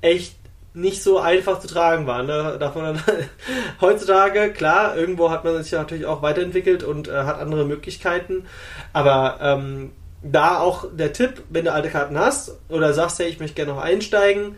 echt 0.00 0.36
nicht 0.74 1.02
so 1.02 1.18
einfach 1.18 1.58
zu 1.58 1.66
tragen 1.66 2.06
war. 2.06 2.22
Ne? 2.22 2.56
Man 2.60 2.94
dann 2.94 3.02
heutzutage, 3.80 4.52
klar, 4.52 4.96
irgendwo 4.96 5.30
hat 5.30 5.44
man 5.44 5.60
sich 5.62 5.72
natürlich 5.72 6.06
auch 6.06 6.22
weiterentwickelt 6.22 6.84
und 6.84 7.08
äh, 7.08 7.12
hat 7.12 7.40
andere 7.40 7.64
Möglichkeiten, 7.64 8.44
aber 8.92 9.38
ähm, 9.40 9.90
da 10.22 10.58
auch 10.60 10.86
der 10.92 11.12
Tipp, 11.12 11.42
wenn 11.48 11.64
du 11.64 11.72
alte 11.72 11.88
Karten 11.88 12.18
hast 12.18 12.58
oder 12.68 12.92
sagst, 12.92 13.18
hey, 13.18 13.28
ich 13.28 13.40
möchte 13.40 13.56
gerne 13.56 13.72
noch 13.72 13.80
einsteigen, 13.80 14.56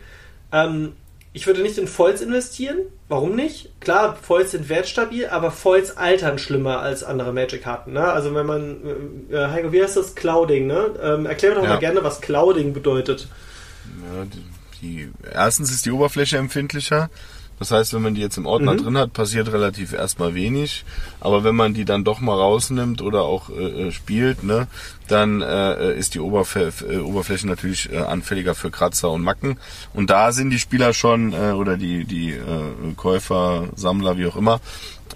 ähm, 0.52 0.94
ich 1.32 1.46
würde 1.46 1.62
nicht 1.62 1.78
in 1.78 1.86
Foils 1.86 2.20
investieren. 2.20 2.78
Warum 3.08 3.36
nicht? 3.36 3.70
Klar, 3.80 4.16
Foils 4.20 4.50
sind 4.50 4.68
wertstabil, 4.68 5.28
aber 5.28 5.50
Foils 5.50 5.96
altern 5.96 6.38
schlimmer 6.38 6.80
als 6.80 7.02
andere 7.02 7.32
Magic-Karten. 7.32 7.94
Ne? 7.94 8.04
Also 8.04 8.34
wenn 8.34 8.44
man, 8.44 8.76
äh, 9.30 9.34
äh, 9.34 9.48
Heiko, 9.48 9.72
wie 9.72 9.82
heißt 9.82 9.96
das? 9.96 10.14
Clouding, 10.14 10.66
ne? 10.66 10.90
Ähm, 11.02 11.24
erklär 11.24 11.52
mir 11.52 11.56
doch 11.56 11.62
ja. 11.64 11.70
mal 11.70 11.78
gerne, 11.78 12.04
was 12.04 12.20
Clouding 12.20 12.74
bedeutet. 12.74 13.28
Ja, 14.02 14.24
die, 14.26 14.44
die, 14.82 15.12
erstens 15.32 15.70
ist 15.70 15.86
die 15.86 15.90
Oberfläche 15.90 16.36
empfindlicher. 16.36 17.08
Das 17.58 17.70
heißt, 17.70 17.94
wenn 17.94 18.02
man 18.02 18.14
die 18.14 18.20
jetzt 18.20 18.36
im 18.36 18.46
Ordner 18.46 18.74
mhm. 18.74 18.78
drin 18.78 18.98
hat, 18.98 19.12
passiert 19.12 19.52
relativ 19.52 19.92
erstmal 19.92 20.34
wenig. 20.34 20.84
Aber 21.20 21.44
wenn 21.44 21.56
man 21.56 21.74
die 21.74 21.84
dann 21.84 22.04
doch 22.04 22.20
mal 22.20 22.36
rausnimmt 22.36 23.02
oder 23.02 23.22
auch 23.22 23.50
äh, 23.50 23.88
äh 23.88 23.92
spielt, 23.92 24.44
ne, 24.44 24.68
dann 25.08 25.40
äh, 25.40 25.96
ist 25.96 26.14
die 26.14 26.20
Oberfl 26.20 26.72
äh, 26.88 26.98
Oberfläche 26.98 27.46
natürlich 27.46 27.90
äh, 27.92 27.98
anfälliger 27.98 28.54
für 28.54 28.70
Kratzer 28.70 29.10
und 29.10 29.22
Macken. 29.22 29.58
Und 29.94 30.10
da 30.10 30.32
sind 30.32 30.50
die 30.50 30.58
Spieler 30.58 30.92
schon 30.92 31.32
äh, 31.32 31.52
oder 31.52 31.76
die 31.76 32.04
die 32.04 32.32
äh, 32.32 32.94
Käufer, 32.96 33.68
Sammler, 33.74 34.18
wie 34.18 34.26
auch 34.26 34.36
immer, 34.36 34.60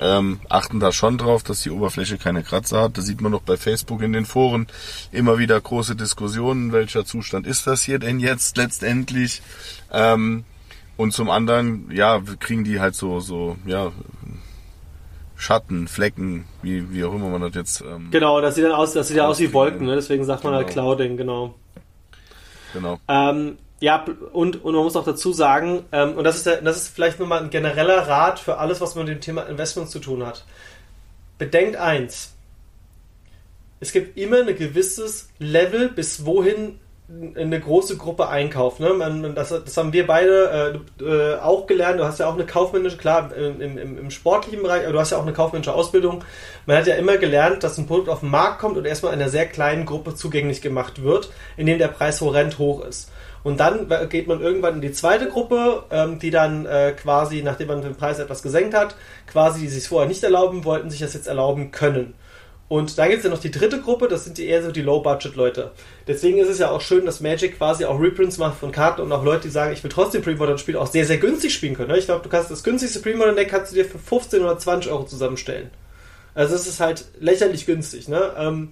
ähm, 0.00 0.40
achten 0.48 0.80
da 0.80 0.92
schon 0.92 1.18
drauf, 1.18 1.42
dass 1.42 1.62
die 1.62 1.70
Oberfläche 1.70 2.18
keine 2.18 2.42
Kratzer 2.42 2.82
hat. 2.82 2.98
Da 2.98 3.02
sieht 3.02 3.20
man 3.20 3.32
doch 3.32 3.42
bei 3.42 3.56
Facebook 3.56 4.02
in 4.02 4.12
den 4.12 4.24
Foren 4.24 4.66
immer 5.10 5.38
wieder 5.38 5.60
große 5.60 5.96
Diskussionen, 5.96 6.72
welcher 6.72 7.04
Zustand 7.04 7.46
ist 7.46 7.66
das 7.66 7.82
hier 7.82 7.98
denn 7.98 8.20
jetzt 8.20 8.56
letztendlich. 8.56 9.42
Ähm, 9.92 10.44
und 10.96 11.12
zum 11.12 11.30
anderen, 11.30 11.90
ja, 11.90 12.22
kriegen 12.40 12.64
die 12.64 12.80
halt 12.80 12.94
so, 12.94 13.20
so, 13.20 13.56
ja, 13.66 13.92
Schatten, 15.36 15.88
Flecken, 15.88 16.44
wie, 16.62 16.92
wie 16.92 17.04
auch 17.04 17.12
immer 17.14 17.28
man 17.28 17.42
das 17.42 17.54
jetzt. 17.54 17.80
Ähm, 17.80 18.10
genau, 18.12 18.40
das 18.40 18.54
sieht 18.54 18.64
dann 18.64 18.72
aus, 18.72 18.92
das 18.92 19.08
sieht 19.08 19.16
ja 19.16 19.26
aus 19.26 19.40
wie 19.40 19.52
Wolken, 19.52 19.86
ne? 19.86 19.96
deswegen 19.96 20.24
sagt 20.24 20.44
man 20.44 20.54
halt 20.54 20.68
genau. 20.68 20.88
halt 20.88 20.98
Clouding, 20.98 21.16
genau. 21.16 21.54
Genau. 22.72 22.98
Ähm, 23.08 23.58
ja, 23.80 24.04
und, 24.32 24.64
und 24.64 24.74
man 24.74 24.84
muss 24.84 24.94
auch 24.94 25.04
dazu 25.04 25.32
sagen, 25.32 25.84
ähm, 25.90 26.16
und 26.16 26.22
das 26.22 26.36
ist, 26.36 26.46
der, 26.46 26.62
das 26.62 26.76
ist 26.76 26.94
vielleicht 26.94 27.18
nochmal 27.18 27.42
ein 27.42 27.50
genereller 27.50 28.06
Rat 28.06 28.38
für 28.38 28.58
alles, 28.58 28.80
was 28.80 28.94
mit 28.94 29.08
dem 29.08 29.20
Thema 29.20 29.42
Investments 29.42 29.90
zu 29.90 29.98
tun 29.98 30.24
hat. 30.24 30.44
Bedenkt 31.38 31.74
eins. 31.74 32.34
Es 33.80 33.90
gibt 33.90 34.16
immer 34.16 34.38
ein 34.46 34.56
gewisses 34.56 35.30
Level, 35.40 35.88
bis 35.88 36.24
wohin 36.24 36.78
eine 37.36 37.60
große 37.60 37.96
Gruppe 37.96 38.28
einkauft. 38.28 38.80
Ne? 38.80 38.90
Man, 38.94 39.34
das, 39.34 39.50
das 39.50 39.76
haben 39.76 39.92
wir 39.92 40.06
beide 40.06 40.80
äh, 41.00 41.04
äh, 41.04 41.38
auch 41.38 41.66
gelernt. 41.66 42.00
Du 42.00 42.04
hast 42.04 42.20
ja 42.20 42.28
auch 42.28 42.34
eine 42.34 42.46
kaufmännische, 42.46 42.96
klar, 42.96 43.30
im, 43.36 43.60
im, 43.60 43.98
im 43.98 44.10
sportlichen 44.10 44.62
Bereich, 44.62 44.84
aber 44.84 44.92
du 44.92 45.00
hast 45.00 45.10
ja 45.10 45.18
auch 45.18 45.22
eine 45.22 45.32
kaufmännische 45.32 45.74
Ausbildung. 45.74 46.24
Man 46.66 46.76
hat 46.76 46.86
ja 46.86 46.94
immer 46.94 47.18
gelernt, 47.18 47.64
dass 47.64 47.76
ein 47.78 47.86
Produkt 47.86 48.08
auf 48.08 48.20
den 48.20 48.30
Markt 48.30 48.60
kommt 48.60 48.76
und 48.76 48.86
erstmal 48.86 49.12
einer 49.12 49.28
sehr 49.28 49.46
kleinen 49.46 49.84
Gruppe 49.84 50.14
zugänglich 50.14 50.62
gemacht 50.62 51.02
wird, 51.02 51.30
indem 51.56 51.78
der 51.78 51.88
Preis 51.88 52.20
horrend 52.20 52.58
hoch 52.58 52.84
ist. 52.84 53.10
Und 53.44 53.58
dann 53.58 53.88
geht 54.08 54.28
man 54.28 54.40
irgendwann 54.40 54.76
in 54.76 54.80
die 54.80 54.92
zweite 54.92 55.28
Gruppe, 55.28 55.82
ähm, 55.90 56.18
die 56.20 56.30
dann 56.30 56.64
äh, 56.64 56.92
quasi, 56.92 57.42
nachdem 57.42 57.68
man 57.68 57.82
den 57.82 57.96
Preis 57.96 58.20
etwas 58.20 58.42
gesenkt 58.42 58.74
hat, 58.74 58.94
quasi, 59.26 59.60
die 59.62 59.68
sich 59.68 59.88
vorher 59.88 60.08
nicht 60.08 60.22
erlauben 60.22 60.64
wollten, 60.64 60.90
sich 60.90 61.00
das 61.00 61.14
jetzt 61.14 61.26
erlauben 61.26 61.72
können. 61.72 62.14
Und 62.72 62.96
da 62.96 63.06
gibt 63.06 63.18
es 63.18 63.24
ja 63.24 63.28
noch 63.28 63.38
die 63.38 63.50
dritte 63.50 63.82
Gruppe, 63.82 64.08
das 64.08 64.24
sind 64.24 64.38
die 64.38 64.46
eher 64.46 64.62
so 64.62 64.72
die 64.72 64.80
Low-Budget-Leute. 64.80 65.72
Deswegen 66.06 66.38
ist 66.38 66.48
es 66.48 66.58
ja 66.58 66.70
auch 66.70 66.80
schön, 66.80 67.04
dass 67.04 67.20
Magic 67.20 67.58
quasi 67.58 67.84
auch 67.84 68.00
Reprints 68.00 68.38
macht 68.38 68.58
von 68.58 68.72
Karten 68.72 69.02
und 69.02 69.12
auch 69.12 69.22
Leute, 69.22 69.42
die 69.42 69.50
sagen, 69.50 69.74
ich 69.74 69.84
will 69.84 69.90
trotzdem 69.90 70.22
Pre-Modern-Spiel 70.22 70.78
auch 70.78 70.86
sehr, 70.86 71.04
sehr 71.04 71.18
günstig 71.18 71.52
spielen 71.52 71.74
können. 71.74 71.90
Ne? 71.90 71.98
Ich 71.98 72.06
glaube, 72.06 72.22
du 72.22 72.30
kannst 72.30 72.50
das 72.50 72.64
günstigste 72.64 73.00
Pre-Modern-Deck 73.00 73.50
kannst 73.50 73.72
du 73.72 73.76
dir 73.76 73.84
für 73.84 73.98
15 73.98 74.40
oder 74.40 74.58
20 74.58 74.90
Euro 74.90 75.04
zusammenstellen. 75.04 75.70
Also 76.34 76.54
es 76.54 76.66
ist 76.66 76.80
halt 76.80 77.04
lächerlich 77.20 77.66
günstig. 77.66 78.08
Ne? 78.08 78.32
Ähm, 78.38 78.70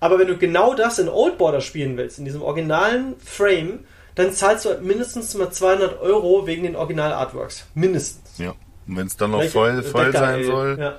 aber 0.00 0.18
wenn 0.18 0.26
du 0.26 0.36
genau 0.38 0.74
das 0.74 0.98
in 0.98 1.08
Old 1.08 1.38
Border 1.38 1.60
spielen 1.60 1.96
willst, 1.96 2.18
in 2.18 2.24
diesem 2.24 2.42
originalen 2.42 3.14
Frame, 3.24 3.84
dann 4.16 4.32
zahlst 4.32 4.64
du 4.64 4.76
mindestens 4.80 5.32
mal 5.34 5.52
200 5.52 6.00
Euro 6.00 6.48
wegen 6.48 6.64
den 6.64 6.74
Original-Artworks. 6.74 7.64
Mindestens. 7.76 8.38
Ja. 8.38 8.54
Und 8.88 8.96
wenn 8.96 9.06
es 9.06 9.16
dann 9.16 9.30
noch 9.30 9.44
voll, 9.44 9.84
voll 9.84 10.12
sein 10.12 10.42
soll. 10.42 10.76
Ja 10.80 10.98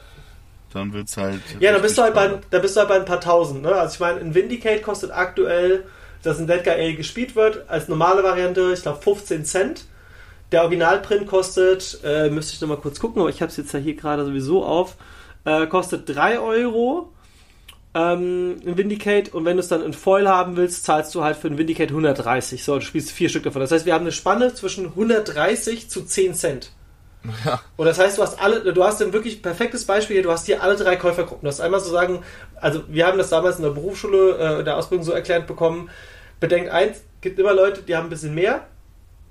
dann 0.73 0.93
wird 0.93 1.07
es 1.07 1.17
halt. 1.17 1.41
Ja, 1.59 1.71
da 1.71 1.79
bist, 1.79 1.97
du 1.97 2.01
halt 2.01 2.13
bei, 2.13 2.39
da 2.49 2.59
bist 2.59 2.75
du 2.75 2.79
halt 2.79 2.89
bei 2.89 2.95
ein 2.95 3.05
paar 3.05 3.21
tausend. 3.21 3.61
Ne? 3.61 3.73
Also 3.73 3.95
ich 3.95 3.99
meine, 3.99 4.19
ein 4.19 4.35
Vindicate 4.35 4.81
kostet 4.81 5.11
aktuell, 5.11 5.85
dass 6.23 6.39
ein 6.39 6.47
Dead 6.47 6.63
Guy 6.63 6.95
gespielt 6.95 7.35
wird, 7.35 7.69
als 7.69 7.87
normale 7.87 8.23
Variante, 8.23 8.71
ich 8.73 8.81
glaube 8.81 9.01
15 9.01 9.45
Cent. 9.45 9.85
Der 10.51 10.61
Originalprint 10.61 11.27
kostet, 11.27 11.99
äh, 12.03 12.29
müsste 12.29 12.53
ich 12.53 12.61
nochmal 12.61 12.77
kurz 12.77 12.99
gucken, 12.99 13.21
aber 13.21 13.29
ich 13.29 13.41
habe 13.41 13.51
es 13.51 13.57
jetzt 13.57 13.73
ja 13.73 13.79
hier 13.79 13.95
gerade 13.95 14.23
sowieso 14.25 14.63
auf, 14.63 14.95
äh, 15.43 15.67
kostet 15.67 16.07
3 16.07 16.39
Euro 16.39 17.11
ähm, 17.97 18.59
ein 18.65 18.77
Vindicate 18.77 19.33
und 19.33 19.45
wenn 19.45 19.57
du 19.57 19.61
es 19.61 19.69
dann 19.69 19.81
in 19.81 19.93
Foil 19.93 20.27
haben 20.27 20.55
willst, 20.55 20.85
zahlst 20.85 21.15
du 21.15 21.23
halt 21.23 21.35
für 21.35 21.47
ein 21.47 21.57
Vindicate 21.57 21.89
130. 21.89 22.63
So, 22.63 22.75
du 22.75 22.81
spielst 22.81 23.11
vier 23.11 23.29
Stück 23.29 23.43
davon. 23.43 23.61
Das 23.61 23.71
heißt, 23.71 23.85
wir 23.85 23.93
haben 23.93 24.03
eine 24.03 24.11
Spanne 24.11 24.53
zwischen 24.53 24.85
130 24.85 25.89
zu 25.89 26.03
10 26.03 26.35
Cent. 26.35 26.71
Ja. 27.45 27.61
Und 27.75 27.85
das 27.85 27.99
heißt, 27.99 28.17
du 28.17 28.21
hast 28.21 28.39
alle, 28.41 28.73
du 28.73 28.83
hast 28.83 29.01
ein 29.01 29.11
wirklich 29.11 29.41
perfektes 29.41 29.85
Beispiel 29.85 30.15
hier, 30.15 30.23
du 30.23 30.31
hast 30.31 30.45
hier 30.45 30.61
alle 30.63 30.75
drei 30.75 30.95
Käufergruppen. 30.95 31.43
Du 31.43 31.47
hast 31.47 31.59
einmal 31.59 31.79
so 31.79 31.91
sagen, 31.91 32.23
also 32.55 32.83
wir 32.87 33.05
haben 33.05 33.17
das 33.17 33.29
damals 33.29 33.57
in 33.57 33.63
der 33.63 33.71
Berufsschule, 33.71 34.59
äh, 34.59 34.63
der 34.63 34.77
Ausbildung 34.77 35.03
so 35.05 35.11
erklärt 35.11 35.47
bekommen, 35.47 35.89
bedenkt 36.39 36.69
eins, 36.69 37.01
gibt 37.21 37.39
immer 37.39 37.53
Leute, 37.53 37.81
die 37.81 37.95
haben 37.95 38.07
ein 38.07 38.09
bisschen 38.09 38.35
mehr 38.35 38.65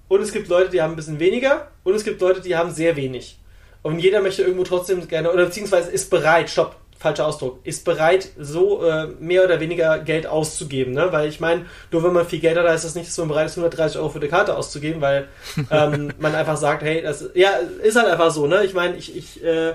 und 0.08 0.20
es 0.20 0.32
gibt 0.32 0.48
Leute, 0.48 0.70
die 0.70 0.82
haben 0.82 0.92
ein 0.92 0.96
bisschen 0.96 1.20
weniger 1.20 1.68
und 1.84 1.94
es 1.94 2.04
gibt 2.04 2.20
Leute, 2.20 2.40
die 2.40 2.56
haben 2.56 2.70
sehr 2.70 2.96
wenig. 2.96 3.38
Und 3.82 4.00
jeder 4.00 4.20
möchte 4.20 4.42
irgendwo 4.42 4.64
trotzdem 4.64 5.06
gerne, 5.06 5.32
oder 5.32 5.44
beziehungsweise 5.46 5.90
ist 5.90 6.10
bereit, 6.10 6.50
stopp, 6.50 6.76
falscher 6.98 7.26
Ausdruck, 7.26 7.60
ist 7.64 7.84
bereit, 7.84 8.30
so 8.38 8.84
äh, 8.84 9.06
mehr 9.20 9.44
oder 9.44 9.60
weniger 9.60 9.98
Geld 9.98 10.26
auszugeben. 10.26 10.94
Ne? 10.94 11.08
Weil 11.12 11.28
ich 11.28 11.40
meine, 11.40 11.66
nur 11.90 12.02
wenn 12.02 12.12
man 12.12 12.26
viel 12.26 12.40
Geld 12.40 12.56
hat, 12.56 12.66
heißt 12.66 12.84
das 12.84 12.94
nicht, 12.94 13.08
dass 13.08 13.18
man 13.18 13.28
bereit 13.28 13.46
ist, 13.46 13.56
130 13.56 13.98
Euro 13.98 14.08
für 14.08 14.18
eine 14.18 14.28
Karte 14.28 14.56
auszugeben, 14.56 15.00
weil 15.00 15.28
ähm, 15.70 16.12
man 16.18 16.34
einfach 16.34 16.56
sagt, 16.56 16.82
hey, 16.82 17.02
das 17.02 17.30
ja, 17.34 17.50
ist 17.82 17.96
halt 17.96 18.08
einfach 18.08 18.30
so. 18.30 18.46
Ne? 18.46 18.64
Ich 18.64 18.74
meine, 18.74 18.96
ich, 18.96 19.16
ich 19.16 19.44
äh, 19.44 19.74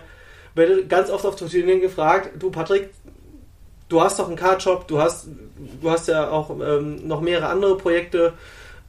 werde 0.56 0.86
ganz 0.86 1.10
oft 1.10 1.26
auf 1.26 1.36
Turnieren 1.36 1.82
gefragt, 1.82 2.32
du 2.40 2.50
Patrick, 2.50 2.90
du 3.90 4.02
hast 4.02 4.20
doch 4.20 4.28
einen 4.28 4.38
Cardshop, 4.38 4.88
du 4.88 5.00
hast, 5.00 5.28
du 5.82 5.90
hast 5.90 6.08
ja 6.08 6.30
auch 6.30 6.50
ähm, 6.50 7.08
noch 7.08 7.22
mehrere 7.22 7.48
andere 7.48 7.78
Projekte. 7.78 8.34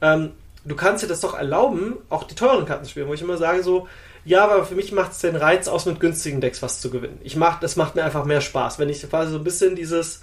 Ähm, 0.01 0.31
du 0.65 0.75
kannst 0.75 1.03
dir 1.03 1.07
das 1.07 1.19
doch 1.19 1.37
erlauben, 1.37 1.97
auch 2.09 2.23
die 2.23 2.35
teuren 2.35 2.65
Karten 2.65 2.85
zu 2.85 2.91
spielen, 2.91 3.07
wo 3.07 3.13
ich 3.13 3.21
immer 3.21 3.37
sage 3.37 3.63
so, 3.63 3.87
ja, 4.25 4.43
aber 4.45 4.65
für 4.65 4.75
mich 4.75 4.91
macht 4.91 5.11
es 5.11 5.19
den 5.19 5.35
Reiz 5.35 5.67
aus, 5.67 5.85
mit 5.85 5.99
günstigen 5.99 6.41
Decks 6.41 6.61
was 6.61 6.79
zu 6.81 6.89
gewinnen. 6.89 7.19
Ich 7.23 7.35
mach, 7.35 7.59
das 7.59 7.75
macht 7.75 7.95
mir 7.95 8.03
einfach 8.03 8.25
mehr 8.25 8.41
Spaß. 8.41 8.79
Wenn 8.79 8.89
ich 8.89 9.07
quasi 9.09 9.31
so 9.31 9.37
ein 9.37 9.43
bisschen 9.43 9.75
dieses. 9.75 10.21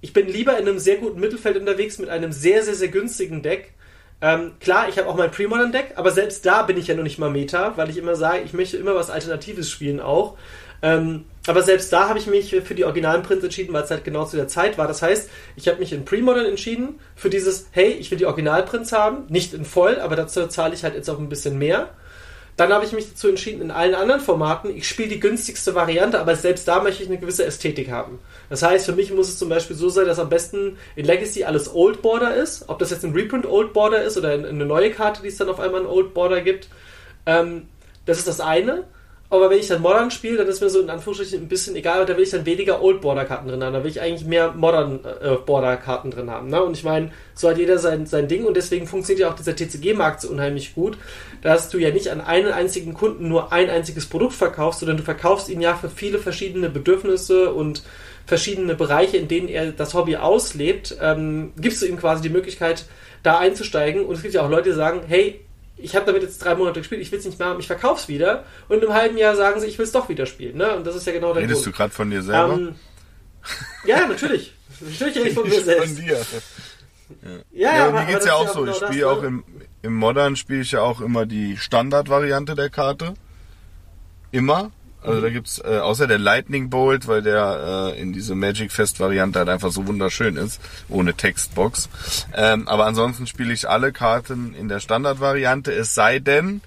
Ich 0.00 0.12
bin 0.12 0.28
lieber 0.28 0.56
in 0.58 0.68
einem 0.68 0.78
sehr 0.78 0.96
guten 0.96 1.18
Mittelfeld 1.18 1.56
unterwegs 1.56 1.98
mit 1.98 2.08
einem 2.08 2.30
sehr, 2.30 2.62
sehr, 2.62 2.74
sehr 2.74 2.88
günstigen 2.88 3.42
Deck. 3.42 3.72
Ähm, 4.20 4.52
klar, 4.60 4.88
ich 4.88 4.96
habe 4.96 5.08
auch 5.08 5.16
mein 5.16 5.30
Premodern 5.30 5.72
Deck, 5.72 5.92
aber 5.96 6.12
selbst 6.12 6.46
da 6.46 6.62
bin 6.62 6.76
ich 6.76 6.86
ja 6.86 6.94
noch 6.94 7.02
nicht 7.02 7.18
mal 7.18 7.30
Meta, 7.30 7.76
weil 7.76 7.90
ich 7.90 7.96
immer 7.96 8.14
sage, 8.14 8.42
ich 8.44 8.52
möchte 8.52 8.76
immer 8.76 8.94
was 8.94 9.10
Alternatives 9.10 9.70
spielen 9.70 10.00
auch. 10.00 10.36
Ähm, 10.82 11.24
aber 11.46 11.62
selbst 11.62 11.92
da 11.92 12.08
habe 12.08 12.18
ich 12.18 12.26
mich 12.26 12.50
für 12.50 12.74
die 12.74 12.84
originalen 12.84 13.22
Prints 13.22 13.42
entschieden, 13.42 13.72
weil 13.72 13.82
es 13.82 13.90
halt 13.90 14.04
genau 14.04 14.24
zu 14.24 14.36
der 14.36 14.48
Zeit 14.48 14.78
war. 14.78 14.86
Das 14.86 15.02
heißt, 15.02 15.30
ich 15.56 15.66
habe 15.66 15.78
mich 15.78 15.92
in 15.92 16.04
Premodern 16.04 16.46
entschieden 16.46 17.00
für 17.16 17.30
dieses, 17.30 17.66
hey, 17.72 17.90
ich 17.90 18.10
will 18.10 18.18
die 18.18 18.26
Originalprints 18.26 18.92
haben, 18.92 19.24
nicht 19.28 19.54
in 19.54 19.64
voll, 19.64 19.98
aber 19.98 20.14
dazu 20.14 20.46
zahle 20.46 20.74
ich 20.74 20.84
halt 20.84 20.94
jetzt 20.94 21.08
auch 21.08 21.18
ein 21.18 21.28
bisschen 21.28 21.58
mehr. 21.58 21.90
Dann 22.58 22.72
habe 22.72 22.84
ich 22.84 22.90
mich 22.90 23.08
dazu 23.08 23.28
entschieden, 23.28 23.62
in 23.62 23.70
allen 23.70 23.94
anderen 23.94 24.20
Formaten, 24.20 24.76
ich 24.76 24.88
spiele 24.88 25.08
die 25.08 25.20
günstigste 25.20 25.76
Variante, 25.76 26.18
aber 26.18 26.34
selbst 26.34 26.66
da 26.66 26.82
möchte 26.82 27.04
ich 27.04 27.08
eine 27.08 27.18
gewisse 27.18 27.44
Ästhetik 27.44 27.88
haben. 27.88 28.18
Das 28.50 28.64
heißt, 28.64 28.84
für 28.84 28.94
mich 28.96 29.12
muss 29.12 29.28
es 29.28 29.38
zum 29.38 29.48
Beispiel 29.48 29.76
so 29.76 29.88
sein, 29.90 30.06
dass 30.06 30.18
am 30.18 30.28
besten 30.28 30.76
in 30.96 31.06
Legacy 31.06 31.44
alles 31.44 31.72
Old 31.72 32.02
Border 32.02 32.34
ist. 32.34 32.64
Ob 32.68 32.80
das 32.80 32.90
jetzt 32.90 33.04
ein 33.04 33.12
Reprint 33.12 33.46
Old 33.46 33.72
Border 33.72 34.02
ist 34.02 34.18
oder 34.18 34.30
eine 34.30 34.66
neue 34.66 34.90
Karte, 34.90 35.22
die 35.22 35.28
es 35.28 35.36
dann 35.36 35.48
auf 35.48 35.60
einmal 35.60 35.82
ein 35.82 35.86
Old 35.86 36.14
Border 36.14 36.40
gibt. 36.40 36.68
Ähm, 37.26 37.68
das 38.06 38.18
ist 38.18 38.26
das 38.26 38.40
eine. 38.40 38.88
Aber 39.30 39.50
wenn 39.50 39.58
ich 39.58 39.68
dann 39.68 39.82
Modern 39.82 40.10
spiele, 40.10 40.38
dann 40.38 40.46
ist 40.46 40.62
mir 40.62 40.70
so 40.70 40.80
in 40.80 40.88
Anführungsstrichen 40.88 41.42
ein 41.42 41.48
bisschen 41.48 41.76
egal, 41.76 42.06
da 42.06 42.16
will 42.16 42.22
ich 42.22 42.30
dann 42.30 42.46
weniger 42.46 42.82
Old 42.82 43.02
Border 43.02 43.26
Karten 43.26 43.48
drin 43.48 43.62
haben. 43.62 43.74
Da 43.74 43.84
will 43.84 43.90
ich 43.90 44.00
eigentlich 44.00 44.26
mehr 44.26 44.52
Modern 44.52 45.00
äh, 45.04 45.34
Border 45.44 45.76
Karten 45.76 46.10
drin 46.10 46.30
haben. 46.30 46.48
Ne? 46.48 46.62
Und 46.62 46.74
ich 46.74 46.82
meine, 46.82 47.10
so 47.34 47.50
hat 47.50 47.58
jeder 47.58 47.78
sein, 47.78 48.06
sein 48.06 48.26
Ding 48.26 48.46
und 48.46 48.56
deswegen 48.56 48.86
funktioniert 48.86 49.20
ja 49.20 49.30
auch 49.30 49.36
dieser 49.36 49.54
TCG-Markt 49.54 50.22
so 50.22 50.30
unheimlich 50.30 50.74
gut, 50.74 50.96
dass 51.42 51.68
du 51.68 51.76
ja 51.76 51.90
nicht 51.90 52.08
an 52.08 52.22
einen 52.22 52.52
einzigen 52.52 52.94
Kunden 52.94 53.28
nur 53.28 53.52
ein 53.52 53.68
einziges 53.68 54.06
Produkt 54.06 54.32
verkaufst, 54.32 54.80
sondern 54.80 54.96
du 54.96 55.02
verkaufst 55.02 55.50
ihn 55.50 55.60
ja 55.60 55.74
für 55.74 55.90
viele 55.90 56.18
verschiedene 56.18 56.70
Bedürfnisse 56.70 57.52
und 57.52 57.82
verschiedene 58.24 58.74
Bereiche, 58.74 59.18
in 59.18 59.28
denen 59.28 59.48
er 59.48 59.72
das 59.72 59.92
Hobby 59.92 60.16
auslebt, 60.16 60.96
ähm, 61.02 61.52
gibst 61.58 61.82
du 61.82 61.86
ihm 61.86 61.98
quasi 61.98 62.22
die 62.22 62.28
Möglichkeit, 62.30 62.86
da 63.22 63.38
einzusteigen. 63.38 64.06
Und 64.06 64.14
es 64.14 64.22
gibt 64.22 64.34
ja 64.34 64.42
auch 64.42 64.50
Leute, 64.50 64.70
die 64.70 64.76
sagen, 64.76 65.02
hey, 65.06 65.40
ich 65.78 65.96
habe 65.96 66.06
damit 66.06 66.22
jetzt 66.22 66.38
drei 66.38 66.54
Monate 66.54 66.80
gespielt, 66.80 67.00
ich 67.00 67.10
will 67.12 67.18
es 67.18 67.24
nicht 67.24 67.38
mehr 67.38 67.48
haben, 67.48 67.60
ich 67.60 67.66
verkauf's 67.66 68.08
wieder. 68.08 68.44
Und 68.68 68.82
einem 68.82 68.92
halben 68.92 69.16
Jahr 69.16 69.36
sagen 69.36 69.60
sie, 69.60 69.66
ich 69.66 69.78
will 69.78 69.84
es 69.84 69.92
doch 69.92 70.08
wieder 70.08 70.26
spielen. 70.26 70.56
Ne? 70.56 70.76
Und 70.76 70.86
das 70.86 70.96
ist 70.96 71.06
ja 71.06 71.12
genau 71.12 71.32
der 71.32 71.42
Redest 71.42 71.62
Grund. 71.62 71.74
du 71.74 71.76
gerade 71.76 71.94
von 71.94 72.10
dir 72.10 72.22
selber? 72.22 72.54
Ähm, 72.54 72.74
ja, 73.84 74.06
natürlich. 74.06 74.54
Natürlich 74.80 75.16
rede 75.16 75.28
ich 75.28 75.34
von 75.34 75.48
mir 75.48 75.60
selbst. 75.60 75.94
Von 75.94 76.04
dir. 76.04 76.20
Ja, 77.52 77.70
ja, 77.70 77.76
ja, 77.76 77.88
aber, 77.88 78.00
mir 78.00 78.06
geht's 78.06 78.26
ja 78.26 78.34
auch 78.34 78.48
so. 78.48 78.60
Genau 78.60 78.72
ich 78.72 78.78
spiele 78.78 79.08
auch 79.08 79.22
ne? 79.22 79.28
im, 79.28 79.44
im 79.82 79.94
Modern 79.94 80.36
spiele 80.36 80.60
ich 80.60 80.72
ja 80.72 80.82
auch 80.82 81.00
immer 81.00 81.26
die 81.26 81.56
Standardvariante 81.56 82.54
der 82.54 82.70
Karte. 82.70 83.14
Immer. 84.30 84.70
Also 85.02 85.20
da 85.20 85.30
gibt's 85.30 85.60
äh, 85.64 85.78
außer 85.78 86.06
der 86.06 86.18
Lightning 86.18 86.70
Bolt, 86.70 87.06
weil 87.06 87.22
der 87.22 87.92
äh, 87.94 88.00
in 88.00 88.12
diese 88.12 88.34
Magic 88.34 88.72
Fest 88.72 88.98
Variante 89.00 89.38
halt 89.38 89.48
einfach 89.48 89.70
so 89.70 89.86
wunderschön 89.86 90.36
ist, 90.36 90.60
ohne 90.88 91.14
Textbox. 91.14 91.88
Ähm, 92.34 92.66
aber 92.66 92.86
ansonsten 92.86 93.26
spiele 93.26 93.52
ich 93.52 93.68
alle 93.68 93.92
Karten 93.92 94.54
in 94.54 94.68
der 94.68 94.80
Standardvariante, 94.80 95.72
es 95.72 95.94
sei 95.94 96.18
denn, 96.18 96.60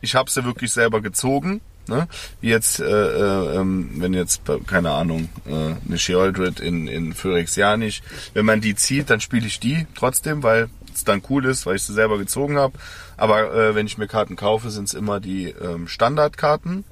ich 0.00 0.14
habe 0.14 0.30
sie 0.30 0.44
wirklich 0.44 0.72
selber 0.72 1.00
gezogen. 1.00 1.60
Ne? 1.86 2.08
Wie 2.40 2.48
jetzt, 2.48 2.80
äh, 2.80 2.84
äh, 2.86 3.56
ähm, 3.56 3.90
wenn 3.96 4.14
jetzt, 4.14 4.42
keine 4.66 4.92
Ahnung, 4.92 5.28
äh, 5.46 5.74
eine 5.86 5.98
Sheoldred 5.98 6.60
in, 6.60 6.88
in 6.88 7.12
Phyrexianisch, 7.12 8.00
wenn 8.32 8.46
man 8.46 8.62
die 8.62 8.74
zieht, 8.74 9.10
dann 9.10 9.20
spiele 9.20 9.46
ich 9.46 9.60
die 9.60 9.86
trotzdem, 9.94 10.42
weil 10.42 10.70
es 10.94 11.04
dann 11.04 11.22
cool 11.28 11.44
ist, 11.44 11.66
weil 11.66 11.76
ich 11.76 11.82
sie 11.82 11.92
selber 11.92 12.16
gezogen 12.16 12.56
habe. 12.56 12.78
Aber 13.18 13.52
äh, 13.54 13.74
wenn 13.74 13.86
ich 13.86 13.98
mir 13.98 14.06
Karten 14.06 14.36
kaufe, 14.36 14.70
sind 14.70 14.84
es 14.84 14.94
immer 14.94 15.20
die 15.20 15.48
ähm, 15.50 15.86
Standardkarten 15.86 16.84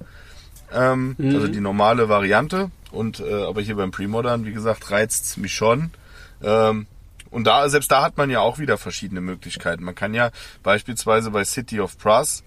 ähm, 0.75 1.15
mhm. 1.19 1.35
also 1.35 1.49
die 1.49 1.61
normale 1.61 2.09
Variante. 2.09 2.71
Und 2.91 3.21
äh, 3.21 3.43
aber 3.45 3.63
hier 3.63 3.77
beim 3.77 3.91
Premodern, 3.91 4.45
wie 4.45 4.53
gesagt, 4.53 4.91
reizt 4.91 5.39
mich 5.39 5.55
schon. 5.55 5.91
Ähm, 6.43 6.87
und 7.31 7.47
da, 7.47 7.69
selbst 7.69 7.91
da 7.91 8.03
hat 8.03 8.19
man 8.19 8.29
ja 8.29 8.41
auch 8.41 8.59
wieder 8.59 8.77
verschiedene 8.77 9.23
Möglichkeiten. 9.23 9.85
Man 9.85 9.95
kann 9.95 10.13
ja 10.13 10.31
beispielsweise 10.63 11.31
bei 11.31 11.45
City 11.45 11.81
of 11.81 11.97
Brass 11.97 12.45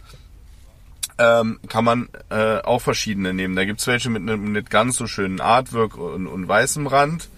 ähm, 1.18 1.60
kann 1.68 1.86
man 1.86 2.10
äh, 2.30 2.58
auch 2.60 2.82
verschiedene 2.82 3.34
nehmen. 3.34 3.56
Da 3.56 3.66
gibt's 3.66 3.88
welche 3.88 4.10
mit 4.10 4.22
einem 4.22 4.52
nicht 4.52 4.70
ganz 4.70 4.98
so 4.98 5.08
schönen 5.08 5.40
Artwork 5.40 5.98
und, 5.98 6.28
und 6.28 6.48
weißem 6.48 6.88
Rand. 6.88 7.30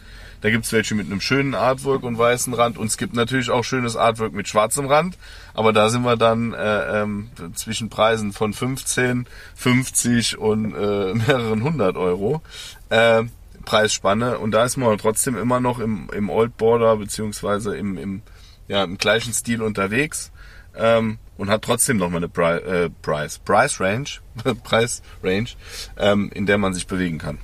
Da 0.41 0.49
gibt's 0.49 0.71
welche 0.71 0.95
mit 0.95 1.07
einem 1.07 1.21
schönen 1.21 1.55
Artwork 1.55 2.03
und 2.03 2.17
weißen 2.17 2.53
Rand 2.53 2.77
und 2.77 2.87
es 2.87 2.97
gibt 2.97 3.13
natürlich 3.13 3.49
auch 3.49 3.63
schönes 3.63 3.95
Artwork 3.95 4.33
mit 4.33 4.47
schwarzem 4.47 4.85
Rand. 4.85 5.17
Aber 5.53 5.73
da 5.73 5.89
sind 5.89 6.03
wir 6.03 6.17
dann 6.17 6.53
äh, 6.53 7.01
ähm, 7.01 7.29
zwischen 7.55 7.89
Preisen 7.89 8.33
von 8.33 8.53
15, 8.53 9.25
50 9.55 10.37
und 10.37 10.73
äh, 10.73 11.13
mehreren 11.13 11.63
hundert 11.63 11.97
Euro. 11.97 12.41
Äh, 12.89 13.23
Preisspanne 13.65 14.39
und 14.39 14.51
da 14.51 14.63
ist 14.63 14.77
man 14.77 14.97
trotzdem 14.97 15.37
immer 15.37 15.59
noch 15.59 15.79
im, 15.79 16.09
im 16.13 16.29
Old 16.29 16.55
Border 16.55 16.95
beziehungsweise 16.95 17.75
im, 17.75 17.97
im, 17.97 18.21
ja, 18.69 18.81
im 18.85 18.97
gleichen 18.97 19.33
Stil 19.33 19.61
unterwegs 19.61 20.31
ähm, 20.73 21.17
und 21.37 21.49
hat 21.49 21.63
trotzdem 21.63 21.97
noch 21.97 22.09
mal 22.09 22.17
eine 22.17 22.29
Pri 22.29 22.59
äh, 22.59 22.89
Price, 23.01 23.39
Price 23.39 23.81
Range, 23.81 24.07
Preis 24.63 25.01
Range, 25.21 25.49
ähm, 25.97 26.31
in 26.33 26.45
der 26.45 26.57
man 26.57 26.73
sich 26.73 26.87
bewegen 26.87 27.17
kann. 27.17 27.39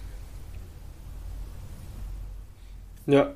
Ja. 3.07 3.33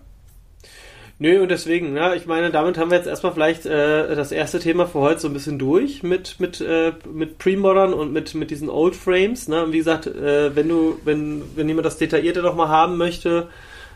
Nö, 1.20 1.41
und 1.41 1.49
deswegen, 1.49 1.93
ne, 1.93 2.15
ich 2.15 2.28
meine, 2.28 2.51
damit 2.51 2.78
haben 2.78 2.91
wir 2.91 2.97
jetzt 2.97 3.07
erstmal 3.07 3.34
vielleicht 3.34 3.65
äh, 3.65 4.15
das 4.15 4.32
erste 4.32 4.59
Thema 4.59 4.86
für 4.86 4.99
heute 4.99 5.20
so 5.20 5.28
ein 5.28 5.34
bisschen 5.34 5.57
durch 5.57 6.03
mit, 6.03 6.39
mit, 6.39 6.61
äh, 6.61 6.93
mit 7.11 7.39
Pre-Modern 7.39 7.93
und 7.93 8.13
mit, 8.13 8.36
mit 8.36 8.51
diesen 8.51 8.70
Old 8.70 8.95
Frames. 8.95 9.47
Ne? 9.47 9.63
Und 9.63 9.72
wie 9.74 9.80
gesagt, 9.80 10.05
äh, 10.05 10.55
wenn 10.55 10.70
du, 10.70 10.99
wenn, 11.05 11.41
wenn 11.55 11.68
jemand 11.68 11.88
das 11.88 11.97
Detaillierte 11.97 12.43
nochmal 12.43 12.68
haben 12.68 12.97
möchte, 12.97 13.49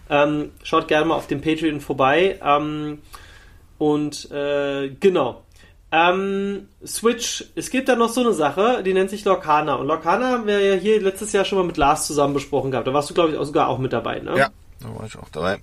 ähm, 0.10 0.50
schaut 0.64 0.88
gerne 0.88 1.06
mal 1.06 1.16
auf 1.16 1.28
dem 1.28 1.42
Patreon 1.42 1.80
vorbei. 1.80 2.40
Ähm, 2.44 3.00
und 3.78 4.32
äh, 4.32 4.90
genau. 5.00 5.44
Ähm, 5.92 6.70
Switch, 6.84 7.46
es 7.54 7.70
gibt 7.70 7.88
da 7.88 7.96
noch 7.96 8.10
so 8.10 8.22
eine 8.22 8.34
Sache, 8.34 8.82
die 8.84 8.94
nennt 8.94 9.12
sich 9.12 9.26
Lorcana. 9.26 9.76
Und 9.76 9.86
Lorcana 9.86 10.30
haben 10.30 10.48
wir 10.48 10.60
ja 10.60 10.74
hier 10.74 11.00
letztes 11.00 11.34
Jahr 11.34 11.46
schon 11.46 11.60
mal 11.60 11.66
mit 11.66 11.78
Lars 11.78 12.08
zusammen 12.08 12.34
besprochen 12.34 12.72
gehabt. 12.72 12.88
Da 12.88 12.94
warst 12.94 13.12
du, 13.12 13.14
glaube 13.14 13.32
ich, 13.32 13.38
auch 13.38 13.44
sogar 13.44 13.68
auch 13.68 13.78
mit 13.78 13.94
dabei, 13.94 14.20
ne? 14.20 14.38
Ja, 14.38 14.50
da 14.82 15.00
war 15.00 15.06
ich 15.06 15.18
auch 15.18 15.30
dabei. 15.30 15.60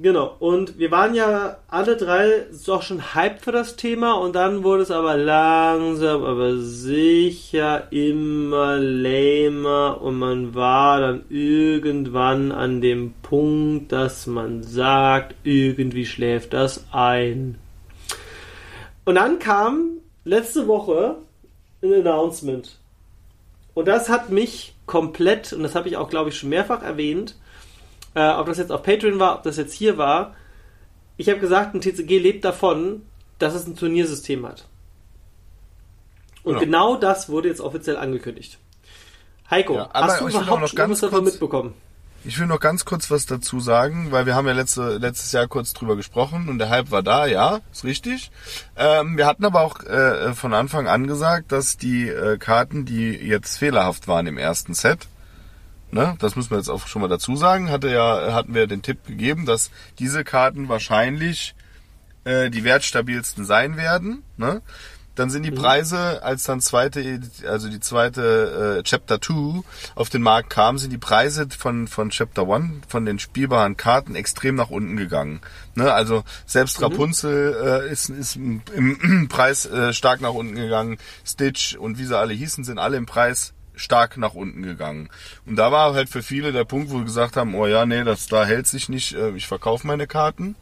Genau, 0.00 0.36
und 0.38 0.78
wir 0.78 0.92
waren 0.92 1.12
ja 1.16 1.56
alle 1.66 1.96
drei 1.96 2.46
doch 2.64 2.82
schon 2.82 3.16
hyped 3.16 3.42
für 3.42 3.50
das 3.50 3.74
Thema 3.74 4.12
und 4.12 4.36
dann 4.36 4.62
wurde 4.62 4.84
es 4.84 4.92
aber 4.92 5.16
langsam, 5.16 6.22
aber 6.22 6.56
sicher 6.58 7.90
immer 7.90 8.76
lamer 8.78 10.00
und 10.00 10.16
man 10.16 10.54
war 10.54 11.00
dann 11.00 11.24
irgendwann 11.30 12.52
an 12.52 12.80
dem 12.80 13.12
Punkt, 13.22 13.90
dass 13.90 14.28
man 14.28 14.62
sagt, 14.62 15.34
irgendwie 15.42 16.06
schläft 16.06 16.52
das 16.52 16.84
ein. 16.92 17.58
Und 19.04 19.16
dann 19.16 19.40
kam 19.40 19.98
letzte 20.24 20.68
Woche 20.68 21.16
ein 21.82 21.92
Announcement. 21.92 22.78
Und 23.74 23.88
das 23.88 24.08
hat 24.08 24.30
mich 24.30 24.74
komplett, 24.86 25.52
und 25.52 25.64
das 25.64 25.74
habe 25.74 25.88
ich 25.88 25.96
auch, 25.96 26.08
glaube 26.08 26.30
ich, 26.30 26.38
schon 26.38 26.50
mehrfach 26.50 26.82
erwähnt, 26.84 27.34
äh, 28.14 28.28
ob 28.30 28.46
das 28.46 28.58
jetzt 28.58 28.72
auf 28.72 28.82
Patreon 28.82 29.18
war, 29.18 29.36
ob 29.36 29.42
das 29.42 29.56
jetzt 29.56 29.72
hier 29.74 29.98
war, 29.98 30.34
ich 31.16 31.28
habe 31.28 31.40
gesagt, 31.40 31.74
ein 31.74 31.80
TCG 31.80 32.18
lebt 32.18 32.44
davon, 32.44 33.02
dass 33.38 33.54
es 33.54 33.66
ein 33.66 33.76
Turniersystem 33.76 34.46
hat. 34.46 34.66
Und 36.44 36.54
Ja. 36.54 36.60
genau 36.60 36.96
das 36.96 37.28
wurde 37.28 37.48
jetzt 37.48 37.60
offiziell 37.60 37.96
angekündigt. 37.96 38.58
Heiko, 39.50 39.74
Ja, 39.76 39.90
hast 39.92 40.20
du 40.20 40.28
überhaupt 40.28 40.60
noch 40.60 40.74
ganz 40.74 41.00
kurz- 41.00 41.22
mitbekommen? 41.24 41.74
Ich 42.24 42.38
will 42.40 42.46
noch 42.48 42.58
ganz 42.60 42.84
kurz 42.84 43.10
was 43.12 43.26
dazu 43.26 43.60
sagen, 43.60 44.08
weil 44.10 44.26
wir 44.26 44.34
haben 44.34 44.46
ja 44.46 44.52
letzte, 44.52 44.98
letztes 44.98 45.30
Jahr 45.32 45.46
kurz 45.46 45.72
drüber 45.72 45.94
gesprochen 45.94 46.48
und 46.48 46.58
der 46.58 46.68
Hype 46.68 46.90
war 46.90 47.02
da, 47.02 47.26
ja, 47.26 47.60
ist 47.72 47.84
richtig. 47.84 48.30
Ähm, 48.76 49.16
wir 49.16 49.24
hatten 49.24 49.44
aber 49.44 49.60
auch 49.62 49.80
äh, 49.84 50.34
von 50.34 50.52
Anfang 50.52 50.88
an 50.88 51.06
gesagt, 51.06 51.52
dass 51.52 51.76
die 51.76 52.08
äh, 52.08 52.36
Karten, 52.36 52.84
die 52.84 53.12
jetzt 53.12 53.56
fehlerhaft 53.56 54.08
waren 54.08 54.26
im 54.26 54.36
ersten 54.36 54.74
Set, 54.74 55.06
ne, 55.90 56.16
das 56.18 56.36
müssen 56.36 56.50
wir 56.50 56.58
jetzt 56.58 56.68
auch 56.68 56.86
schon 56.86 57.02
mal 57.02 57.08
dazu 57.08 57.36
sagen, 57.36 57.70
hatte 57.70 57.90
ja, 57.90 58.32
hatten 58.32 58.54
wir 58.54 58.66
den 58.66 58.82
Tipp 58.82 59.06
gegeben, 59.06 59.46
dass 59.46 59.70
diese 59.98 60.24
Karten 60.24 60.68
wahrscheinlich 60.68 61.54
äh, 62.24 62.50
die 62.50 62.64
wertstabilsten 62.64 63.44
sein 63.44 63.76
werden. 63.76 64.22
Ne? 64.36 64.62
Dann 65.18 65.30
sind 65.30 65.42
die 65.42 65.50
Preise, 65.50 66.22
als 66.22 66.44
dann 66.44 66.60
zweite, 66.60 67.20
also 67.44 67.68
die 67.68 67.80
zweite 67.80 68.78
äh, 68.78 68.82
Chapter 68.84 69.20
2 69.20 69.62
auf 69.96 70.10
den 70.10 70.22
Markt 70.22 70.48
kam, 70.48 70.78
sind 70.78 70.92
die 70.92 70.98
Preise 70.98 71.48
von, 71.50 71.88
von 71.88 72.10
Chapter 72.10 72.48
1, 72.48 72.86
von 72.86 73.04
den 73.04 73.18
spielbaren 73.18 73.76
Karten 73.76 74.14
extrem 74.14 74.54
nach 74.54 74.70
unten 74.70 74.96
gegangen. 74.96 75.40
Ne? 75.74 75.92
Also 75.92 76.22
selbst 76.46 76.80
Rapunzel 76.80 77.82
äh, 77.88 77.92
ist, 77.92 78.10
ist 78.10 78.36
im, 78.36 78.62
im 78.72 79.26
Preis 79.28 79.66
äh, 79.66 79.92
stark 79.92 80.20
nach 80.20 80.34
unten 80.34 80.54
gegangen. 80.54 80.98
Stitch 81.24 81.74
und 81.74 81.98
wie 81.98 82.04
sie 82.04 82.16
alle 82.16 82.34
hießen, 82.34 82.62
sind 82.62 82.78
alle 82.78 82.96
im 82.96 83.06
Preis 83.06 83.54
stark 83.78 84.16
nach 84.16 84.34
unten 84.34 84.62
gegangen. 84.62 85.08
Und 85.46 85.56
da 85.56 85.72
war 85.72 85.94
halt 85.94 86.08
für 86.08 86.22
viele 86.22 86.52
der 86.52 86.64
Punkt, 86.64 86.90
wo 86.90 86.98
wir 86.98 87.04
gesagt 87.04 87.36
haben, 87.36 87.54
oh 87.54 87.66
ja, 87.66 87.86
nee, 87.86 88.04
das 88.04 88.26
da 88.26 88.44
hält 88.44 88.66
sich 88.66 88.88
nicht, 88.88 89.14
äh, 89.14 89.30
ich 89.30 89.46
verkaufe 89.46 89.86
meine 89.86 90.06
Karten. 90.06 90.56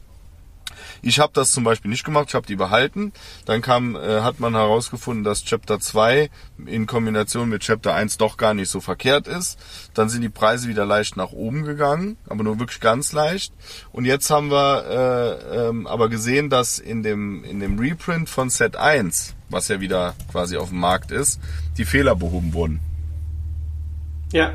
Ich 1.01 1.19
habe 1.19 1.31
das 1.33 1.51
zum 1.51 1.63
Beispiel 1.63 1.89
nicht 1.89 2.03
gemacht, 2.03 2.27
ich 2.29 2.35
habe 2.35 2.47
die 2.47 2.55
behalten. 2.55 3.11
Dann 3.45 3.61
kam, 3.61 3.95
äh, 3.95 4.21
hat 4.21 4.39
man 4.39 4.53
herausgefunden, 4.53 5.23
dass 5.23 5.43
Chapter 5.43 5.79
2 5.79 6.29
in 6.65 6.87
Kombination 6.87 7.49
mit 7.49 7.61
Chapter 7.63 7.93
1 7.93 8.17
doch 8.17 8.37
gar 8.37 8.53
nicht 8.53 8.69
so 8.69 8.81
verkehrt 8.81 9.27
ist. 9.27 9.59
Dann 9.93 10.09
sind 10.09 10.21
die 10.21 10.29
Preise 10.29 10.67
wieder 10.67 10.85
leicht 10.85 11.17
nach 11.17 11.31
oben 11.31 11.63
gegangen, 11.63 12.17
aber 12.27 12.43
nur 12.43 12.59
wirklich 12.59 12.79
ganz 12.79 13.13
leicht. 13.13 13.53
Und 13.91 14.05
jetzt 14.05 14.29
haben 14.29 14.51
wir 14.51 15.39
äh, 15.51 15.67
ähm, 15.67 15.87
aber 15.87 16.09
gesehen, 16.09 16.49
dass 16.49 16.79
in 16.79 17.03
dem, 17.03 17.43
in 17.43 17.59
dem 17.59 17.79
Reprint 17.79 18.29
von 18.29 18.49
Set 18.49 18.75
1, 18.75 19.35
was 19.49 19.67
ja 19.67 19.79
wieder 19.79 20.15
quasi 20.31 20.57
auf 20.57 20.69
dem 20.69 20.79
Markt 20.79 21.11
ist, 21.11 21.39
die 21.77 21.85
Fehler 21.85 22.15
behoben 22.15 22.53
wurden. 22.53 22.86
Ja, 24.31 24.53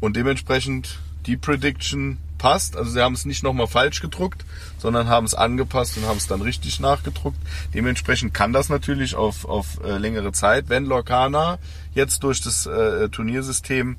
Und 0.00 0.16
dementsprechend 0.16 0.98
die 1.26 1.36
Prediction 1.36 2.18
passt. 2.38 2.76
Also 2.76 2.90
sie 2.90 3.02
haben 3.02 3.14
es 3.14 3.24
nicht 3.24 3.42
nochmal 3.42 3.66
falsch 3.66 4.00
gedruckt, 4.00 4.44
sondern 4.78 5.08
haben 5.08 5.26
es 5.26 5.34
angepasst 5.34 5.96
und 5.98 6.06
haben 6.06 6.16
es 6.16 6.26
dann 6.26 6.40
richtig 6.40 6.80
nachgedruckt. 6.80 7.38
Dementsprechend 7.74 8.32
kann 8.32 8.52
das 8.52 8.68
natürlich 8.68 9.16
auf, 9.16 9.44
auf 9.44 9.80
äh, 9.84 9.98
längere 9.98 10.32
Zeit, 10.32 10.68
wenn 10.68 10.86
Lorcana 10.86 11.58
jetzt 11.94 12.22
durch 12.22 12.40
das 12.40 12.66
äh, 12.66 13.08
Turniersystem 13.08 13.96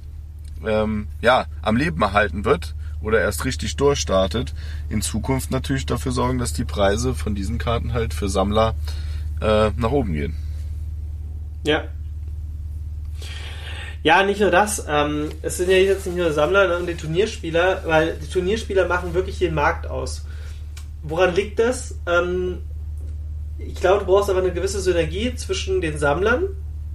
ähm, 0.66 1.08
ja, 1.22 1.46
am 1.62 1.76
Leben 1.76 2.02
erhalten 2.02 2.46
wird 2.46 2.76
oder 3.02 3.22
erst 3.22 3.46
richtig 3.46 3.76
durchstartet, 3.76 4.54
in 4.90 5.02
Zukunft 5.02 5.52
natürlich 5.52 5.86
dafür 5.86 6.12
sorgen, 6.12 6.40
dass 6.40 6.54
die 6.54 6.66
Preise 6.66 7.16
von 7.16 7.36
diesen 7.36 7.58
Karten 7.58 7.94
halt 7.94 8.14
für 8.14 8.30
Sammler 8.30 8.76
äh, 9.42 9.72
nach 9.78 9.92
oben 9.92 10.14
gehen. 10.14 10.36
Ja. 11.66 11.84
Ja, 14.02 14.24
nicht 14.24 14.40
nur 14.40 14.52
das. 14.52 14.86
Ähm, 14.88 15.30
es 15.42 15.58
sind 15.58 15.70
ja 15.70 15.78
jetzt 15.78 16.06
nicht 16.06 16.18
nur 16.18 16.32
Sammler 16.32 16.68
ne, 16.68 16.78
und 16.78 16.88
die 16.88 16.96
Turnierspieler, 16.96 17.84
weil 17.86 18.16
die 18.22 18.30
Turnierspieler 18.30 18.88
machen 18.88 19.14
wirklich 19.14 19.40
den 19.40 19.54
Markt 19.54 19.88
aus. 19.88 20.26
Woran 21.04 21.36
liegt 21.36 21.60
das? 21.60 21.96
Ähm, 22.08 22.60
ich 23.58 23.76
glaube, 23.76 24.00
du 24.00 24.06
brauchst 24.06 24.30
aber 24.30 24.40
eine 24.40 24.54
gewisse 24.54 24.80
Synergie 24.80 25.36
zwischen 25.36 25.82
den 25.82 25.98
Sammlern, 25.98 26.44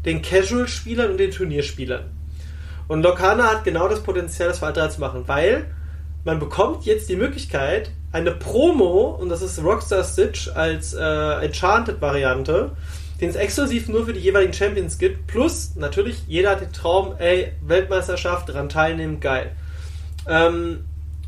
den 0.05 0.22
Casual-Spielern 0.22 1.12
und 1.12 1.18
den 1.18 1.30
Turnierspielern. 1.30 2.05
Und 2.88 3.02
Locana 3.02 3.44
hat 3.44 3.64
genau 3.64 3.88
das 3.88 4.02
Potenzial, 4.02 4.48
das 4.48 4.62
weiter 4.62 4.88
zu 4.90 5.00
machen, 5.00 5.24
weil 5.26 5.66
man 6.24 6.38
bekommt 6.38 6.84
jetzt 6.84 7.09
die 7.11 7.16
Möglichkeit, 7.16 7.90
eine 8.12 8.30
Promo, 8.30 9.18
und 9.20 9.28
das 9.28 9.42
ist 9.42 9.62
Rockstar 9.62 10.05
Stitch 10.05 10.48
als 10.55 10.94
äh, 10.94 11.44
Enchanted-Variante, 11.44 12.70
den 13.21 13.31
es 13.31 13.37
exklusiv 13.37 13.89
nur 13.89 14.07
für 14.07 14.12
die 14.12 14.21
jeweiligen 14.21 14.53
Champions 14.53 14.99
gibt, 14.99 15.27
plus 15.27 15.77
natürlich 15.77 16.25
jeder 16.27 16.51
hat 16.51 16.61
den 16.61 16.73
Traum, 16.73 17.15
ey, 17.19 17.53
Weltmeisterschaft, 17.62 18.49
daran 18.49 18.69
teilnehmen, 18.69 19.21
geil. 19.21 19.53
Ähm, 20.29 20.85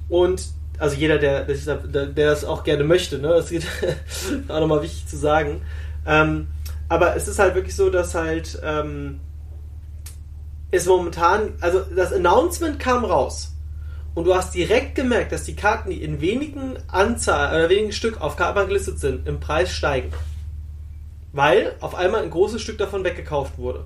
und 0.08 0.42
also 0.78 0.96
jeder, 0.96 1.18
der, 1.18 1.44
der, 1.44 2.06
der 2.06 2.30
das 2.30 2.44
auch 2.44 2.64
gerne 2.64 2.84
möchte, 2.84 3.18
ne? 3.18 3.28
Das 3.28 3.48
geht 3.50 3.66
auch 4.48 4.60
nochmal 4.60 4.82
wichtig 4.82 5.06
zu 5.06 5.16
sagen. 5.16 5.62
Ähm, 6.06 6.48
aber 6.88 7.16
es 7.16 7.28
ist 7.28 7.38
halt 7.38 7.54
wirklich 7.54 7.74
so, 7.74 7.90
dass 7.90 8.14
halt 8.14 8.60
ähm, 8.62 9.20
es 10.70 10.86
momentan, 10.86 11.54
also 11.60 11.80
das 11.94 12.12
Announcement 12.12 12.78
kam 12.78 13.04
raus 13.04 13.52
und 14.14 14.24
du 14.24 14.34
hast 14.34 14.54
direkt 14.54 14.94
gemerkt, 14.94 15.32
dass 15.32 15.44
die 15.44 15.56
Karten, 15.56 15.90
die 15.90 16.02
in 16.02 16.20
wenigen 16.20 16.76
Anzahl 16.88 17.56
oder 17.56 17.70
wenigen 17.70 17.92
Stück 17.92 18.20
auf 18.20 18.36
Kartenbank 18.36 18.68
gelistet 18.68 18.98
sind, 18.98 19.26
im 19.26 19.40
Preis 19.40 19.70
steigen. 19.70 20.12
Weil 21.36 21.74
auf 21.80 21.94
einmal 21.94 22.22
ein 22.22 22.30
großes 22.30 22.60
Stück 22.60 22.78
davon 22.78 23.04
weggekauft 23.04 23.58
wurde. 23.58 23.84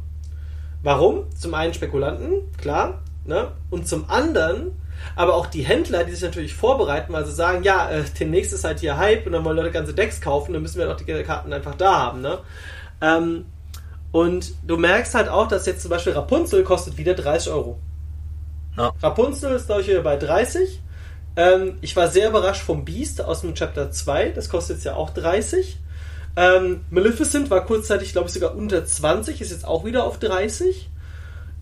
Warum? 0.83 1.25
Zum 1.37 1.53
einen 1.53 1.75
Spekulanten, 1.75 2.51
klar, 2.57 3.03
ne? 3.27 3.49
Und 3.69 3.87
zum 3.87 4.09
anderen 4.09 4.73
aber 5.17 5.35
auch 5.35 5.47
die 5.47 5.63
Händler, 5.63 6.05
die 6.05 6.13
sich 6.13 6.23
natürlich 6.23 6.55
vorbereiten, 6.55 7.13
weil 7.13 7.25
sie 7.25 7.33
sagen, 7.33 7.63
ja, 7.63 7.91
äh, 7.91 8.05
demnächst 8.19 8.53
ist 8.53 8.65
halt 8.65 8.81
hier 8.81 8.97
Hype 8.97 9.27
und 9.27 9.33
dann 9.33 9.45
wollen 9.45 9.57
Leute 9.57 9.71
ganze 9.71 9.95
Decks 9.95 10.21
kaufen, 10.21 10.53
dann 10.53 10.63
müssen 10.63 10.79
wir 10.79 10.87
doch 10.87 10.97
die 10.97 11.05
Karten 11.05 11.53
einfach 11.53 11.75
da 11.75 11.99
haben, 11.99 12.21
ne? 12.21 12.39
Ähm, 13.01 13.47
und 14.13 14.53
du 14.67 14.77
merkst 14.77 15.15
halt 15.15 15.29
auch, 15.29 15.49
dass 15.49 15.67
jetzt 15.67 15.83
zum 15.83 15.91
Beispiel 15.91 16.13
Rapunzel 16.13 16.65
kostet 16.65 16.97
wieder 16.97 17.15
30 17.15 17.53
Euro. 17.53 17.79
Ja. 18.77 18.93
Rapunzel 19.03 19.53
ist, 19.53 19.67
glaube 19.67 19.83
ich, 19.83 19.89
wieder 19.89 20.03
bei 20.03 20.17
30. 20.17 20.81
Ähm, 21.37 21.79
ich 21.81 21.95
war 21.95 22.09
sehr 22.09 22.29
überrascht 22.29 22.63
vom 22.63 22.85
Beast 22.85 23.25
aus 23.25 23.43
dem 23.43 23.55
Chapter 23.55 23.91
2. 23.91 24.31
Das 24.31 24.49
kostet 24.49 24.77
jetzt 24.77 24.85
ja 24.85 24.95
auch 24.95 25.11
30. 25.11 25.79
Ähm, 26.41 26.81
Maleficent 26.89 27.51
war 27.51 27.67
kurzzeitig, 27.67 28.13
glaube 28.13 28.29
ich, 28.29 28.33
sogar 28.33 28.55
unter 28.57 28.83
20, 28.83 29.43
ist 29.43 29.51
jetzt 29.51 29.67
auch 29.67 29.85
wieder 29.85 30.05
auf 30.05 30.19
30. 30.19 30.89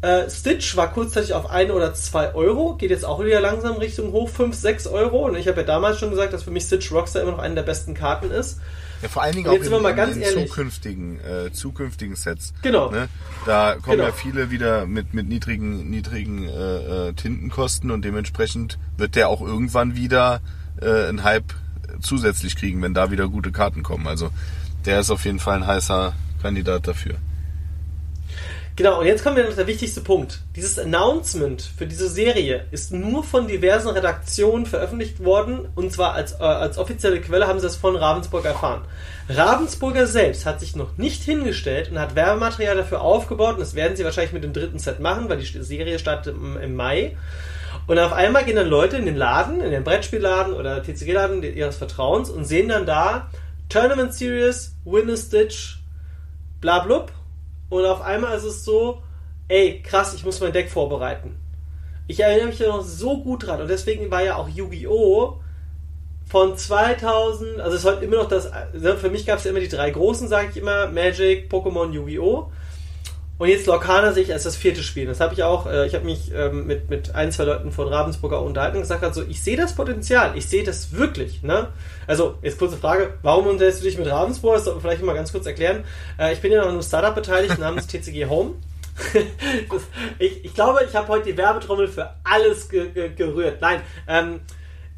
Äh, 0.02 0.30
Stitch 0.30 0.76
war 0.76 0.92
kurzzeitig 0.92 1.32
auf 1.34 1.50
1 1.50 1.72
oder 1.72 1.94
2 1.94 2.36
Euro, 2.36 2.76
geht 2.76 2.90
jetzt 2.90 3.04
auch 3.04 3.20
wieder 3.24 3.40
langsam 3.40 3.74
Richtung 3.78 4.12
hoch 4.12 4.28
5, 4.28 4.54
6 4.54 4.86
Euro. 4.86 5.26
Und 5.26 5.34
ich 5.34 5.48
habe 5.48 5.62
ja 5.62 5.66
damals 5.66 5.98
schon 5.98 6.10
gesagt, 6.10 6.32
dass 6.32 6.44
für 6.44 6.52
mich 6.52 6.62
Stitch 6.62 6.92
Rockstar 6.92 7.22
immer 7.22 7.32
noch 7.32 7.40
eine 7.40 7.56
der 7.56 7.64
besten 7.64 7.94
Karten 7.94 8.30
ist. 8.30 8.60
Ja, 9.02 9.08
vor 9.08 9.22
allen 9.22 9.34
Dingen 9.34 9.48
auch 9.48 9.54
in, 9.54 9.62
sind 9.64 9.72
wir 9.72 9.80
mal 9.80 9.90
in, 9.90 9.96
ganz 9.96 10.16
in 10.16 10.46
zukünftigen, 10.46 11.18
äh, 11.24 11.52
zukünftigen 11.52 12.14
Sets. 12.14 12.52
Genau. 12.62 12.88
Ne? 12.92 13.08
Da 13.46 13.74
kommen 13.82 13.96
Genau. 13.96 14.04
ja 14.04 14.12
viele 14.12 14.52
wieder 14.52 14.86
mit, 14.86 15.12
mit 15.12 15.26
niedrigen, 15.26 15.90
niedrigen 15.90 16.48
äh, 16.48 17.08
äh, 17.08 17.12
Tintenkosten 17.14 17.90
und 17.90 18.04
dementsprechend 18.04 18.78
wird 18.96 19.16
der 19.16 19.28
auch 19.28 19.40
irgendwann 19.40 19.96
wieder 19.96 20.40
äh, 20.80 21.08
einen 21.08 21.24
Hype 21.24 21.52
zusätzlich 22.00 22.54
kriegen, 22.54 22.80
wenn 22.82 22.94
da 22.94 23.10
wieder 23.10 23.26
gute 23.28 23.50
Karten 23.50 23.82
kommen. 23.82 24.06
Also 24.06 24.30
der 24.88 25.00
ist 25.00 25.10
auf 25.10 25.26
jeden 25.26 25.38
Fall 25.38 25.56
ein 25.56 25.66
heißer 25.66 26.14
Kandidat 26.40 26.88
dafür. 26.88 27.16
Genau, 28.74 29.00
und 29.00 29.06
jetzt 29.06 29.22
kommt 29.22 29.36
mir 29.36 29.44
noch 29.44 29.54
der 29.54 29.66
wichtigste 29.66 30.00
Punkt. 30.00 30.40
Dieses 30.56 30.78
Announcement 30.78 31.60
für 31.60 31.86
diese 31.86 32.08
Serie 32.08 32.64
ist 32.70 32.90
nur 32.90 33.22
von 33.22 33.48
diversen 33.48 33.88
Redaktionen 33.88 34.64
veröffentlicht 34.64 35.22
worden 35.22 35.68
und 35.74 35.92
zwar 35.92 36.14
als, 36.14 36.32
äh, 36.34 36.44
als 36.44 36.78
offizielle 36.78 37.20
Quelle 37.20 37.46
haben 37.46 37.60
sie 37.60 37.66
es 37.66 37.76
von 37.76 37.96
Ravensburg 37.96 38.46
erfahren. 38.46 38.82
Ravensburger 39.28 40.06
selbst 40.06 40.46
hat 40.46 40.60
sich 40.60 40.74
noch 40.74 40.96
nicht 40.96 41.22
hingestellt 41.22 41.90
und 41.90 41.98
hat 41.98 42.14
Werbematerial 42.14 42.76
dafür 42.76 43.02
aufgebaut 43.02 43.54
und 43.54 43.60
das 43.60 43.74
werden 43.74 43.94
sie 43.94 44.04
wahrscheinlich 44.04 44.32
mit 44.32 44.44
dem 44.44 44.54
dritten 44.54 44.78
Set 44.78 45.00
machen, 45.00 45.28
weil 45.28 45.38
die 45.38 45.62
Serie 45.62 45.98
startet 45.98 46.34
im, 46.34 46.56
im 46.56 46.76
Mai. 46.76 47.14
Und 47.86 47.98
auf 47.98 48.12
einmal 48.12 48.44
gehen 48.44 48.56
dann 48.56 48.68
Leute 48.68 48.96
in 48.96 49.04
den 49.04 49.16
Laden, 49.16 49.60
in 49.60 49.70
den 49.70 49.84
Brettspielladen 49.84 50.54
oder 50.54 50.82
TCG-Laden 50.82 51.42
ihres 51.42 51.76
Vertrauens 51.76 52.30
und 52.30 52.46
sehen 52.46 52.68
dann 52.68 52.86
da 52.86 53.28
Tournament 53.68 54.14
Series, 54.14 54.74
Win 54.84 55.10
a 55.10 55.16
Stitch, 55.16 55.78
bla 56.60 56.80
blub. 56.80 57.12
Und 57.68 57.84
auf 57.84 58.00
einmal 58.00 58.36
ist 58.36 58.44
es 58.44 58.64
so, 58.64 59.02
ey, 59.48 59.82
krass, 59.82 60.14
ich 60.14 60.24
muss 60.24 60.40
mein 60.40 60.52
Deck 60.52 60.70
vorbereiten. 60.70 61.36
Ich 62.06 62.20
erinnere 62.20 62.46
mich 62.46 62.58
da 62.58 62.68
noch 62.68 62.82
so 62.82 63.22
gut 63.22 63.46
dran 63.46 63.60
und 63.60 63.68
deswegen 63.68 64.10
war 64.10 64.24
ja 64.24 64.36
auch 64.36 64.48
Yu-Gi-Oh! 64.48 65.40
von 66.28 66.56
2000, 66.56 67.60
also 67.60 67.76
es 67.76 67.84
war 67.84 68.02
immer 68.02 68.16
noch 68.16 68.28
das, 68.28 68.50
ne, 68.74 68.96
für 68.96 69.08
mich 69.08 69.24
gab 69.24 69.38
es 69.38 69.44
ja 69.44 69.50
immer 69.50 69.60
die 69.60 69.68
drei 69.68 69.90
großen, 69.90 70.28
sage 70.28 70.48
ich 70.50 70.58
immer, 70.58 70.86
Magic, 70.88 71.50
Pokémon, 71.50 71.90
Yu-Gi-Oh! 71.90 72.52
Und 73.38 73.48
jetzt 73.48 73.66
Lorcaner 73.66 74.12
sehe 74.12 74.24
ich 74.24 74.32
als 74.32 74.42
das 74.42 74.56
vierte 74.56 74.82
Spiel. 74.82 75.06
Das 75.06 75.20
habe 75.20 75.32
ich 75.32 75.44
auch, 75.44 75.66
äh, 75.66 75.86
ich 75.86 75.94
habe 75.94 76.04
mich 76.04 76.32
ähm, 76.34 76.66
mit, 76.66 76.90
mit 76.90 77.14
ein, 77.14 77.30
zwei 77.30 77.44
Leuten 77.44 77.70
von 77.70 77.86
Ravensburger 77.86 78.42
unterhalten 78.42 78.76
und 78.76 78.82
gesagt, 78.82 79.04
also 79.04 79.22
ich 79.22 79.42
sehe 79.42 79.56
das 79.56 79.76
Potenzial, 79.76 80.36
ich 80.36 80.48
sehe 80.48 80.64
das 80.64 80.92
wirklich. 80.92 81.44
Ne? 81.44 81.68
Also, 82.08 82.36
jetzt 82.42 82.58
kurze 82.58 82.76
Frage, 82.76 83.14
warum 83.22 83.46
unterhältst 83.46 83.80
du 83.80 83.84
dich 83.84 83.96
mit 83.96 84.10
Ravensburg? 84.10 84.56
Das 84.56 84.64
sollten 84.64 84.78
wir 84.78 84.90
vielleicht 84.90 85.04
mal 85.04 85.14
ganz 85.14 85.30
kurz 85.30 85.46
erklären. 85.46 85.84
Äh, 86.18 86.32
ich 86.32 86.40
bin 86.40 86.50
ja 86.50 86.58
noch 86.58 86.66
in 86.66 86.72
einem 86.72 86.82
Startup 86.82 87.14
beteiligt 87.14 87.58
namens 87.60 87.86
TCG 87.86 88.26
Home. 88.26 88.54
das, 89.70 89.82
ich, 90.18 90.44
ich 90.44 90.54
glaube, 90.54 90.80
ich 90.84 90.96
habe 90.96 91.06
heute 91.06 91.26
die 91.30 91.36
Werbetrommel 91.36 91.86
für 91.86 92.10
alles 92.24 92.68
ge 92.68 92.90
ge 92.90 93.10
gerührt. 93.14 93.60
Nein, 93.60 93.82
ähm, 94.08 94.40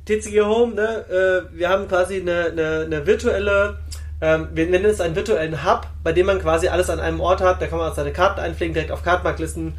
TCG 0.07 0.41
Home, 0.41 0.75
ne, 0.75 1.49
äh, 1.53 1.57
wir 1.59 1.69
haben 1.69 1.87
quasi 1.87 2.21
eine, 2.21 2.47
eine, 2.47 2.81
eine 2.87 3.07
virtuelle 3.07 3.79
ähm, 4.21 4.49
wir 4.53 4.67
nennen 4.67 4.87
es 4.87 5.01
einen 5.01 5.17
virtuellen 5.17 5.65
Hub, 5.65 5.87
bei 6.03 6.13
dem 6.13 6.27
man 6.27 6.41
quasi 6.41 6.69
alles 6.69 6.91
an 6.91 7.01
einem 7.01 7.21
Ort 7.21 7.41
hat. 7.41 7.63
Da 7.63 7.67
kann 7.67 7.79
man 7.79 7.95
seine 7.95 8.13
Karten 8.13 8.41
einpflegen, 8.41 8.75
direkt 8.75 8.93
auf 8.93 9.03
Kartenmarklisten. 9.03 9.75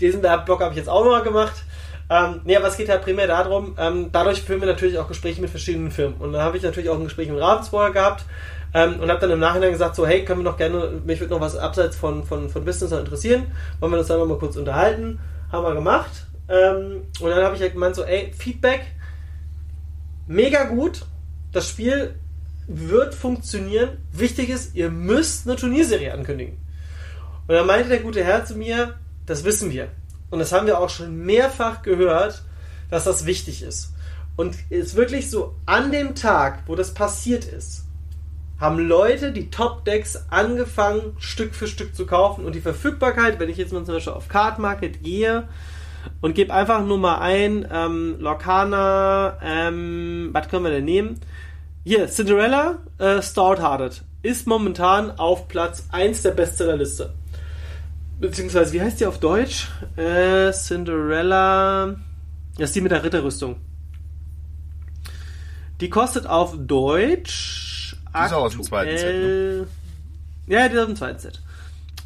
Diesen 0.00 0.20
Block 0.20 0.60
habe 0.60 0.70
ich 0.70 0.76
jetzt 0.76 0.88
auch 0.88 1.04
nochmal 1.04 1.22
gemacht. 1.22 1.64
Ähm, 2.10 2.42
nee, 2.44 2.56
aber 2.56 2.68
es 2.68 2.76
geht 2.76 2.90
halt 2.90 3.02
primär 3.02 3.26
darum, 3.26 3.76
ähm, 3.78 4.10
dadurch 4.12 4.42
führen 4.42 4.60
wir 4.60 4.66
natürlich 4.66 4.98
auch 4.98 5.08
Gespräche 5.08 5.40
mit 5.40 5.50
verschiedenen 5.50 5.90
Firmen. 5.90 6.16
Und 6.18 6.32
da 6.34 6.42
habe 6.42 6.56
ich 6.56 6.62
natürlich 6.62 6.90
auch 6.90 6.98
ein 6.98 7.04
Gespräch 7.04 7.30
mit 7.30 7.40
Ravensburger 7.40 7.92
gehabt 7.92 8.24
ähm, 8.74 9.00
und 9.00 9.08
habe 9.08 9.20
dann 9.20 9.30
im 9.30 9.40
Nachhinein 9.40 9.72
gesagt, 9.72 9.96
so, 9.96 10.06
hey, 10.06 10.24
können 10.24 10.40
wir 10.40 10.50
noch 10.50 10.58
gerne, 10.58 11.00
mich 11.04 11.20
würde 11.20 11.32
noch 11.32 11.40
was 11.40 11.56
abseits 11.56 11.96
von, 11.96 12.24
von, 12.24 12.50
von 12.50 12.64
Business 12.64 12.92
interessieren, 12.92 13.46
wollen 13.80 13.92
wir 13.92 13.98
uns 13.98 14.08
dann 14.08 14.26
mal 14.28 14.38
kurz 14.38 14.56
unterhalten. 14.56 15.18
Haben 15.50 15.64
wir 15.64 15.74
gemacht. 15.74 16.26
Ähm, 16.48 17.02
und 17.20 17.30
dann 17.30 17.42
habe 17.42 17.54
ich 17.54 17.62
halt 17.62 17.72
gemeint, 17.72 17.94
so, 17.94 18.02
ey, 18.02 18.32
Feedback, 18.36 18.82
mega 20.26 20.64
gut. 20.64 21.06
Das 21.52 21.68
Spiel 21.68 22.16
wird 22.66 23.14
funktionieren. 23.14 23.98
Wichtig 24.12 24.50
ist, 24.50 24.74
ihr 24.74 24.90
müsst 24.90 25.46
eine 25.46 25.56
Turnierserie 25.56 26.12
ankündigen. 26.12 26.58
Und 27.46 27.54
dann 27.54 27.66
meinte 27.66 27.88
der 27.88 28.00
gute 28.00 28.24
Herr 28.24 28.44
zu 28.44 28.56
mir, 28.56 28.94
das 29.26 29.44
wissen 29.44 29.70
wir. 29.70 29.88
Und 30.30 30.38
das 30.38 30.52
haben 30.52 30.66
wir 30.66 30.78
auch 30.78 30.90
schon 30.90 31.24
mehrfach 31.24 31.82
gehört, 31.82 32.42
dass 32.90 33.04
das 33.04 33.26
wichtig 33.26 33.62
ist. 33.62 33.92
Und 34.36 34.56
es 34.70 34.86
ist 34.86 34.96
wirklich 34.96 35.30
so, 35.30 35.54
an 35.66 35.92
dem 35.92 36.14
Tag, 36.14 36.64
wo 36.66 36.74
das 36.74 36.94
passiert 36.94 37.44
ist, 37.44 37.84
haben 38.58 38.78
Leute 38.78 39.32
die 39.32 39.50
Top-Decks 39.50 40.24
angefangen, 40.30 41.16
Stück 41.18 41.54
für 41.54 41.66
Stück 41.66 41.94
zu 41.94 42.06
kaufen. 42.06 42.44
Und 42.44 42.54
die 42.54 42.60
Verfügbarkeit, 42.60 43.38
wenn 43.38 43.50
ich 43.50 43.56
jetzt 43.56 43.72
mal 43.72 43.84
zum 43.84 43.94
Beispiel 43.94 44.12
auf 44.12 44.28
Card 44.28 44.58
Market 44.58 45.02
gehe 45.02 45.48
und 46.20 46.34
gebe 46.34 46.52
einfach 46.52 46.84
nur 46.84 46.98
mal 46.98 47.18
ein, 47.18 47.66
ähm, 47.70 48.16
Lorcana, 48.18 49.38
ähm, 49.42 50.30
was 50.32 50.48
können 50.48 50.64
wir 50.64 50.70
denn 50.70 50.84
nehmen? 50.84 51.20
Hier, 51.86 52.08
Cinderella 52.08 52.78
äh, 52.96 53.20
Stout-Hearted 53.20 54.04
ist 54.22 54.46
momentan 54.46 55.10
auf 55.18 55.48
Platz 55.48 55.86
1 55.92 56.22
der 56.22 56.30
Bestsellerliste. 56.30 57.12
Beziehungsweise, 58.18 58.72
wie 58.72 58.80
heißt 58.80 59.00
die 59.00 59.06
auf 59.06 59.20
Deutsch? 59.20 59.68
Äh, 59.96 60.50
Cinderella. 60.52 61.96
Das 62.56 62.70
ist 62.70 62.76
die 62.76 62.80
mit 62.80 62.90
der 62.90 63.04
Ritterrüstung. 63.04 63.56
Die 65.82 65.90
kostet 65.90 66.26
auf 66.26 66.54
Deutsch. 66.56 67.96
Die 68.16 68.24
ist 68.24 68.32
auch 68.32 68.44
aus 68.44 68.52
dem 68.52 68.62
zweiten 68.62 68.96
Set, 68.96 69.22
ne? 69.22 69.66
Ja, 70.46 70.68
die 70.68 70.74
ist 70.76 70.80
aus 70.80 70.86
dem 70.86 70.96
zweiten 70.96 71.18
Set. 71.18 71.42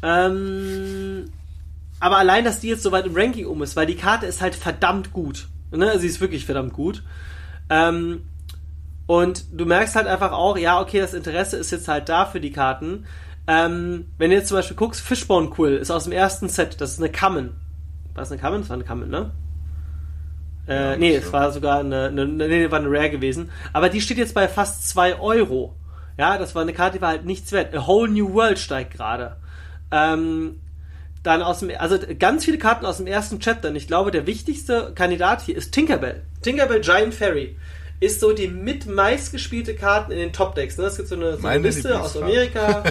Ähm, 0.03 1.31
aber 2.01 2.17
allein, 2.17 2.43
dass 2.43 2.59
die 2.59 2.67
jetzt 2.67 2.83
so 2.83 2.91
weit 2.91 3.05
im 3.05 3.15
Ranking 3.15 3.45
um 3.45 3.63
ist, 3.63 3.77
weil 3.77 3.85
die 3.85 3.95
Karte 3.95 4.25
ist 4.25 4.41
halt 4.41 4.55
verdammt 4.55 5.13
gut. 5.13 5.47
Ne? 5.71 5.97
Sie 5.99 6.07
ist 6.07 6.19
wirklich 6.19 6.45
verdammt 6.45 6.73
gut. 6.73 7.01
Ähm, 7.69 8.23
und 9.09 9.45
du 9.51 9.65
merkst 9.65 9.95
halt 9.95 10.05
einfach 10.05 10.33
auch, 10.33 10.55
ja, 10.55 10.79
okay, 10.79 10.99
das 10.99 11.15
Interesse 11.15 11.57
ist 11.57 11.71
jetzt 11.71 11.87
halt 11.87 12.09
da 12.09 12.27
für 12.27 12.39
die 12.39 12.51
Karten. 12.51 13.07
Ähm, 13.47 14.05
wenn 14.19 14.29
du 14.29 14.35
jetzt 14.35 14.49
zum 14.49 14.57
Beispiel 14.57 14.77
guckst, 14.77 15.01
Fishbone 15.01 15.49
Quill 15.49 15.77
ist 15.77 15.89
aus 15.89 16.03
dem 16.03 16.13
ersten 16.13 16.47
Set, 16.47 16.79
das 16.79 16.91
ist 16.91 16.99
eine 16.99 17.11
Common. 17.11 17.47
War 18.13 18.21
das 18.21 18.31
eine 18.31 18.39
Common? 18.39 18.61
Das 18.61 18.69
war 18.69 18.75
eine 18.75 18.83
Common, 18.83 19.09
ne? 19.09 19.31
Äh, 20.67 20.91
ja, 20.91 20.95
nee, 20.97 21.15
es 21.15 21.33
war 21.33 21.51
sogar 21.51 21.79
eine, 21.79 22.09
eine, 22.09 22.27
nee, 22.27 22.69
war 22.69 22.77
eine 22.77 22.91
Rare 22.91 23.09
gewesen. 23.09 23.49
Aber 23.73 23.89
die 23.89 23.99
steht 23.99 24.19
jetzt 24.19 24.35
bei 24.35 24.47
fast 24.47 24.87
2 24.89 25.17
Euro. 25.19 25.75
Ja, 26.19 26.37
das 26.37 26.53
war 26.53 26.61
eine 26.61 26.73
Karte, 26.73 26.97
die 26.97 27.01
war 27.01 27.09
halt 27.09 27.25
nichts 27.25 27.51
wert. 27.51 27.73
A 27.73 27.87
Whole 27.87 28.11
New 28.11 28.31
World 28.35 28.59
steigt 28.59 28.93
gerade. 28.93 29.37
Ähm, 29.89 30.61
dann 31.23 31.41
aus 31.41 31.61
dem, 31.61 31.71
also 31.79 31.97
ganz 32.19 32.45
viele 32.45 32.59
Karten 32.59 32.85
aus 32.85 32.97
dem 32.97 33.07
ersten 33.07 33.39
Chapter. 33.39 33.69
Und 33.69 33.75
ich 33.75 33.87
glaube, 33.87 34.11
der 34.11 34.27
wichtigste 34.27 34.91
Kandidat 34.93 35.41
hier 35.41 35.57
ist 35.57 35.71
Tinkerbell. 35.71 36.27
Tinkerbell 36.43 36.81
Giant 36.81 37.15
Fairy 37.15 37.57
ist 37.99 38.19
so 38.19 38.33
die 38.33 38.47
mit 38.47 38.85
meistgespielte 38.87 39.75
Karten 39.75 40.11
in 40.11 40.19
den 40.19 40.33
Top-Decks. 40.33 40.77
Ne? 40.77 40.85
Es 40.85 40.97
gibt 40.97 41.09
so 41.09 41.15
eine, 41.15 41.37
so 41.37 41.47
eine 41.47 41.63
Liste 41.63 41.99
aus 41.99 42.15
Amerika. 42.15 42.83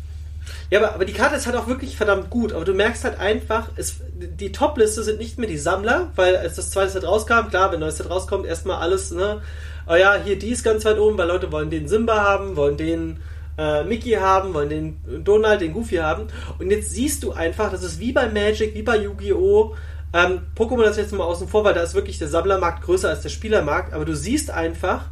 ja, 0.70 0.78
aber, 0.78 0.94
aber 0.94 1.04
die 1.04 1.14
Karte 1.14 1.36
ist 1.36 1.46
halt 1.46 1.56
auch 1.56 1.68
wirklich 1.68 1.96
verdammt 1.96 2.28
gut. 2.28 2.52
Aber 2.52 2.64
du 2.64 2.74
merkst 2.74 3.04
halt 3.04 3.18
einfach, 3.18 3.70
es, 3.76 3.96
die 4.14 4.52
Top-Liste 4.52 5.02
sind 5.02 5.18
nicht 5.18 5.38
mehr 5.38 5.48
die 5.48 5.56
Sammler, 5.56 6.10
weil 6.16 6.36
als 6.36 6.56
das 6.56 6.70
zweite 6.70 6.90
Set 6.90 7.04
rauskam, 7.04 7.48
klar, 7.48 7.72
wenn 7.72 7.80
neues 7.80 7.96
Set 7.96 8.10
rauskommt, 8.10 8.46
erstmal 8.46 8.78
alles, 8.78 9.10
ne? 9.10 9.40
Oh 9.88 9.94
ja, 9.94 10.16
hier 10.22 10.38
die 10.38 10.50
ist 10.50 10.64
ganz 10.64 10.84
weit 10.84 10.98
oben, 10.98 11.16
weil 11.16 11.28
Leute 11.28 11.52
wollen 11.52 11.70
den 11.70 11.88
Simba 11.88 12.16
haben, 12.16 12.56
wollen 12.56 12.76
den 12.76 13.20
äh, 13.56 13.84
Mickey 13.84 14.12
haben, 14.12 14.52
wollen 14.52 14.68
den 14.68 15.24
Donald, 15.24 15.60
den 15.60 15.72
Goofy 15.72 15.96
haben. 15.96 16.26
Und 16.58 16.70
jetzt 16.70 16.90
siehst 16.90 17.22
du 17.22 17.32
einfach, 17.32 17.70
das 17.70 17.82
ist 17.82 18.00
wie 18.00 18.12
bei 18.12 18.28
Magic, 18.28 18.74
wie 18.74 18.82
bei 18.82 18.98
Yu-Gi-Oh! 18.98 19.74
Ähm, 20.12 20.42
Pokémon 20.56 20.84
ist 20.84 20.96
jetzt 20.96 21.12
mal 21.12 21.24
außen 21.24 21.48
vor, 21.48 21.64
weil 21.64 21.74
da 21.74 21.82
ist 21.82 21.94
wirklich 21.94 22.18
der 22.18 22.28
Sammlermarkt 22.28 22.82
größer 22.82 23.08
als 23.08 23.22
der 23.22 23.28
Spielermarkt, 23.28 23.92
aber 23.92 24.04
du 24.04 24.14
siehst 24.14 24.50
einfach, 24.50 25.06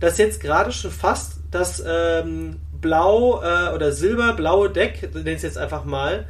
dass 0.00 0.18
jetzt 0.18 0.40
gerade 0.40 0.72
schon 0.72 0.90
fast 0.90 1.40
das 1.50 1.82
ähm, 1.86 2.56
Blau 2.80 3.42
äh, 3.42 3.74
oder 3.74 3.92
Silber-blaue 3.92 4.70
Deck, 4.70 5.14
nenne 5.14 5.30
ich 5.30 5.36
es 5.36 5.42
jetzt 5.42 5.58
einfach 5.58 5.84
mal, 5.84 6.26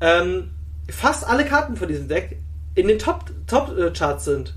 ähm, 0.00 0.50
fast 0.88 1.26
alle 1.26 1.44
Karten 1.44 1.76
von 1.76 1.88
diesem 1.88 2.08
Deck 2.08 2.38
in 2.74 2.88
den 2.88 2.98
Top-Charts 2.98 3.46
Top, 3.46 3.76
äh, 3.76 4.18
sind. 4.18 4.54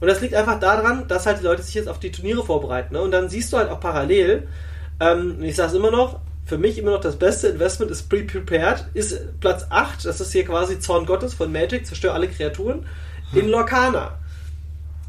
Und 0.00 0.08
das 0.08 0.20
liegt 0.20 0.34
einfach 0.34 0.58
daran, 0.58 1.06
dass 1.08 1.26
halt 1.26 1.40
die 1.40 1.44
Leute 1.44 1.62
sich 1.62 1.74
jetzt 1.74 1.88
auf 1.88 1.98
die 1.98 2.10
Turniere 2.10 2.42
vorbereiten. 2.42 2.94
Ne? 2.94 3.02
Und 3.02 3.10
dann 3.10 3.28
siehst 3.28 3.52
du 3.52 3.58
halt 3.58 3.70
auch 3.70 3.80
parallel, 3.80 4.48
ähm, 4.98 5.42
ich 5.42 5.56
sage 5.56 5.70
es 5.70 5.74
immer 5.74 5.90
noch, 5.90 6.20
für 6.50 6.58
mich 6.58 6.78
immer 6.78 6.90
noch 6.90 7.00
das 7.00 7.14
beste 7.14 7.46
Investment 7.46 7.92
ist 7.92 8.08
Pre-Prepared, 8.08 8.86
ist 8.92 9.38
Platz 9.38 9.66
8, 9.70 10.04
das 10.04 10.20
ist 10.20 10.32
hier 10.32 10.44
quasi 10.44 10.80
Zorn 10.80 11.06
Gottes 11.06 11.32
von 11.32 11.52
Magic, 11.52 11.86
zerstör 11.86 12.12
alle 12.12 12.26
Kreaturen, 12.26 12.86
in 13.32 13.42
hm. 13.42 13.50
Lorcana. 13.50 14.18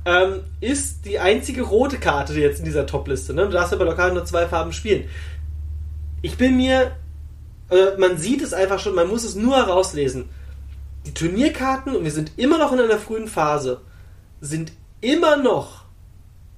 Ähm, 0.05 0.41
ist 0.59 1.03
die 1.05 1.17
einzige 1.17 1.63
rote 1.63 1.97
Karte 1.97 2.33
jetzt 2.39 2.59
in 2.59 2.65
dieser 2.65 2.85
Top-Liste. 2.85 3.33
Ne? 3.33 3.45
Du 3.47 3.53
darfst 3.53 3.71
ja 3.71 3.79
bei 3.79 3.85
Lorcana 3.85 4.13
nur 4.13 4.25
zwei 4.25 4.47
Farben 4.47 4.71
spielen. 4.71 5.05
Ich 6.21 6.37
bin 6.37 6.57
mir, 6.57 6.91
äh, 7.71 7.97
man 7.97 8.19
sieht 8.19 8.43
es 8.43 8.53
einfach 8.53 8.77
schon, 8.77 8.93
man 8.93 9.07
muss 9.07 9.23
es 9.23 9.33
nur 9.33 9.55
herauslesen. 9.55 10.29
Die 11.07 11.13
Turnierkarten, 11.15 11.95
und 11.95 12.03
wir 12.03 12.11
sind 12.11 12.33
immer 12.37 12.59
noch 12.59 12.71
in 12.71 12.79
einer 12.79 12.99
frühen 12.99 13.27
Phase, 13.27 13.81
sind 14.41 14.73
immer 15.01 15.37
noch 15.37 15.80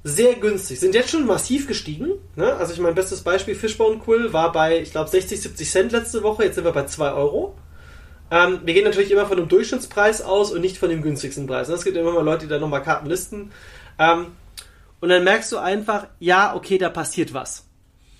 sehr 0.03 0.35
günstig. 0.35 0.79
Sind 0.79 0.95
jetzt 0.95 1.09
schon 1.09 1.25
massiv 1.25 1.67
gestiegen. 1.67 2.11
Ne? 2.35 2.53
Also 2.55 2.73
ich 2.73 2.79
mein 2.79 2.95
bestes 2.95 3.21
Beispiel, 3.21 3.55
Fishbone 3.55 3.99
Quill 3.99 4.33
war 4.33 4.51
bei, 4.51 4.81
ich 4.81 4.91
glaube, 4.91 5.09
60, 5.09 5.41
70 5.41 5.71
Cent 5.71 5.91
letzte 5.91 6.23
Woche. 6.23 6.43
Jetzt 6.43 6.55
sind 6.55 6.65
wir 6.65 6.73
bei 6.73 6.85
2 6.85 7.13
Euro. 7.13 7.55
Ähm, 8.29 8.61
wir 8.65 8.73
gehen 8.73 8.83
natürlich 8.83 9.11
immer 9.11 9.25
von 9.25 9.37
dem 9.37 9.47
Durchschnittspreis 9.47 10.21
aus 10.21 10.51
und 10.51 10.61
nicht 10.61 10.77
von 10.77 10.89
dem 10.89 11.01
günstigsten 11.01 11.47
Preis. 11.47 11.69
Es 11.69 11.83
gibt 11.83 11.95
immer 11.95 12.11
mal 12.11 12.23
Leute, 12.23 12.45
die 12.45 12.49
da 12.49 12.59
nochmal 12.59 12.83
Karten 12.83 13.07
listen. 13.07 13.51
Ähm, 13.97 14.27
und 14.99 15.09
dann 15.09 15.23
merkst 15.23 15.51
du 15.51 15.57
einfach, 15.57 16.07
ja, 16.19 16.55
okay, 16.55 16.77
da 16.77 16.89
passiert 16.89 17.33
was. 17.33 17.65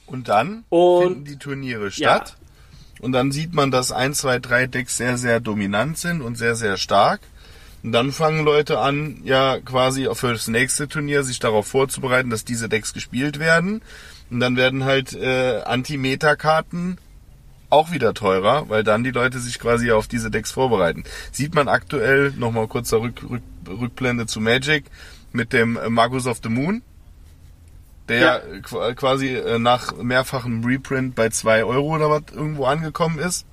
Und 0.06 0.28
dann 0.30 0.66
und, 0.70 1.04
finden 1.04 1.26
die 1.26 1.38
Turniere 1.38 1.92
statt. 1.92 2.36
Ja. 2.38 3.06
Und 3.06 3.12
dann 3.12 3.32
sieht 3.32 3.54
man, 3.54 3.72
dass 3.72 3.92
1, 3.92 4.20
2, 4.20 4.40
3 4.40 4.68
Decks 4.68 4.98
sehr, 4.98 5.18
sehr 5.18 5.40
dominant 5.40 5.98
sind 5.98 6.22
und 6.22 6.38
sehr, 6.38 6.56
sehr 6.56 6.78
stark. 6.78 7.22
Und 7.84 7.92
dann 7.92 8.12
fangen 8.14 8.46
Leute 8.46 8.80
an, 8.80 9.20
ja 9.26 9.60
quasi 9.60 10.08
für 10.14 10.32
das 10.32 10.48
nächste 10.48 10.88
Turnier 10.88 11.24
sich 11.24 11.40
darauf 11.40 11.68
vorzubereiten, 11.68 12.30
dass 12.30 12.46
diese 12.46 12.70
Decks 12.70 12.94
gespielt 12.94 13.40
werden. 13.40 13.82
Und 14.32 14.40
dann 14.40 14.56
werden 14.56 14.86
halt 14.86 15.14
äh, 15.14 15.62
Anti-Meta-Karten 15.66 16.98
auch 17.70 17.92
wieder 17.92 18.14
teurer, 18.14 18.70
weil 18.70 18.84
dann 18.84 19.04
die 19.04 19.12
Leute 19.12 19.40
sich 19.40 19.60
quasi 19.60 19.92
auf 19.92 20.08
diese 20.08 20.32
Decks 20.32 20.52
vorbereiten. 20.52 21.04
Sieht 21.32 21.56
man 21.56 21.68
aktuell, 21.68 22.32
nochmal 22.38 22.68
kurzer 22.68 23.02
Rück, 23.02 23.22
Rück, 23.30 23.42
Rückblende 23.68 24.28
zu 24.28 24.40
Magic, 24.40 24.86
mit 25.32 25.52
dem 25.52 25.76
äh, 25.78 25.90
Magus 25.90 26.26
of 26.28 26.40
the 26.44 26.50
Moon, 26.50 26.84
der 28.08 28.20
Ja. 28.22 28.40
qu- 28.62 28.94
quasi 28.94 29.30
äh, 29.36 29.60
nach 29.60 29.96
mehrfachem 29.98 30.64
Reprint 30.64 31.16
bei 31.16 31.30
2 31.30 31.64
Euro 31.66 31.96
oder 31.96 32.10
was 32.10 32.24
irgendwo 32.34 32.66
angekommen 32.66 33.20
ist. 33.20 33.46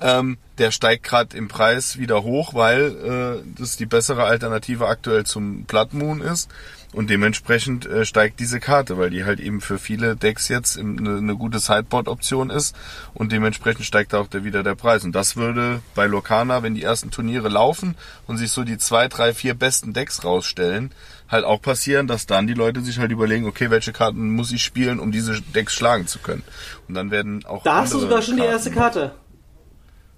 Ähm, 0.00 0.38
der 0.58 0.70
steigt 0.70 1.04
gerade 1.04 1.36
im 1.36 1.48
Preis 1.48 1.98
wieder 1.98 2.22
hoch, 2.22 2.54
weil 2.54 3.42
äh, 3.44 3.58
das 3.58 3.76
die 3.76 3.86
bessere 3.86 4.24
Alternative 4.24 4.86
aktuell 4.86 5.24
zum 5.24 5.64
Blood 5.64 5.94
Moon 5.94 6.20
ist. 6.20 6.50
Und 6.92 7.10
dementsprechend 7.10 7.84
äh, 7.84 8.06
steigt 8.06 8.40
diese 8.40 8.58
Karte, 8.58 8.96
weil 8.96 9.10
die 9.10 9.24
halt 9.24 9.38
eben 9.38 9.60
für 9.60 9.78
viele 9.78 10.16
Decks 10.16 10.48
jetzt 10.48 10.78
eine, 10.78 11.18
eine 11.18 11.36
gute 11.36 11.58
Sideboard-Option 11.58 12.48
ist. 12.48 12.74
Und 13.12 13.32
dementsprechend 13.32 13.84
steigt 13.84 14.14
auch 14.14 14.28
der, 14.28 14.44
wieder 14.44 14.62
der 14.62 14.76
Preis. 14.76 15.04
Und 15.04 15.12
das 15.12 15.36
würde 15.36 15.82
bei 15.94 16.06
Lokana, 16.06 16.62
wenn 16.62 16.74
die 16.74 16.82
ersten 16.82 17.10
Turniere 17.10 17.48
laufen 17.48 17.96
und 18.26 18.38
sich 18.38 18.50
so 18.50 18.64
die 18.64 18.78
zwei, 18.78 19.08
drei, 19.08 19.34
vier 19.34 19.52
besten 19.52 19.92
Decks 19.92 20.24
rausstellen, 20.24 20.90
halt 21.28 21.44
auch 21.44 21.60
passieren, 21.60 22.06
dass 22.06 22.24
dann 22.24 22.46
die 22.46 22.54
Leute 22.54 22.80
sich 22.80 22.98
halt 22.98 23.10
überlegen, 23.10 23.46
okay, 23.46 23.68
welche 23.70 23.92
Karten 23.92 24.30
muss 24.30 24.52
ich 24.52 24.62
spielen, 24.62 24.98
um 24.98 25.12
diese 25.12 25.40
Decks 25.42 25.74
schlagen 25.74 26.06
zu 26.06 26.18
können. 26.20 26.44
Und 26.88 26.94
dann 26.94 27.10
werden 27.10 27.44
auch 27.44 27.62
Da 27.64 27.82
hast 27.82 27.92
du 27.92 27.98
sogar 27.98 28.22
schon 28.22 28.36
die 28.36 28.40
Karten 28.40 28.54
erste 28.54 28.70
Karte. 28.70 29.12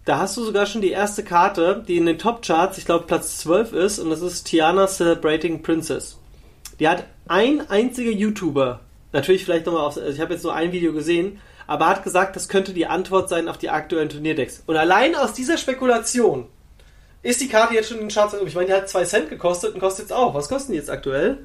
Da 0.09 0.17
hast 0.21 0.39
du 0.39 0.43
sogar 0.43 0.65
schon 0.65 0.81
die 0.81 0.91
erste 0.91 1.23
Karte, 1.23 1.85
die 1.87 1.99
in 1.99 2.07
den 2.07 2.19
Top-Charts, 2.19 2.79
ich 2.79 2.87
glaube 2.87 3.05
Platz 3.05 3.37
12 3.41 3.75
ist, 3.75 3.99
und 3.99 4.09
das 4.09 4.23
ist 4.23 4.45
Tiana 4.45 4.87
Celebrating 4.87 5.61
Princess. 5.61 6.17
Die 6.81 6.89
hat 6.89 7.05
ein 7.27 7.69
einziger 7.69 8.11
YouTuber, 8.11 8.81
natürlich 9.13 9.45
vielleicht 9.45 9.67
nochmal 9.67 9.83
auf, 9.83 9.99
also 9.99 10.09
ich 10.09 10.21
habe 10.23 10.33
jetzt 10.33 10.45
nur 10.45 10.55
ein 10.55 10.73
Video 10.73 10.95
gesehen, 10.95 11.41
aber 11.67 11.89
hat 11.89 12.05
gesagt, 12.05 12.37
das 12.37 12.49
könnte 12.49 12.73
die 12.73 12.87
Antwort 12.87 13.29
sein 13.29 13.49
auf 13.49 13.59
die 13.59 13.69
aktuellen 13.69 14.09
Turnierdecks. 14.09 14.63
Und 14.65 14.77
allein 14.77 15.15
aus 15.15 15.35
dieser 15.35 15.59
Spekulation 15.59 16.47
ist 17.23 17.43
die 17.43 17.49
Karte 17.49 17.75
jetzt 17.75 17.91
schon 17.91 17.99
in 17.99 18.05
den 18.05 18.11
Charts. 18.11 18.35
Ich 18.47 18.55
meine, 18.55 18.69
die 18.69 18.73
hat 18.73 18.89
2 18.89 19.05
Cent 19.05 19.29
gekostet 19.29 19.75
und 19.75 19.81
kostet 19.81 20.07
jetzt 20.07 20.13
auch. 20.15 20.33
Was 20.33 20.49
kosten 20.49 20.73
die 20.73 20.79
jetzt 20.79 20.89
aktuell? 20.89 21.45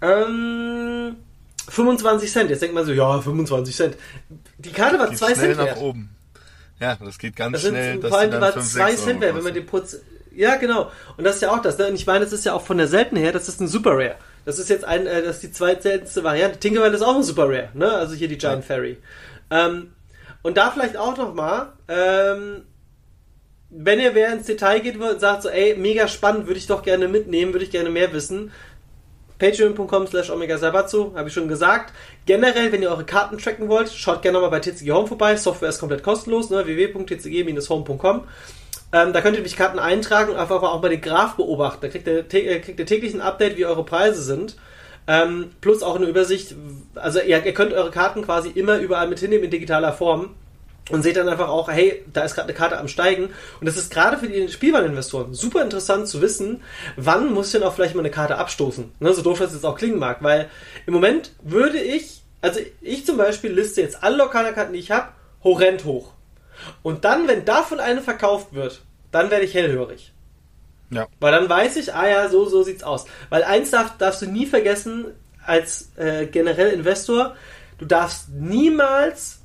Ähm, 0.00 1.16
25 1.68 2.30
Cent. 2.30 2.50
Jetzt 2.50 2.62
denkt 2.62 2.76
man 2.76 2.86
so, 2.86 2.92
ja, 2.92 3.20
25 3.20 3.74
Cent. 3.74 3.96
Die 4.58 4.70
Karte 4.70 4.96
war 4.96 5.08
geht 5.08 5.18
2 5.18 5.34
schnell 5.34 5.36
Cent 5.36 5.56
nach 5.56 5.64
wert. 5.66 5.78
oben. 5.78 6.13
Ja, 6.84 6.98
das 7.02 7.18
geht 7.18 7.34
ganz 7.36 7.52
Das 7.54 7.62
sind 7.62 7.72
schnell. 7.74 7.98
dass 7.98 8.10
vor 8.10 8.18
allem 8.18 8.30
die 8.30 8.32
dann 8.32 8.40
war 8.42 8.52
5, 8.52 8.72
2 8.72 8.90
6 8.90 9.04
Cent 9.04 9.20
wert, 9.20 9.34
wenn 9.36 9.42
man 9.44 9.54
den 9.54 9.66
Putz. 9.66 9.96
Ja, 10.34 10.56
genau. 10.56 10.90
Und 11.16 11.24
das 11.24 11.36
ist 11.36 11.42
ja 11.42 11.50
auch 11.52 11.62
das. 11.62 11.78
Ne? 11.78 11.88
Und 11.88 11.94
ich 11.94 12.06
meine, 12.06 12.24
das 12.24 12.32
ist 12.32 12.44
ja 12.44 12.52
auch 12.52 12.62
von 12.62 12.76
der 12.76 12.88
Selten 12.88 13.16
her, 13.16 13.32
das 13.32 13.48
ist 13.48 13.60
ein 13.60 13.68
Super 13.68 13.92
Rare. 13.92 14.16
Das 14.44 14.58
ist 14.58 14.68
jetzt 14.68 14.84
ein, 14.84 15.06
äh, 15.06 15.22
das 15.22 15.36
ist 15.36 15.42
die 15.44 15.52
zweitseltenste 15.52 16.22
Variante. 16.24 16.58
Tinkerbell 16.58 16.92
ist 16.92 17.02
auch 17.02 17.16
ein 17.16 17.22
Super 17.22 17.44
Rare, 17.48 17.70
ne? 17.74 17.90
Also 17.90 18.14
hier 18.14 18.28
die 18.28 18.36
Giant 18.38 18.64
Fairy. 18.64 18.98
Ähm, 19.50 19.92
und 20.42 20.56
da 20.58 20.70
vielleicht 20.70 20.96
auch 20.96 21.16
nochmal, 21.16 21.72
ähm, 21.88 22.62
wenn 23.70 23.98
ihr 24.00 24.14
wer 24.14 24.32
ins 24.32 24.46
Detail 24.46 24.80
geht 24.80 25.00
und 25.00 25.20
sagt 25.20 25.42
so, 25.42 25.48
ey, 25.48 25.76
mega 25.76 26.06
spannend, 26.08 26.46
würde 26.46 26.58
ich 26.58 26.66
doch 26.66 26.82
gerne 26.82 27.08
mitnehmen, 27.08 27.52
würde 27.52 27.64
ich 27.64 27.70
gerne 27.70 27.90
mehr 27.90 28.12
wissen, 28.12 28.52
patreon.com 29.38 30.06
slash 30.06 30.30
omega 30.30 30.58
Sabatsu, 30.58 31.12
habe 31.14 31.28
ich 31.28 31.34
schon 31.34 31.48
gesagt. 31.48 31.92
Generell, 32.26 32.72
wenn 32.72 32.82
ihr 32.82 32.90
eure 32.90 33.04
Karten 33.04 33.38
tracken 33.38 33.68
wollt, 33.68 33.90
schaut 33.90 34.22
gerne 34.22 34.40
mal 34.40 34.48
bei 34.48 34.60
TCG 34.60 34.92
Home 34.92 35.06
vorbei. 35.06 35.36
Software 35.36 35.68
ist 35.68 35.80
komplett 35.80 36.02
kostenlos, 36.02 36.50
ne? 36.50 36.64
www.tcg-home.com. 36.66 38.24
Ähm, 38.92 39.12
da 39.12 39.20
könnt 39.20 39.34
ihr 39.34 39.40
nämlich 39.40 39.56
Karten 39.56 39.80
eintragen 39.80 40.36
einfach 40.36 40.62
auch 40.62 40.80
mal 40.80 40.88
den 40.88 41.00
Graph 41.00 41.34
beobachten. 41.34 41.80
Da 41.82 41.88
kriegt 41.88 42.06
ihr, 42.06 42.18
äh, 42.20 42.60
kriegt 42.60 42.78
ihr 42.78 42.86
täglich 42.86 43.12
ein 43.12 43.20
Update, 43.20 43.56
wie 43.56 43.66
eure 43.66 43.84
Preise 43.84 44.22
sind. 44.22 44.56
Ähm, 45.06 45.50
plus 45.60 45.82
auch 45.82 45.96
eine 45.96 46.06
Übersicht. 46.06 46.54
Also 46.94 47.20
ihr, 47.20 47.44
ihr 47.44 47.54
könnt 47.54 47.72
eure 47.72 47.90
Karten 47.90 48.22
quasi 48.22 48.50
immer 48.50 48.78
überall 48.78 49.08
mit 49.08 49.18
hinnehmen 49.18 49.44
in 49.44 49.50
digitaler 49.50 49.92
Form. 49.92 50.30
Und 50.90 51.02
seht 51.02 51.16
dann 51.16 51.28
einfach 51.28 51.48
auch, 51.48 51.70
hey, 51.70 52.04
da 52.12 52.24
ist 52.24 52.34
gerade 52.34 52.48
eine 52.48 52.56
Karte 52.56 52.78
am 52.78 52.88
Steigen. 52.88 53.30
Und 53.58 53.66
das 53.66 53.76
ist 53.78 53.90
gerade 53.90 54.18
für 54.18 54.28
die 54.28 54.48
Spielwareninvestoren 54.48 55.32
super 55.32 55.62
interessant 55.62 56.08
zu 56.08 56.20
wissen, 56.20 56.62
wann 56.96 57.32
muss 57.32 57.46
ich 57.46 57.52
denn 57.52 57.62
auch 57.62 57.74
vielleicht 57.74 57.94
mal 57.94 58.02
eine 58.02 58.10
Karte 58.10 58.36
abstoßen. 58.36 58.92
Ne, 59.00 59.14
so 59.14 59.22
doof 59.22 59.38
das 59.38 59.54
jetzt 59.54 59.64
auch 59.64 59.78
klingen 59.78 59.98
mag. 59.98 60.22
Weil 60.22 60.50
im 60.86 60.92
Moment 60.92 61.32
würde 61.42 61.78
ich, 61.78 62.22
also 62.42 62.60
ich 62.82 63.06
zum 63.06 63.16
Beispiel 63.16 63.52
liste 63.52 63.80
jetzt 63.80 64.02
alle 64.02 64.18
Lokalkarten, 64.18 64.74
die 64.74 64.80
ich 64.80 64.90
habe, 64.90 65.08
horrend 65.42 65.84
hoch. 65.86 66.12
Und 66.82 67.04
dann, 67.04 67.28
wenn 67.28 67.44
davon 67.44 67.80
eine 67.80 68.02
verkauft 68.02 68.52
wird, 68.52 68.82
dann 69.10 69.30
werde 69.30 69.44
ich 69.44 69.54
hellhörig. 69.54 70.12
Ja. 70.90 71.06
Weil 71.18 71.32
dann 71.32 71.48
weiß 71.48 71.76
ich, 71.76 71.94
ah 71.94 72.08
ja, 72.08 72.28
so, 72.28 72.44
so 72.44 72.62
sieht's 72.62 72.82
aus. 72.82 73.06
Weil 73.30 73.42
eins 73.42 73.70
darf, 73.70 73.96
darfst 73.98 74.22
du 74.22 74.26
nie 74.26 74.46
vergessen, 74.46 75.06
als 75.44 75.90
äh, 75.96 76.26
generell 76.26 76.70
Investor, 76.70 77.36
du 77.78 77.84
darfst 77.84 78.28
niemals 78.30 79.40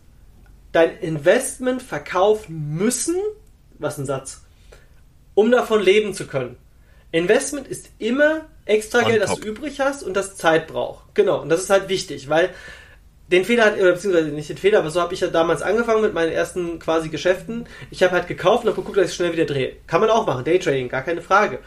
dein 0.71 0.97
Investment 0.99 1.81
verkaufen 1.81 2.75
müssen, 2.75 3.15
was 3.77 3.97
ein 3.97 4.05
Satz, 4.05 4.41
um 5.33 5.51
davon 5.51 5.81
leben 5.81 6.13
zu 6.13 6.27
können. 6.27 6.57
Investment 7.11 7.67
ist 7.67 7.89
immer 7.97 8.41
extra 8.65 9.01
Geld, 9.01 9.21
das 9.21 9.35
du 9.35 9.47
übrig 9.47 9.79
hast 9.79 10.03
und 10.03 10.13
das 10.13 10.35
Zeit 10.35 10.67
braucht. 10.67 11.15
Genau, 11.15 11.41
und 11.41 11.49
das 11.49 11.61
ist 11.61 11.69
halt 11.71 11.89
wichtig, 11.89 12.29
weil 12.29 12.51
den 13.31 13.45
Fehler 13.45 13.65
hat, 13.65 13.79
oder 13.79 13.93
beziehungsweise 13.93 14.29
nicht 14.29 14.49
den 14.49 14.57
Fehler, 14.57 14.79
aber 14.79 14.89
so 14.89 15.01
habe 15.01 15.13
ich 15.13 15.21
ja 15.21 15.27
damals 15.27 15.61
angefangen 15.61 16.01
mit 16.01 16.13
meinen 16.13 16.31
ersten 16.31 16.79
quasi 16.79 17.09
Geschäften. 17.09 17.67
Ich 17.91 18.01
habe 18.03 18.13
halt 18.13 18.27
gekauft 18.27 18.63
und 18.63 18.71
habe 18.71 18.81
geguckt, 18.81 18.97
dass 18.97 19.09
ich 19.09 19.15
schnell 19.15 19.33
wieder 19.33 19.45
drehe. 19.45 19.75
Kann 19.87 20.01
man 20.01 20.09
auch 20.09 20.25
machen, 20.25 20.43
Daytrading, 20.43 20.89
gar 20.89 21.03
keine 21.03 21.21
Frage. 21.21 21.59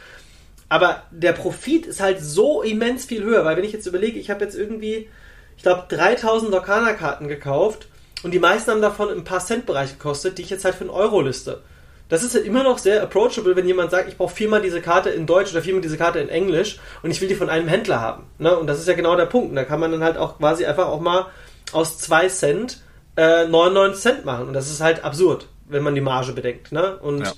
Aber 0.69 1.03
der 1.11 1.33
Profit 1.33 1.87
ist 1.87 2.01
halt 2.01 2.21
so 2.21 2.63
immens 2.63 3.05
viel 3.05 3.23
höher, 3.23 3.45
weil 3.45 3.57
wenn 3.57 3.65
ich 3.65 3.73
jetzt 3.73 3.87
überlege, 3.87 4.19
ich 4.19 4.31
habe 4.31 4.45
jetzt 4.45 4.57
irgendwie, 4.57 5.09
ich 5.57 5.63
glaube, 5.63 5.85
3000 5.89 6.51
Lokana-Karten 6.51 7.29
gekauft 7.29 7.89
und 8.23 8.33
die 8.33 8.39
meisten 8.39 8.71
haben 8.71 8.83
davon 8.83 9.09
ein 9.11 9.25
paar 9.25 9.41
Cent-Bereich 9.41 9.93
gekostet, 9.99 10.39
die 10.39 10.43
ich 10.43 10.51
jetzt 10.51 10.65
halt 10.65 10.75
für 10.75 10.83
einen 10.83 10.91
Euro 10.91 11.21
liste. 11.21 11.63
Das 12.09 12.23
ist 12.23 12.35
halt 12.35 12.45
immer 12.45 12.63
noch 12.63 12.77
sehr 12.79 13.03
approachable, 13.03 13.57
wenn 13.57 13.67
jemand 13.67 13.91
sagt, 13.91 14.09
ich 14.09 14.19
brauche 14.19 14.35
viermal 14.35 14.61
diese 14.61 14.83
Karte 14.83 15.09
in 15.11 15.27
Deutsch 15.27 15.51
oder 15.53 15.63
viermal 15.63 15.81
diese 15.81 15.97
Karte 15.97 16.19
in 16.19 16.29
Englisch 16.29 16.79
und 17.03 17.11
ich 17.11 17.21
will 17.23 17.29
die 17.29 17.35
von 17.35 17.49
einem 17.49 17.69
Händler 17.69 18.01
haben. 18.01 18.25
Ne? 18.39 18.55
Und 18.59 18.67
das 18.67 18.79
ist 18.81 18.87
ja 18.89 18.93
genau 18.95 19.17
der 19.17 19.25
Punkt. 19.27 19.51
Und 19.51 19.57
da 19.57 19.65
kann 19.65 19.81
man 19.81 19.91
dann 19.93 20.05
halt 20.05 20.19
auch 20.19 20.37
quasi 20.39 20.67
einfach 20.67 20.89
auch 20.89 21.01
mal 21.01 21.27
aus 21.73 21.97
2 21.99 22.29
Cent 22.29 22.83
äh, 23.17 23.47
99 23.47 24.03
Cent 24.03 24.25
machen. 24.27 24.47
Und 24.49 24.53
das 24.53 24.71
ist 24.71 24.83
halt 24.83 25.05
absurd, 25.05 25.49
wenn 25.69 25.83
man 25.83 25.95
die 25.95 26.03
Marge 26.03 26.33
bedenkt. 26.33 26.71
Ne? 26.71 26.99
Und 26.99 27.21
Ja. 27.25 27.33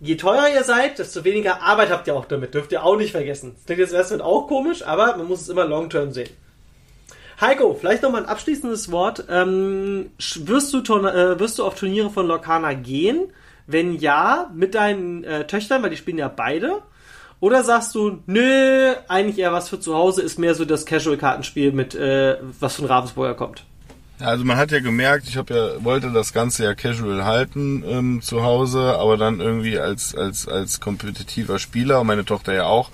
je 0.00 0.16
teurer 0.16 0.50
ihr 0.52 0.64
seid, 0.64 0.98
desto 0.98 1.24
weniger 1.24 1.62
Arbeit 1.62 1.90
habt 1.90 2.06
ihr 2.06 2.14
auch 2.14 2.26
damit. 2.26 2.52
Dürft 2.52 2.70
ihr 2.72 2.84
auch 2.84 2.96
nicht 2.96 3.12
vergessen. 3.12 3.52
Das 3.56 3.64
klingt 3.64 3.80
jetzt 3.80 3.94
erstmal 3.94 4.20
auch 4.20 4.46
komisch, 4.46 4.82
aber 4.86 5.16
man 5.16 5.26
muss 5.26 5.40
es 5.40 5.48
immer 5.48 5.64
long-term 5.64 6.12
sehen. 6.12 6.28
Heiko, 7.40 7.74
vielleicht 7.74 8.02
nochmal 8.02 8.22
ein 8.22 8.28
abschließendes 8.28 8.90
Wort. 8.90 9.24
Ähm, 9.30 10.10
wirst, 10.36 10.72
du, 10.72 10.78
äh, 10.78 11.38
wirst 11.38 11.58
du 11.58 11.64
auf 11.64 11.76
Turniere 11.76 12.10
von 12.10 12.26
Lorcana 12.26 12.74
gehen? 12.74 13.28
Wenn 13.66 13.94
ja, 13.94 14.50
mit 14.54 14.74
deinen 14.74 15.24
äh, 15.24 15.46
Töchtern, 15.46 15.82
weil 15.82 15.90
die 15.90 15.96
spielen 15.96 16.18
ja 16.18 16.28
beide. 16.28 16.82
Oder 17.40 17.62
sagst 17.62 17.94
du, 17.94 18.18
nö, 18.26 18.94
eigentlich 19.06 19.38
eher 19.38 19.52
was 19.52 19.68
für 19.68 19.78
zu 19.78 19.94
Hause, 19.94 20.22
ist 20.22 20.38
mehr 20.38 20.54
so 20.54 20.64
das 20.64 20.84
Casual-Kartenspiel 20.84 21.70
mit, 21.72 21.94
äh, 21.94 22.38
was 22.58 22.76
von 22.76 22.86
Ravensburger 22.86 23.34
kommt. 23.34 23.64
Also 24.20 24.44
man 24.44 24.56
hat 24.56 24.72
ja 24.72 24.80
gemerkt, 24.80 25.28
ich 25.28 25.36
habe 25.36 25.54
ja 25.54 25.84
wollte 25.84 26.10
das 26.10 26.32
Ganze 26.32 26.64
ja 26.64 26.74
casual 26.74 27.24
halten 27.24 27.84
ähm, 27.86 28.20
zu 28.20 28.42
Hause, 28.42 28.96
aber 28.98 29.16
dann 29.16 29.38
irgendwie 29.38 29.78
als 29.78 30.12
als 30.12 30.48
als 30.48 30.80
kompetitiver 30.80 31.60
Spieler 31.60 32.00
und 32.00 32.08
meine 32.08 32.24
Tochter 32.24 32.52
ja 32.52 32.64
auch, 32.64 32.90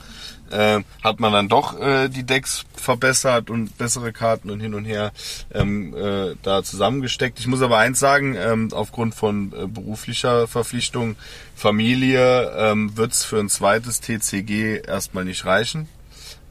äh, 0.50 0.80
hat 1.02 1.20
man 1.20 1.32
dann 1.32 1.48
doch 1.48 1.80
äh, 1.80 2.08
die 2.08 2.24
Decks 2.24 2.64
verbessert 2.74 3.50
und 3.50 3.76
bessere 3.78 4.12
Karten 4.12 4.50
und 4.50 4.60
hin 4.60 4.74
und 4.74 4.84
her 4.84 5.12
ähm, 5.52 5.94
äh, 5.96 6.34
da 6.42 6.62
zusammengesteckt. 6.62 7.38
Ich 7.38 7.46
muss 7.46 7.62
aber 7.62 7.78
eins 7.78 7.98
sagen, 7.98 8.36
ähm, 8.36 8.68
aufgrund 8.72 9.14
von 9.14 9.52
äh, 9.52 9.66
beruflicher 9.66 10.46
Verpflichtung, 10.46 11.16
Familie, 11.56 12.52
ähm, 12.56 12.96
wird's 12.96 13.24
für 13.24 13.38
ein 13.38 13.48
zweites 13.48 14.00
TCG 14.00 14.82
erstmal 14.86 15.24
nicht 15.24 15.44
reichen, 15.44 15.88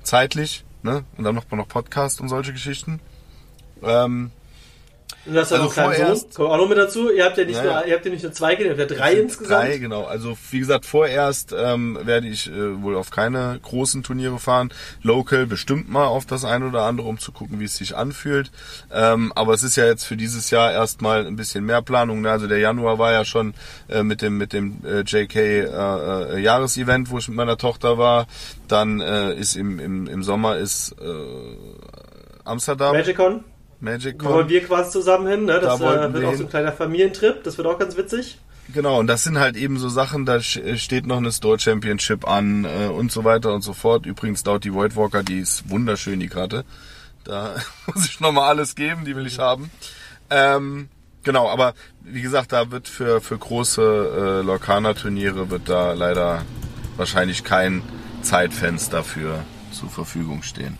zeitlich. 0.01 0.63
Ne? 0.81 1.05
Und 1.17 1.23
dann 1.23 1.35
macht 1.35 1.49
man 1.49 1.59
noch 1.59 1.67
Podcast 1.67 2.19
und 2.19 2.29
solche 2.29 2.51
Geschichten. 2.51 2.99
Ähm, 3.81 4.31
Und 5.25 5.35
das 5.35 5.51
ist 5.51 5.51
ja 5.51 5.63
Also 5.63 5.69
noch 5.69 5.77
ein 5.77 5.95
kleiner 5.95 6.15
Sohn. 6.15 6.29
Kommt 6.33 6.49
auch 6.49 6.57
noch 6.57 6.69
mit 6.69 6.77
dazu. 6.77 7.11
Ihr 7.11 7.25
habt 7.25 7.37
ja 7.37 7.45
nicht, 7.45 7.55
Ja, 7.55 7.63
nur. 7.63 7.85
Ihr 7.85 7.95
habt 7.95 8.05
ja 8.05 8.11
nicht 8.11 8.23
nur 8.23 8.31
zwei 8.33 8.55
Kinder, 8.55 8.73
ihr 8.73 8.79
habt 8.81 8.91
ja 8.91 8.97
drei 8.97 9.13
insgesamt. 9.13 9.63
Drei, 9.63 9.77
genau. 9.77 10.03
Also 10.03 10.37
wie 10.51 10.59
gesagt, 10.59 10.85
vorerst 10.85 11.53
ähm, 11.57 11.97
werde 12.03 12.27
ich 12.27 12.49
äh, 12.49 12.81
wohl 12.81 12.95
auf 12.95 13.11
keine 13.11 13.59
großen 13.61 14.03
Turniere 14.03 14.39
fahren. 14.39 14.73
Local 15.01 15.45
bestimmt 15.45 15.89
mal 15.89 16.05
auf 16.05 16.25
das 16.25 16.45
eine 16.45 16.67
oder 16.67 16.83
andere, 16.83 17.07
um 17.07 17.19
zu 17.19 17.31
gucken, 17.31 17.59
wie 17.59 17.65
es 17.65 17.75
sich 17.77 17.95
anfühlt. 17.95 18.51
Ähm, 18.91 19.31
aber 19.35 19.53
es 19.53 19.63
ist 19.63 19.75
ja 19.75 19.85
jetzt 19.85 20.05
für 20.05 20.17
dieses 20.17 20.49
Jahr 20.49 20.71
erstmal 20.71 21.25
ein 21.25 21.35
bisschen 21.35 21.65
mehr 21.65 21.81
Planung. 21.81 22.21
Ne? 22.21 22.31
Also 22.31 22.47
der 22.47 22.59
Januar 22.59 22.99
war 22.99 23.11
ja 23.11 23.25
schon 23.25 23.53
äh, 23.89 24.03
mit 24.03 24.21
dem 24.21 24.37
mit 24.37 24.53
dem 24.53 24.79
äh, 24.85 25.01
JK 25.01 25.35
äh, 25.35 25.59
äh, 25.63 26.39
Jahresevent, 26.39 27.09
wo 27.09 27.17
ich 27.17 27.27
mit 27.27 27.37
meiner 27.37 27.57
Tochter 27.57 27.97
war. 27.97 28.27
Dann 28.67 28.99
äh, 29.01 29.33
ist 29.35 29.55
im, 29.55 29.79
im, 29.79 30.07
im 30.07 30.23
Sommer 30.23 30.57
ist 30.57 30.95
äh, 31.01 31.05
Amsterdam 32.45 32.95
Magicon, 32.95 33.43
Magic 33.83 34.23
wo 34.23 34.29
wollen 34.29 34.49
wir 34.49 34.63
quasi 34.63 34.91
zusammen 34.91 35.27
hin. 35.27 35.45
Ne? 35.45 35.59
Das 35.59 35.79
Da 35.79 36.05
äh, 36.05 36.13
wird 36.13 36.23
wir 36.23 36.29
auch 36.29 36.35
so 36.35 36.43
ein 36.43 36.49
kleiner 36.49 36.71
Familientrip. 36.71 37.43
Das 37.43 37.57
wird 37.57 37.67
auch 37.67 37.77
ganz 37.77 37.95
witzig. 37.97 38.39
Genau, 38.73 38.97
und 38.99 39.07
das 39.07 39.23
sind 39.25 39.37
halt 39.39 39.57
eben 39.57 39.77
so 39.77 39.89
Sachen, 39.89 40.25
da 40.25 40.35
sch- 40.37 40.77
steht 40.77 41.05
noch 41.05 41.17
eine 41.17 41.31
Store 41.33 41.59
Championship 41.59 42.25
an 42.27 42.63
äh, 42.65 42.87
und 42.87 43.11
so 43.11 43.23
weiter 43.25 43.53
und 43.53 43.61
so 43.61 43.73
fort. 43.73 44.05
Übrigens 44.05 44.43
laut 44.45 44.63
die 44.63 44.73
Voidwalker, 44.73 45.21
die 45.21 45.39
ist 45.39 45.69
wunderschön, 45.69 46.19
die 46.21 46.29
Karte. 46.29 46.63
Da 47.25 47.55
muss 47.93 48.05
ich 48.05 48.19
nochmal 48.21 48.49
alles 48.49 48.75
geben, 48.75 49.03
die 49.05 49.15
will 49.17 49.27
ich 49.27 49.37
haben. 49.39 49.69
Ähm, 50.29 50.87
genau, 51.23 51.49
aber 51.49 51.73
wie 52.01 52.21
gesagt, 52.21 52.53
da 52.53 52.71
wird 52.71 52.87
für, 52.87 53.19
für 53.19 53.37
große 53.37 53.81
äh, 54.41 54.45
Lorcaner-Turniere 54.45 55.49
wird 55.49 55.67
da 55.67 55.91
leider 55.91 56.43
wahrscheinlich 56.95 57.43
kein 57.43 57.83
Zeitfenster 58.21 59.03
für 59.03 59.43
zur 59.71 59.89
Verfügung 59.89 60.41
stehen. 60.41 60.77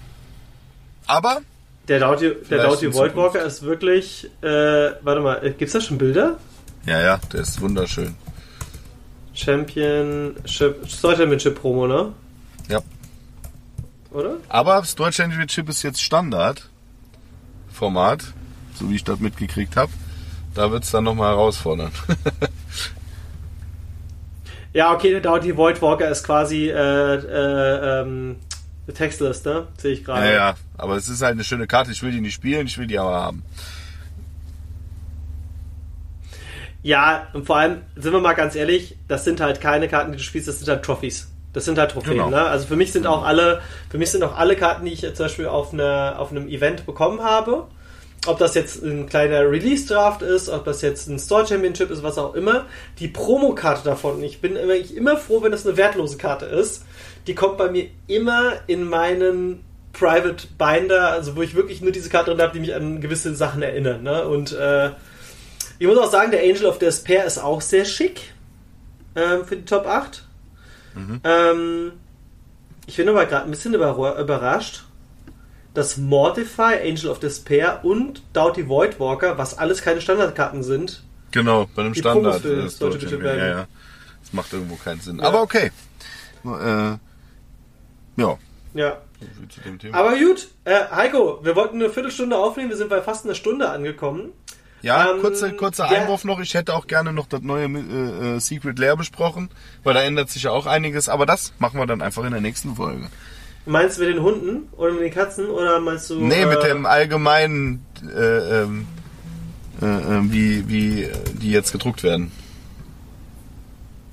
Aber 1.05 1.41
Der 1.87 1.99
Doughty, 1.99 2.33
der 2.49 2.63
Doughty 2.63 2.93
Voidwalker 2.93 3.43
ist 3.43 3.63
wirklich, 3.63 4.29
äh, 4.41 4.91
warte 5.01 5.21
mal, 5.21 5.45
äh, 5.45 5.51
gibt's 5.51 5.73
da 5.73 5.81
schon 5.81 5.97
Bilder? 5.97 6.37
ja, 6.85 7.01
ja, 7.01 7.19
der 7.31 7.41
ist 7.41 7.59
wunderschön. 7.61 8.15
Championship, 9.33 10.87
Store 10.87 11.15
Championship 11.17 11.59
Promo, 11.59 11.87
ne? 11.87 12.13
Ja. 12.69 12.79
Oder? 14.11 14.37
Aber 14.47 14.83
Store 14.85 15.11
Championship 15.11 15.67
ist 15.69 15.81
jetzt 15.83 16.01
Standard-Format, 16.01 18.23
so 18.75 18.89
wie 18.89 18.95
ich 18.95 19.03
das 19.03 19.19
mitgekriegt 19.19 19.75
habe. 19.75 19.91
Da 20.53 20.71
wird's 20.71 20.91
dann 20.91 21.03
nochmal 21.03 21.31
herausfordern. 21.31 21.91
Ja, 24.73 24.91
okay, 24.91 25.11
der 25.11 25.21
Doughty 25.21 25.55
Voidwalker 25.55 26.09
ist 26.09 26.23
quasi, 26.23 26.69
äh, 26.69 26.73
äh, 26.73 28.01
ähm, 28.01 28.37
Textless, 28.91 29.45
ne? 29.45 29.67
Sehe 29.77 29.93
ich 29.93 30.03
gerade. 30.03 30.25
ja, 30.25 30.31
ja, 30.33 30.55
aber 30.77 30.97
es 30.97 31.07
ist 31.07 31.21
halt 31.21 31.33
eine 31.33 31.43
schöne 31.43 31.67
Karte. 31.67 31.91
Ich 31.91 32.03
will 32.03 32.11
die 32.11 32.19
nicht 32.21 32.33
spielen, 32.33 32.67
ich 32.67 32.77
will 32.77 32.87
die 32.87 32.99
aber 32.99 33.13
haben. 33.13 33.43
Ja, 36.81 37.27
und 37.33 37.45
vor 37.45 37.57
allem, 37.57 37.81
sind 37.95 38.11
wir 38.11 38.19
mal 38.19 38.33
ganz 38.33 38.55
ehrlich, 38.55 38.97
das 39.07 39.23
sind 39.23 39.39
halt 39.39 39.61
keine 39.61 39.87
Karten, 39.87 40.11
die 40.11 40.17
du 40.17 40.23
spielst, 40.23 40.47
das 40.49 40.59
sind 40.59 40.67
halt 40.67 40.83
Trophies. 40.83 41.29
Das 41.53 41.65
sind 41.65 41.77
halt 41.77 41.91
Trophäen, 41.91 42.13
Genau. 42.15 42.29
ne? 42.29 42.41
Also 42.41 42.65
für 42.67 42.75
mich 42.75 42.91
sind 42.91 43.05
auch 43.07 43.23
alle, 43.23 43.61
für 43.89 43.97
mich 43.99 44.09
sind 44.11 44.23
auch 44.23 44.35
alle 44.35 44.55
Karten, 44.55 44.85
die 44.85 44.91
ich 44.91 45.01
jetzt 45.01 45.17
zum 45.17 45.27
Beispiel 45.27 45.45
auf, 45.47 45.71
einer 45.71 46.15
auf 46.17 46.31
einem 46.31 46.47
Event 46.49 46.85
bekommen 46.85 47.21
habe, 47.23 47.67
ob 48.25 48.39
das 48.39 48.55
jetzt 48.55 48.81
ein 48.83 49.07
kleiner 49.07 49.49
Release-Draft 49.49 50.23
ist, 50.23 50.49
ob 50.49 50.65
das 50.65 50.81
jetzt 50.81 51.07
ein 51.07 51.19
Store 51.19 51.45
Championship 51.45 51.89
ist, 51.91 52.01
was 52.03 52.17
auch 52.17 52.33
immer, 52.33 52.65
die 52.99 53.07
Promokarte 53.07 53.83
davon, 53.83 54.21
ich 54.23 54.41
bin 54.41 54.55
immer, 54.55 54.73
ich 54.73 54.95
immer 54.97 55.15
froh, 55.15 55.41
wenn 55.43 55.51
das 55.51 55.65
eine 55.65 55.77
wertlose 55.77 56.17
Karte 56.17 56.45
ist, 56.47 56.85
die 57.27 57.35
kommt 57.35 57.57
bei 57.57 57.69
mir 57.71 57.87
immer 58.07 58.53
in 58.67 58.87
meinen 58.89 59.63
Private 59.93 60.47
Binder, 60.57 61.09
also 61.11 61.35
wo 61.35 61.41
ich 61.41 61.53
wirklich 61.55 61.81
nur 61.81 61.91
diese 61.91 62.09
Karte 62.09 62.31
drin 62.31 62.41
habe, 62.41 62.53
die 62.53 62.59
mich 62.59 62.73
an 62.73 62.99
gewisse 63.01 63.35
Sachen 63.35 63.61
erinnern, 63.61 64.01
ne? 64.03 64.27
Und 64.27 64.51
äh, 64.53 64.91
ich 65.79 65.87
muss 65.87 65.97
auch 65.97 66.11
sagen, 66.11 66.31
der 66.31 66.41
Angel 66.41 66.65
of 66.65 66.79
Despair 66.79 67.25
ist 67.25 67.37
auch 67.37 67.61
sehr 67.61 67.85
schick 67.85 68.33
ähm, 69.15 69.45
für 69.45 69.55
die 69.57 69.65
Top 69.65 69.85
8. 69.85 70.23
Ähm, 71.23 71.91
ich 72.85 72.97
bin 72.97 73.09
aber 73.09 73.25
gerade 73.25 73.45
ein 73.45 73.51
bisschen 73.51 73.73
überra- 73.75 74.19
überrascht, 74.19 74.83
dass 75.73 75.97
Mortify, 75.97 76.75
Angel 76.83 77.07
of 77.09 77.19
Despair 77.19 77.79
und 77.83 78.21
Doughty 78.33 78.67
Voidwalker, 78.67 79.37
was 79.37 79.57
alles 79.57 79.81
keine 79.81 80.01
Standardkarten 80.01 80.63
sind, 80.63 81.03
Genau, 81.31 81.67
bei 81.75 81.81
einem 81.81 81.95
Standard. 81.95 82.43
Champion. 82.43 83.25
Ja, 83.25 83.35
ja. 83.47 83.67
Das 84.21 84.33
macht 84.33 84.53
irgendwo 84.53 84.75
keinen 84.75 85.01
Sinn. 85.01 85.17
Ja. 85.17 85.23
Aber 85.25 85.41
okay. 85.41 85.71
Äh, 86.45 86.97
ja, 88.17 88.37
ja. 88.73 88.97
Aber 89.93 90.17
gut, 90.17 90.49
äh, 90.65 90.79
Heiko, 90.91 91.39
wir 91.43 91.55
wollten 91.55 91.75
eine 91.75 91.89
Viertelstunde 91.89 92.37
aufnehmen, 92.37 92.69
wir 92.69 92.77
sind 92.77 92.89
bei 92.89 93.01
fast 93.01 93.25
einer 93.25 93.35
Stunde 93.35 93.69
angekommen. 93.69 94.31
Ja, 94.81 95.11
Ähm, 95.11 95.21
kurzer, 95.21 95.51
kurzer 95.53 95.87
der- 95.87 96.01
Einwurf 96.01 96.25
noch. 96.25 96.41
Ich 96.41 96.53
hätte 96.55 96.73
auch 96.75 96.87
gerne 96.87 97.13
noch 97.13 97.27
das 97.27 97.41
neue 97.41 97.67
äh, 97.67 98.35
äh, 98.35 98.39
Secret 98.39 98.77
Lair 98.79 98.97
besprochen, 98.97 99.49
weil 99.83 99.93
da 99.93 100.01
ändert 100.01 100.29
sich 100.29 100.43
ja 100.43 100.51
auch 100.51 100.65
einiges. 100.65 101.07
Aber 101.07 101.25
das 101.25 101.53
machen 101.59 101.79
wir 101.79 101.85
dann 101.85 102.01
einfach 102.01 102.25
in 102.25 102.31
der 102.31 102.41
nächsten 102.41 102.75
Folge. 102.75 103.07
Meinst 103.65 103.97
du 103.97 104.03
mit 104.03 104.13
den 104.13 104.21
Hunden 104.21 104.67
oder 104.75 104.91
mit 104.91 105.03
den 105.03 105.13
Katzen 105.13 105.47
oder 105.49 105.79
meinst 105.79 106.09
du. 106.09 106.15
Nee, 106.19 106.45
mit 106.45 106.57
äh, 106.65 106.67
dem 106.67 106.85
allgemeinen, 106.85 107.85
äh, 108.13 108.63
ähm, 108.63 108.85
äh, 109.81 109.85
äh, 109.85 110.19
wie, 110.23 110.67
wie 110.67 111.07
die 111.35 111.51
jetzt 111.51 111.71
gedruckt 111.71 112.03
werden. 112.03 112.33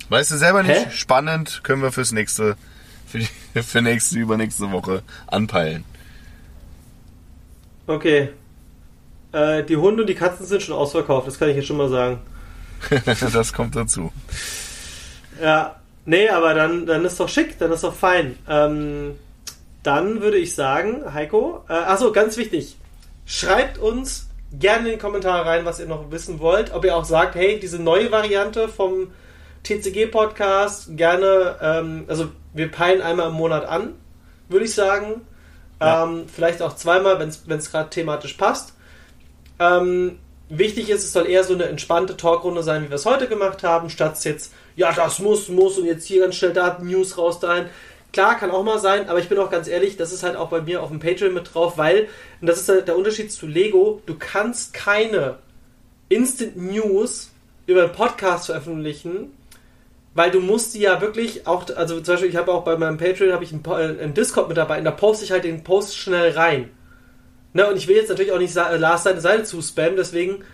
Weißt 0.08 0.30
du 0.30 0.36
selber 0.36 0.62
nicht? 0.62 0.86
Hä? 0.86 0.90
Spannend, 0.92 1.60
können 1.64 1.82
wir 1.82 1.90
fürs 1.92 2.12
nächste, 2.12 2.56
für, 3.10 3.18
die, 3.18 3.28
für 3.62 3.82
nächste, 3.82 4.18
übernächste 4.18 4.70
Woche 4.72 5.02
anpeilen. 5.26 5.84
Okay. 7.86 8.30
Äh, 9.32 9.64
die 9.64 9.76
Hunde 9.76 10.02
und 10.02 10.06
die 10.08 10.14
Katzen 10.14 10.46
sind 10.46 10.62
schon 10.62 10.74
ausverkauft, 10.74 11.26
das 11.26 11.38
kann 11.38 11.48
ich 11.48 11.56
jetzt 11.56 11.66
schon 11.66 11.76
mal 11.76 11.88
sagen. 11.88 12.20
das 13.32 13.52
kommt 13.52 13.76
dazu. 13.76 14.12
Ja, 15.40 15.76
nee, 16.04 16.28
aber 16.28 16.54
dann, 16.54 16.86
dann 16.86 17.04
ist 17.04 17.20
doch 17.20 17.28
schick, 17.28 17.58
dann 17.58 17.72
ist 17.72 17.84
doch 17.84 17.94
fein. 17.94 18.36
Ähm, 18.48 19.16
dann 19.82 20.20
würde 20.20 20.36
ich 20.36 20.54
sagen, 20.54 21.12
Heiko, 21.12 21.64
äh, 21.68 21.72
achso, 21.72 22.12
ganz 22.12 22.36
wichtig, 22.36 22.76
schreibt 23.26 23.78
uns 23.78 24.28
gerne 24.52 24.88
in 24.88 24.94
die 24.94 25.00
Kommentare 25.00 25.46
rein, 25.46 25.64
was 25.64 25.78
ihr 25.78 25.86
noch 25.86 26.10
wissen 26.10 26.40
wollt. 26.40 26.72
Ob 26.72 26.84
ihr 26.84 26.96
auch 26.96 27.04
sagt, 27.04 27.34
hey, 27.34 27.58
diese 27.60 27.78
neue 27.78 28.10
Variante 28.10 28.68
vom 28.68 29.08
TCG-Podcast, 29.64 30.96
gerne, 30.96 31.56
ähm, 31.60 32.04
also 32.08 32.28
wir 32.54 32.70
peilen 32.70 33.02
einmal 33.02 33.28
im 33.28 33.34
Monat 33.34 33.64
an, 33.64 33.94
würde 34.48 34.64
ich 34.64 34.74
sagen. 34.74 35.22
Ja. 35.80 36.04
Ähm, 36.04 36.26
vielleicht 36.28 36.60
auch 36.62 36.76
zweimal, 36.76 37.18
wenn 37.18 37.58
es 37.58 37.70
gerade 37.70 37.90
thematisch 37.90 38.34
passt. 38.34 38.74
Ähm, 39.58 40.18
wichtig 40.48 40.90
ist, 40.90 41.04
es 41.04 41.12
soll 41.12 41.26
eher 41.26 41.44
so 41.44 41.54
eine 41.54 41.64
entspannte 41.64 42.16
Talkrunde 42.16 42.62
sein, 42.62 42.84
wie 42.84 42.90
wir 42.90 42.96
es 42.96 43.06
heute 43.06 43.28
gemacht 43.28 43.62
haben, 43.62 43.88
statt 43.88 44.22
jetzt, 44.24 44.52
ja, 44.76 44.92
das 44.92 45.18
muss, 45.18 45.48
muss 45.48 45.78
und 45.78 45.86
jetzt 45.86 46.06
hier 46.06 46.22
ganz 46.22 46.34
schnell 46.34 46.52
da 46.52 46.78
News 46.82 47.16
raus 47.16 47.40
dahin. 47.40 47.66
Klar, 48.12 48.36
kann 48.38 48.50
auch 48.50 48.64
mal 48.64 48.80
sein, 48.80 49.08
aber 49.08 49.20
ich 49.20 49.28
bin 49.28 49.38
auch 49.38 49.50
ganz 49.50 49.68
ehrlich, 49.68 49.96
das 49.96 50.12
ist 50.12 50.24
halt 50.24 50.34
auch 50.34 50.48
bei 50.48 50.60
mir 50.60 50.82
auf 50.82 50.88
dem 50.88 50.98
Patreon 50.98 51.32
mit 51.32 51.54
drauf, 51.54 51.78
weil, 51.78 52.08
und 52.40 52.48
das 52.48 52.60
ist 52.60 52.68
halt 52.68 52.88
der 52.88 52.96
Unterschied 52.96 53.30
zu 53.30 53.46
Lego, 53.46 54.02
du 54.06 54.16
kannst 54.18 54.74
keine 54.74 55.38
Instant 56.08 56.56
News 56.56 57.30
über 57.66 57.84
einen 57.84 57.92
Podcast 57.92 58.46
veröffentlichen, 58.46 59.32
weil 60.14 60.30
du 60.30 60.40
musst 60.40 60.74
die 60.74 60.80
ja 60.80 61.00
wirklich 61.00 61.46
auch, 61.46 61.64
also 61.76 62.00
zum 62.00 62.14
Beispiel, 62.14 62.30
ich 62.30 62.36
habe 62.36 62.52
auch 62.52 62.64
bei 62.64 62.76
meinem 62.76 62.98
Patreon 62.98 63.32
habe 63.32 63.44
ich 63.44 63.52
einen, 63.52 63.64
äh, 63.64 64.02
einen 64.02 64.14
Discord 64.14 64.48
mit 64.48 64.56
dabei 64.56 64.78
und 64.78 64.84
da 64.84 64.90
poste 64.90 65.24
ich 65.24 65.32
halt 65.32 65.44
den 65.44 65.62
Post 65.62 65.96
schnell 65.96 66.32
rein. 66.32 66.70
Ne, 67.52 67.66
und 67.66 67.76
ich 67.76 67.88
will 67.88 67.96
jetzt 67.96 68.08
natürlich 68.08 68.32
auch 68.32 68.38
nicht 68.38 68.54
Lars 68.54 69.02
seine 69.02 69.20
Seite 69.20 69.42
zu 69.44 69.60
spammen, 69.60 69.96
deswegen 69.96 70.44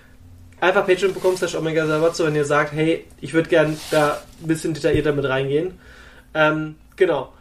einfach 0.61 0.87
Patreon 0.87 1.13
bekommen 1.13 1.37
slash 1.37 1.55
Omega 1.55 1.87
Salvatzo, 1.87 2.25
wenn 2.25 2.35
ihr 2.35 2.45
sagt, 2.45 2.73
hey, 2.73 3.05
ich 3.21 3.35
würde 3.35 3.49
gern 3.49 3.79
da 3.91 4.23
ein 4.43 4.49
bisschen 4.49 4.73
detaillierter 4.73 5.13
mit 5.13 5.27
reingehen. 5.27 5.79
Ähm, 6.35 6.77
genau. 6.97 7.33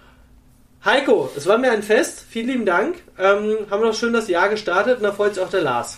Heiko, 0.83 1.31
es 1.35 1.47
war 1.47 1.57
mir 1.57 1.71
ein 1.71 1.83
Fest. 1.83 2.25
Vielen 2.29 2.47
lieben 2.47 2.65
Dank. 2.65 2.97
Ähm, 3.17 3.57
haben 3.71 3.81
wir 3.81 3.87
noch 3.87 3.95
schön 3.95 4.13
das 4.13 4.27
Jahr 4.27 4.49
gestartet 4.49 4.97
und 4.97 5.03
da 5.03 5.13
freut 5.13 5.35
sich 5.35 5.43
auch 5.43 5.49
der 5.49 5.61
Lars. 5.61 5.97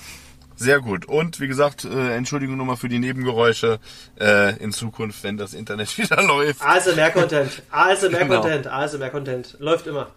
Sehr 0.57 0.79
gut. 0.81 1.05
Und 1.05 1.39
wie 1.39 1.47
gesagt, 1.47 1.85
äh, 1.85 2.15
Entschuldigung 2.15 2.57
nochmal 2.57 2.77
für 2.77 2.89
die 2.89 2.99
Nebengeräusche 2.99 3.79
äh, 4.19 4.57
in 4.57 4.73
Zukunft, 4.73 5.23
wenn 5.23 5.37
das 5.37 5.53
Internet 5.53 5.97
wieder 5.97 6.21
läuft. 6.23 6.61
ASMR-Content. 6.61 7.61
ASMR-Content. 7.71 8.63
Genau. 8.63 8.75
ASMR-Content. 8.75 9.55
Läuft 9.59 9.87
immer. 9.87 10.07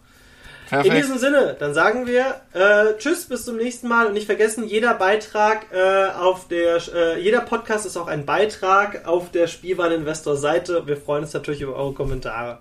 In 0.70 0.82
Perfekt. 0.82 0.96
diesem 0.98 1.18
Sinne, 1.18 1.56
dann 1.58 1.74
sagen 1.74 2.06
wir 2.06 2.42
äh, 2.52 2.96
Tschüss, 2.96 3.24
bis 3.24 3.44
zum 3.44 3.56
nächsten 3.56 3.88
Mal 3.88 4.06
und 4.06 4.12
nicht 4.12 4.26
vergessen, 4.26 4.68
jeder 4.68 4.94
Beitrag 4.94 5.66
äh, 5.72 6.10
auf 6.12 6.46
der, 6.46 6.80
äh, 6.94 7.20
jeder 7.20 7.40
Podcast 7.40 7.86
ist 7.86 7.96
auch 7.96 8.06
ein 8.06 8.24
Beitrag 8.24 9.04
auf 9.04 9.32
der 9.32 9.48
Spielwareninvestor-Seite. 9.48 10.86
Wir 10.86 10.96
freuen 10.96 11.24
uns 11.24 11.32
natürlich 11.32 11.62
über 11.62 11.74
eure 11.74 11.92
Kommentare. 11.92 12.58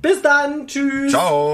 Bis 0.00 0.22
dann, 0.22 0.66
tschüss. 0.66 1.12
Ciao. 1.12 1.52